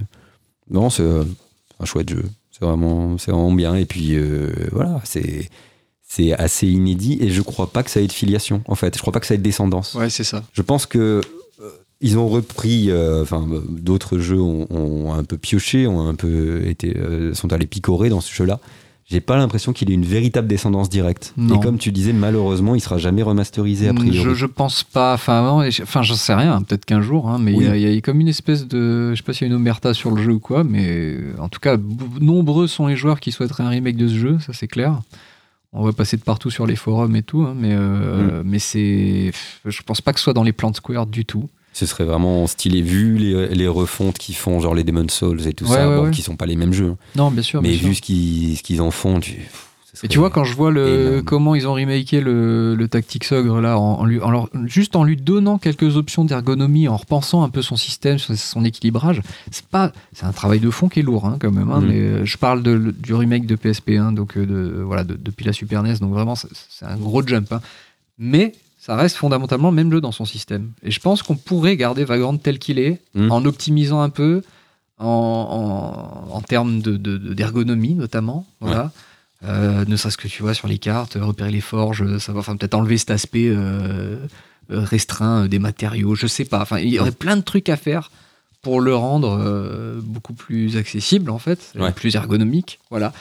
[0.70, 1.24] Non, c'est euh,
[1.80, 2.24] un chouette jeu.
[2.50, 3.74] C'est vraiment, c'est vraiment bien.
[3.76, 5.48] Et puis, euh, voilà, c'est.
[6.14, 8.94] C'est assez inédit et je crois pas que ça ait de filiation en fait.
[8.94, 9.94] Je crois pas que ça ait de descendance.
[9.94, 10.44] Ouais, c'est ça.
[10.52, 11.22] Je pense que
[12.02, 16.14] ils ont repris, euh, enfin euh, d'autres jeux ont, ont un peu pioché, ont un
[16.14, 18.58] peu été, euh, sont allés picorer dans ce jeu-là.
[19.06, 21.34] J'ai pas l'impression qu'il ait une véritable descendance directe.
[21.36, 21.56] Non.
[21.56, 24.16] Et comme tu disais, malheureusement, il sera jamais remasterisé a priori.
[24.16, 25.12] Je, je pense pas.
[25.14, 26.62] Enfin, enfin, j'en sais rien.
[26.62, 27.64] Peut-être qu'un jour, hein, mais il Oui.
[27.64, 29.10] y a- il y, a comme une espèce de.
[29.10, 31.34] Je sais pas s'il y a une omerta sur le jeu ou quoi, mais euh,
[31.38, 31.76] en tout cas,
[32.20, 35.00] nombreux sont les joueurs qui souhaiteraient un remake de ce jeu, ça c'est clair.
[35.74, 39.32] On va passer de partout sur les forums et tout, hein, mais, euh, mais c'est.
[39.66, 41.48] Je pense pas que ce soit dans les plans de Square du tout.
[41.74, 45.54] Ce serait vraiment stylé vu les, les refontes qu'ils font, genre les Demon's Souls et
[45.54, 46.90] tout Ouais, ça, ouais, bon, qui sont pas les mêmes jeux.
[46.90, 46.96] hein.
[47.16, 47.62] Non, bien sûr.
[47.62, 47.88] mais bien sûr.
[47.88, 49.48] vu ce qu'ils en font, tu.
[50.04, 51.22] Et tu vois, quand je vois le, énorme.
[51.24, 54.96] comment ils ont remaké le, le Tactics Ogre, là, en, en lui, en leur- juste
[54.96, 59.20] en lui donnant quelques options d'ergonomie, en repensant un peu son système, son, son équilibrage,
[59.50, 61.70] c'est pas, c'est un travail de fond qui est lourd, hein, quand même.
[61.70, 61.88] hein, Mhm.
[61.88, 65.44] mais euh, je parle de- du remake de PSP1, donc euh, de, voilà, de- depuis
[65.44, 67.52] la Super NES, donc vraiment, c'est c'est un gros jump.
[67.52, 67.60] hein.
[68.18, 68.52] Mais
[68.84, 70.72] ça reste fondamentalement le même jeu dans son système.
[70.82, 73.30] Et je pense qu'on pourrait garder Vagrant tel qu'il est, Mhm.
[73.30, 74.42] en optimisant un peu,
[74.98, 78.44] en, en, en termes de- de- de- d'ergonomie notamment.
[78.60, 78.90] Voilà.
[79.44, 82.56] Euh, ne serait-ce que tu vois sur les cartes, euh, repérer les forges, euh, enfin
[82.56, 84.16] peut-être enlever cet aspect euh,
[84.70, 86.60] restreint des matériaux, je sais pas.
[86.62, 88.10] Enfin, il y aurait plein de trucs à faire
[88.62, 91.90] pour le rendre euh, beaucoup plus accessible en fait, Ouais.
[91.92, 93.12] plus ergonomique, voilà.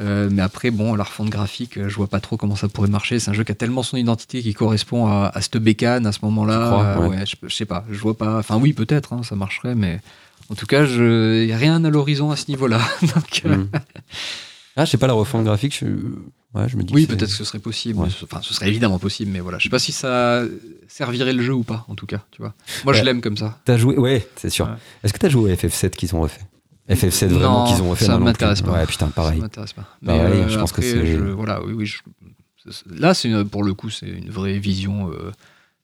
[0.00, 2.88] Euh, mais après, bon, la refonte graphique, euh, je vois pas trop comment ça pourrait
[2.88, 3.18] marcher.
[3.18, 6.12] C'est un jeu qui a tellement son identité qui correspond à, à cette bécane à
[6.12, 6.58] ce moment-là.
[6.58, 7.16] Tu crois, Euh, ouais.
[7.18, 8.38] ouais, je, je sais pas, je vois pas.
[8.38, 10.00] Enfin, oui, peut-être, hein, ça marcherait, mais
[10.48, 12.80] en tout cas, il n'y a rien à l'horizon à ce niveau-là.
[13.02, 13.68] Donc, Mm.
[14.76, 15.84] Ah, je sais pas, la refonte graphique, je,
[16.54, 17.98] ouais, je me dis oui, peut-être que ce serait possible.
[17.98, 18.08] Ouais.
[18.22, 19.58] Enfin, ce serait évidemment possible, mais voilà.
[19.58, 20.44] Je sais pas si ça
[20.88, 22.22] servirait le jeu ou pas, en tout cas.
[22.30, 22.54] Tu vois.
[22.84, 23.04] Moi, je Ouais.
[23.04, 23.58] l'aime comme ça.
[23.64, 24.70] T'as joué Ouais, c'est sûr.
[25.02, 26.40] Est-ce que t'as joué au FF7 qu'ils ont refait?
[26.90, 28.72] FF7 vraiment qu'ils ont refait ça m'intéresse pas.
[28.72, 29.38] Ouais, putain, pareil.
[29.38, 29.84] Ça m'intéresse pas.
[30.02, 31.86] Mais Pareil, euh, je pense que c'est- je- Voilà, oui, oui.
[31.86, 31.98] je-
[32.94, 35.10] Là, c'est une- pour le coup, c'est une vraie vision.
[35.10, 35.30] euh,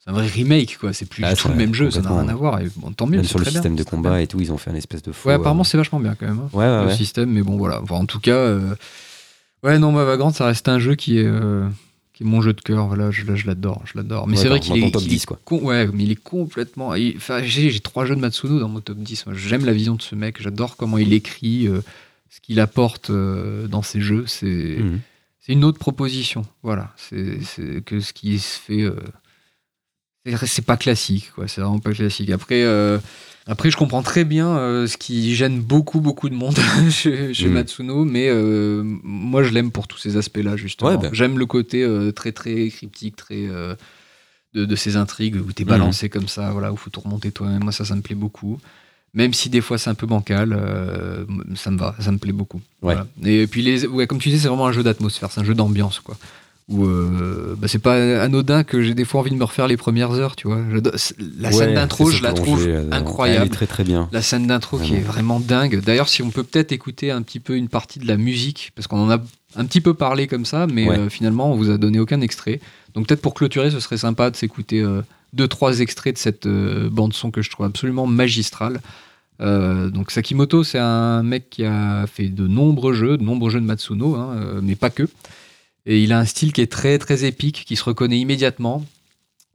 [0.04, 0.92] c'est un vrai remake, quoi.
[0.92, 2.60] C'est plus Ah, du tout le même jeu, ça n'a rien à voir.
[2.60, 3.16] Et bon, tant mieux.
[3.16, 5.02] Même sur le très bien, système de combat et tout, ils ont fait un espèce
[5.02, 5.28] de faux.
[5.30, 6.38] Ouais, apparemment, euh, c'est vachement bien quand même.
[6.38, 6.94] hein, Ouais, ouais, le ouais.
[6.96, 7.80] système, mais bon, voilà.
[7.82, 8.74] Enfin, en tout cas, euh,
[9.62, 11.26] ouais, non, Vagrant, ça reste un jeu qui est.
[12.16, 14.26] qui est mon jeu de cœur, voilà, je, je l'adore, je l'adore.
[14.26, 15.38] Mais Ouais, c'est vrai qu'il est, top qu'il 10, est quoi.
[15.44, 16.94] con- ouais, mais il est complètement.
[17.16, 19.26] Enfin, j'ai trois jeux de Matsuno dans mon top 10.
[19.26, 21.82] Moi, J'aime la vision de ce mec, j'adore comment il écrit, euh,
[22.30, 24.24] ce qu'il apporte euh, dans ses jeux.
[24.26, 25.00] C'est Mhm.
[25.40, 26.46] c'est une autre proposition.
[26.62, 27.38] Voilà, c'est
[27.84, 28.80] que ce qui se fait.
[28.82, 28.96] euh,
[30.46, 31.46] c'est- pas classique, quoi.
[31.48, 32.30] C'est vraiment pas classique.
[32.30, 32.62] Après,
[33.46, 36.58] après, je comprends très bien euh, ce qui gêne beaucoup, beaucoup de monde
[36.90, 37.52] chez, chez Mhm.
[37.52, 40.90] Matsuno, mais euh, moi, je l'aime pour tous ces aspects-là, justement.
[40.90, 41.10] Ouais, ben.
[41.12, 43.46] J'aime le côté euh, très, très cryptique, très
[44.54, 47.62] de, de ces intrigues où t'es balancé comme ça, voilà, où faut tout remonter toi-même.
[47.62, 48.58] Moi, ça, ça me plaît beaucoup.
[49.14, 50.50] Même si des fois c'est un peu bancal,
[51.54, 52.58] ça me va, ça me plaît beaucoup.
[52.82, 52.94] Ouais.
[52.94, 53.06] Voilà.
[53.24, 55.54] Et puis, les, ouais, comme tu disais, c'est vraiment un jeu d'atmosphère, c'est un jeu
[55.54, 56.16] d'ambiance, quoi.
[56.68, 59.76] Où euh, bah, c'est pas anodin que j'ai des fois envie de me refaire les
[59.76, 60.58] premières heures, tu vois.
[61.38, 63.46] La scène Ouais, d'intro, je la trouve euh, Elle incroyable.
[63.46, 64.08] est très très bien.
[64.10, 65.80] La scène d'intro qui est vraiment dingue.
[65.80, 68.88] D'ailleurs, si on peut peut-être écouter un petit peu une partie de la musique, parce
[68.88, 69.18] qu'on en a
[69.54, 70.98] un petit peu parlé comme ça, mais Ouais.
[70.98, 72.58] euh, finalement, on vous a donné aucun extrait.
[72.94, 75.02] Donc peut-être pour clôturer, ce serait sympa de s'écouter euh,
[75.34, 78.80] deux, trois extraits de cette bande son que je trouve absolument magistrale.
[79.40, 83.60] Euh, donc Sakimoto, c'est un mec qui a fait de nombreux jeux, de nombreux jeux
[83.60, 85.08] de Matsuno, hein, mais pas que.
[85.86, 88.84] Et il a un style qui est très très épique, qui se reconnaît immédiatement.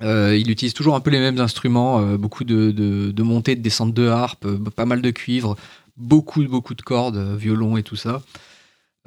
[0.01, 3.61] Euh, il utilise toujours un peu les mêmes instruments, euh, beaucoup de, de, montées, de
[3.61, 5.55] descentes de harpe, euh, pas mal de cuivre,
[5.97, 8.23] beaucoup beaucoup de cordes, violon et tout ça.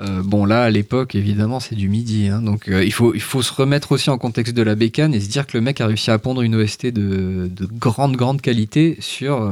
[0.01, 4.10] Bon là à l'époque évidemment c'est du midi hein, donc il, faut, se remettre aussi
[4.10, 6.42] en contexte de la bécane et se dire que le mec a réussi à pondre
[6.42, 9.48] une OST de, de grande grande qualité sur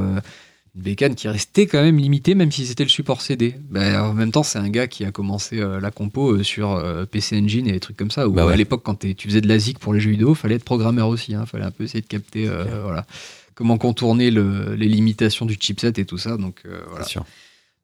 [0.75, 4.31] bécane qui restait quand même limitée même si c'était le support CD Ben, en même
[4.31, 7.67] temps c'est un gars qui a commencé euh, la compo euh, sur euh, PC Engine
[7.67, 8.53] et des trucs comme ça où Bah ouais.
[8.53, 11.07] à l'époque quand tu faisais de la ZIC pour les jeux vidéo fallait être programmeur
[11.09, 12.47] aussi hein, fallait un peu essayer de capter
[12.83, 13.05] voilà
[13.53, 17.23] comment contourner le- les limitations du chipset et tout ça donc voilà sûr.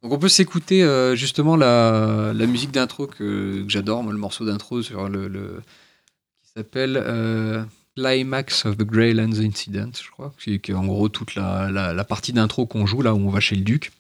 [0.01, 0.81] donc on peut s'écouter
[1.13, 5.61] justement la, la musique d'intro que, que j'adore, le morceau d'intro sur le, le-
[6.43, 6.97] qui s'appelle
[7.99, 12.33] Climax of the Greylands Incident, je crois, qui, est en gros toute la, la- partie
[12.33, 13.91] d'intro qu'on joue là où on va chez le duc.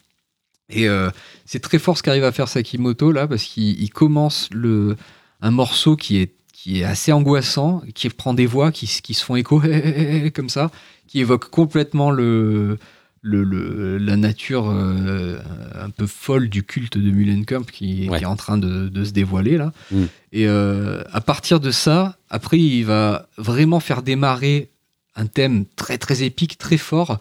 [0.69, 1.09] Et euh,
[1.45, 4.95] c'est très fort ce qu'arrive à faire Sakimoto là parce qu'il il commence le,
[5.41, 9.25] un morceau qui est, qui est assez angoissant, qui prend des voix qui, qui se
[9.25, 9.61] font écho
[10.33, 10.71] comme ça,
[11.07, 12.77] qui évoque complètement le,
[13.21, 15.37] le, le- la nature euh,
[15.79, 18.17] un peu folle du culte de Muhlenkamp qui, Ouais.
[18.17, 19.71] qui est en train de, de se dévoiler là.
[19.91, 20.03] Mm.
[20.31, 24.69] Et euh, à partir de ça, après, il va vraiment faire démarrer
[25.15, 27.19] un thème très très épique, très fort.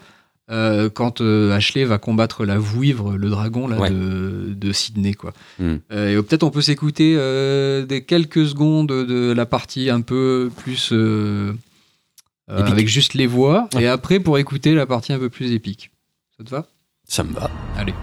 [0.50, 3.90] euh, quand Ashley va combattre la Vouivre, le dragon là, Ouais.
[3.90, 5.12] de, de Sydney.
[5.14, 5.34] Quoi.
[5.58, 5.74] Mm.
[5.90, 7.14] Et peut-être on peut s'écouter
[7.86, 10.92] des quelques secondes de la partie un peu plus
[12.50, 15.90] euh, avec juste les voix, et après pour écouter la partie un peu plus épique.
[16.36, 16.66] Ça te va?
[17.04, 17.50] Ça me va.
[17.76, 17.94] Allez.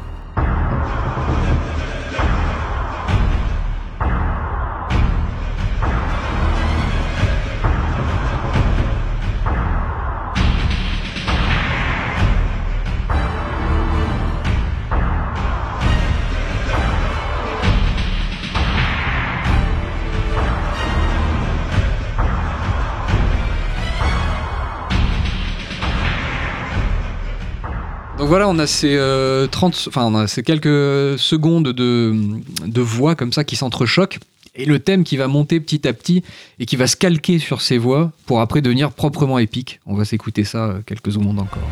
[28.26, 32.16] Donc voilà, on a ces, euh, 30, enfin, on a ces quelques secondes de,
[32.66, 34.18] de voix comme ça qui s'entrechoquent.
[34.56, 36.24] Et le thème qui va monter petit à petit
[36.58, 39.80] et qui va se calquer sur ces voix pour après devenir proprement épique.
[39.86, 41.70] On va s'écouter ça euh, quelques secondes encore.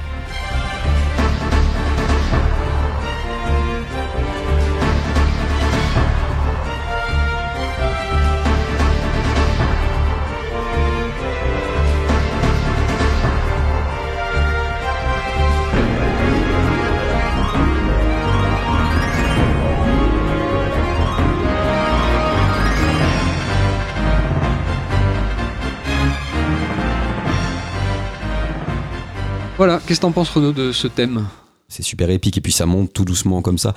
[29.65, 31.25] Voilà, qu'est-ce que t'en penses Renaud de ce thème?
[31.69, 33.73] C'est super épique et puis ça monte tout doucement comme ça.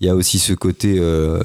[0.00, 0.96] Il y a aussi ce côté.
[0.98, 1.40] euh,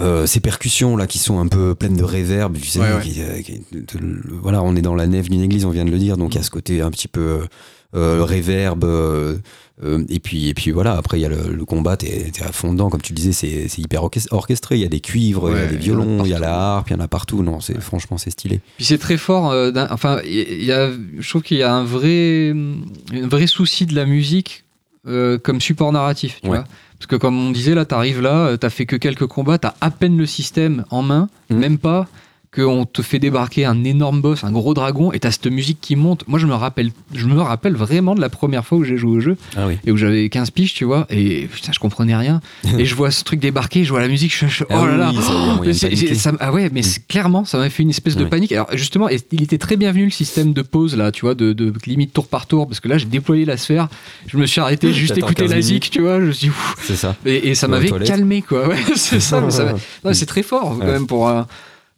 [0.00, 3.02] euh, ces percussions là qui sont un peu pleines de réverb, tu sais, Ouais, ouais.
[3.02, 5.84] qui- euh, qui- de- de- voilà, on est dans la nef d'une église, on vient
[5.86, 7.46] de le dire, donc il y a ce côté un petit peu
[7.94, 9.38] euh, réverb, euh,
[9.82, 12.42] euh, et puis et puis voilà, après il y a le, le combat, t'es t'es
[12.42, 14.88] à fond dedans, comme tu le disais, c'est c'est hyper orchest- orchestré, il y a
[14.88, 17.00] des cuivres, il y a des violons, il y a la harpe, il y en
[17.00, 18.60] a partout, non, c'est franchement c'est stylé.
[18.76, 19.50] Puis c'est très fort.
[19.50, 23.86] euh, enfin, il y a, je trouve qu'il y a un vrai, un vrai souci
[23.86, 24.64] de la musique
[25.06, 26.38] euh, comme support narratif.
[26.42, 26.64] Tu vois
[26.98, 29.74] Parce que comme on disait là, t'arrives là, euh, t'as fait que quelques combats, t'as
[29.80, 31.58] à peine le système en main, Mhm.
[31.58, 32.06] même pas
[32.54, 35.96] qu'on te fait débarquer un énorme boss, un gros dragon, et t'as cette musique qui
[35.96, 36.26] monte.
[36.26, 39.16] Moi, je me rappelle, je me rappelle vraiment de la première fois où j'ai joué
[39.16, 39.78] au jeu Ah oui.
[39.86, 42.40] et où j'avais 15 piges, tu vois, et putain, je comprenais rien.
[42.78, 44.96] et je vois ce truc débarquer, je vois la musique, je, je- oh Ah là
[44.96, 45.12] là,
[45.60, 48.52] oui, ça- ah ouais, mais c'est- clairement, ça m'a fait une espèce de panique.
[48.52, 51.52] Alors justement, et il était très bienvenu le système de pause là, tu vois, de,
[51.52, 53.88] de limite tour par tour, parce que là, j'ai déployé la sphère,
[54.26, 56.50] je me suis arrêté, juste écouté 15 la zik, tu vois, je me suis.
[56.82, 57.16] C'est ça.
[57.26, 58.68] et, et ça m'avait calmé, quoi.
[58.68, 59.74] Ouais, c'est ça, ça
[60.12, 60.92] c'est très fort quand Ouais.
[60.92, 61.42] même pour euh,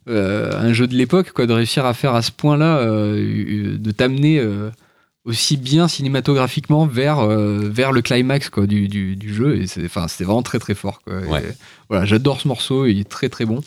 [0.07, 4.39] un jeu de l'époque, quoi, de réussir à faire à ce point-là, euh, de t'amener.
[4.39, 4.69] euh,
[5.25, 9.83] aussi bien cinématographiquement vers, euh, vers le climax quoi, du, du, du jeu et c'est
[9.83, 11.21] enfin c'était vraiment très très fort quoi.
[11.21, 11.27] Et
[11.89, 13.61] voilà j'adore ce morceau il est très très bon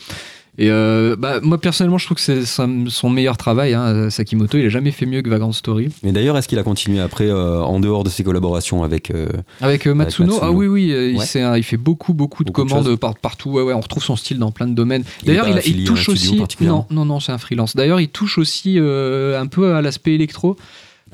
[0.57, 4.57] et euh, bah, moi personnellement je trouve que c'est son meilleur travail hein, Sakimoto.
[4.57, 5.89] Il a jamais fait mieux que Vagrant Story.
[6.03, 9.09] Mais d'ailleurs, est-ce qu'il a continué après, euh, en dehors de ses collaborations avec.
[9.11, 9.27] euh,
[9.61, 10.45] avec euh, Matsuno, Matsuno.
[10.47, 13.49] ah oui oui euh, il, hein, il fait beaucoup beaucoup de Beaucoup commandes par, partout.
[13.51, 15.03] Ouais, ouais, on retrouve son style dans plein de domaines.
[15.25, 17.75] D'ailleurs il, il touche aussi non non non c'est un freelance.
[17.75, 20.55] D'ailleurs il touche aussi euh, un peu à l'aspect électro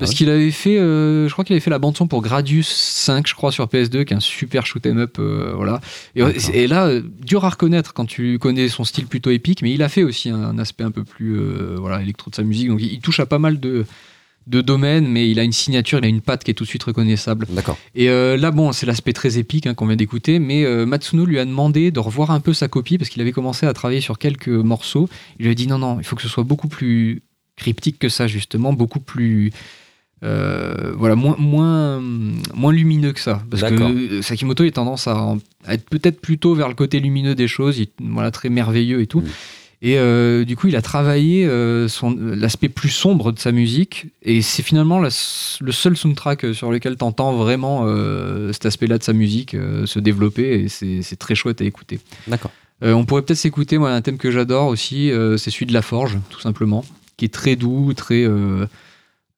[0.00, 2.08] parce Ah ouais qu'il avait fait, euh, je crois qu'il avait fait la bande son
[2.08, 5.52] pour Gradius 5, je crois, sur PS2, qui est un super shoot 'em up, euh,
[5.54, 5.80] voilà.
[6.16, 9.82] Et, là, euh, dur à reconnaître quand tu connais son style plutôt épique, mais il
[9.82, 11.38] a fait aussi un, aspect un peu plus,
[11.76, 12.68] voilà, électro de sa musique.
[12.68, 13.86] Donc il, il touche à pas mal de,
[14.46, 16.68] de domaines, mais il a une signature, il a une patte qui est tout de
[16.68, 17.46] suite reconnaissable.
[17.50, 17.78] D'accord.
[17.94, 21.24] Et euh, là, bon, c'est l'aspect très épique hein, qu'on vient d'écouter, mais euh, Matsuno
[21.24, 24.00] lui a demandé de revoir un peu sa copie parce qu'il avait commencé à travailler
[24.00, 25.08] sur quelques morceaux.
[25.38, 27.22] Il lui a dit non, non, il faut que ce soit beaucoup plus
[27.56, 29.52] cryptique que ça, justement, beaucoup plus
[30.22, 32.00] euh, voilà, moins, moins,
[32.54, 33.42] moins lumineux que ça.
[33.50, 37.48] Parce que Sakimoto a tendance à, à être peut-être plutôt vers le côté lumineux des
[37.48, 39.20] choses, il, voilà, très merveilleux et tout.
[39.20, 39.28] Mm.
[39.82, 44.08] Et euh, du coup, il a travaillé euh, son- l'aspect plus sombre de sa musique,
[44.22, 45.08] et c'est finalement la
[45.62, 49.86] le seul soundtrack sur lequel tu entends vraiment euh, cet aspect-là de sa musique euh,
[49.86, 51.98] se développer, et c'est très chouette à écouter.
[52.26, 52.50] D'accord.
[52.82, 55.72] Euh, on pourrait peut-être s'écouter, moi, un thème que j'adore aussi, euh, c'est celui de
[55.72, 56.84] la forge, tout simplement,
[57.16, 58.26] qui est très doux, très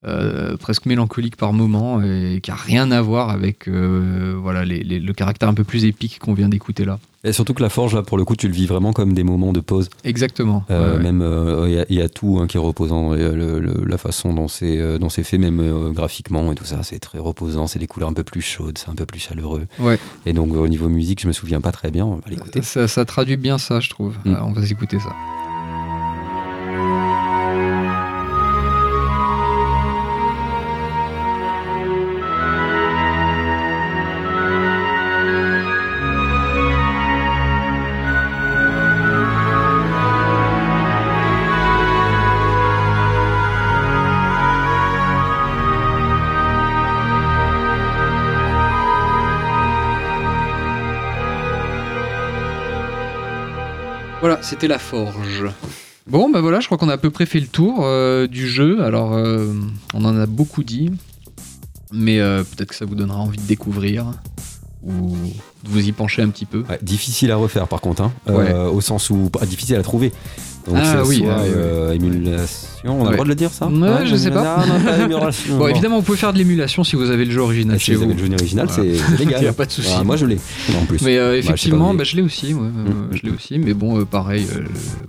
[0.05, 4.83] euh, presque mélancolique par moment, et qui a rien à voir avec euh, voilà les-
[4.83, 6.99] les- le caractère un peu plus épique qu'on vient d'écouter là.
[7.25, 9.23] Et surtout que la forge, là, pour le coup, tu le vis vraiment comme des
[9.23, 9.89] moments de pause.
[10.03, 10.65] Exactement.
[10.73, 11.03] Euh, Ouais.
[11.05, 11.25] Même,
[11.69, 13.15] il y a- il y, a tout hein, qui est reposant.
[13.15, 16.83] Et, le- le- la façon dont c'est dont c'est fait, même graphiquement et tout ça,
[16.83, 17.69] c'est très reposant.
[17.69, 19.67] C'est des couleurs un peu plus chaudes, c'est un peu plus chaleureux.
[19.79, 20.01] Ouais.
[20.27, 22.05] Et donc, au niveau musique, je me souviens pas très bien.
[22.07, 22.61] On va l'écouter.
[22.63, 24.17] Ça, ça traduit bien ça, je trouve.
[24.25, 24.35] Mm.
[24.35, 25.15] Alors, on va s'écouter ça.
[54.43, 55.47] C'était la forge.
[56.07, 58.49] Bon, bah voilà, je crois qu'on a à peu près fait le tour euh, du
[58.49, 58.83] jeu.
[58.85, 59.55] Alors, euh,
[59.95, 60.91] on en a beaucoup dit,
[61.93, 64.07] mais euh, peut-être que ça vous donnera envie de découvrir
[64.83, 65.11] ou
[65.65, 66.65] de vous y pencher un petit peu.
[66.69, 68.03] Ouais, difficile à refaire, par contre.
[68.03, 68.13] hein.
[68.29, 68.53] Euh, Ouais.
[68.53, 69.31] au sens où.
[69.31, 70.13] pas difficile à trouver.
[70.67, 72.69] Donc, Ah oui, soit, ah oui, euh, émulation.
[72.85, 73.05] On a Ouais.
[73.11, 73.67] le droit de le dire, ça?
[73.67, 74.59] Ouais, je sais pas.
[74.59, 75.59] Ah, non, pas émulation.
[75.59, 77.87] Bon, évidemment, vous pouvez faire de l'émulation si vous avez le jeu original Ah, si
[77.87, 78.11] chez vous vous.
[78.13, 78.93] avez le jeu original, Voilà.
[78.95, 79.41] c'est légal.
[79.41, 79.93] Il y a pas de souci.
[79.97, 80.39] Ah, moi, je l'ai,
[80.81, 81.03] en plus.
[81.03, 82.55] Mais euh, sais effectivement, bah, je l'ai aussi.
[82.55, 83.09] ouais, Mm.
[83.13, 83.59] Je l'ai aussi.
[83.59, 84.47] Mais bon, euh, pareil.
[84.55, 84.61] euh,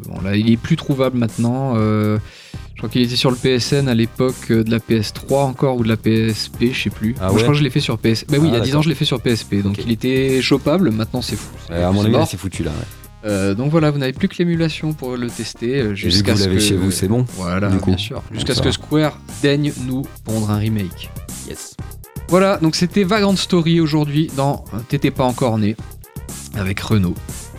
[0.08, 1.74] bon, là, il est plus trouvable maintenant.
[1.78, 2.18] euh,
[2.74, 5.88] je crois qu'il était sur le PSN à l'époque de la PS3 encore ou de
[5.90, 7.16] la PSP, je sais plus.
[7.22, 8.26] Ah Moi, Je crois que je l'ai fait sur PS.
[8.28, 9.62] Bah oui, Ah, il y a 10 ans, je l'ai fait sur PSP.
[9.64, 10.90] Donc il était chopable.
[10.92, 11.50] Maintenant, c'est fou.
[11.72, 12.72] Euh, à mon C'est avis, c'est foutu, là.
[12.72, 13.03] ouais.
[13.26, 15.80] Euh, donc voilà, vous n'avez plus que l'émulation pour le tester.
[15.80, 16.62] euh, Jusqu'à vous ce l'avez que...
[16.62, 17.26] chez vous, c'est bon.
[17.38, 17.92] Voilà, du coup.
[17.92, 18.22] bien sûr.
[18.32, 18.72] Jusqu'à ce que.
[18.72, 21.10] Square daigne nous pondre un remake.
[21.48, 21.76] Yes.
[22.30, 25.76] Voilà, donc c'était Vagrant Story aujourd'hui dans T'étais pas encore né
[26.56, 27.16] avec Renaud.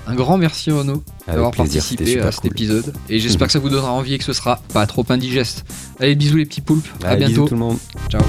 [0.07, 2.51] Un grand merci Renaud d'avoir participé à cet cool.
[2.51, 5.65] épisode et j'espère que ça vous donnera envie et que ce sera pas trop indigeste.
[6.01, 7.49] Allez, bisous les petits poulpes, à Allez, bisous bientôt.
[7.49, 7.79] tout le monde.
[8.11, 8.23] Ciao.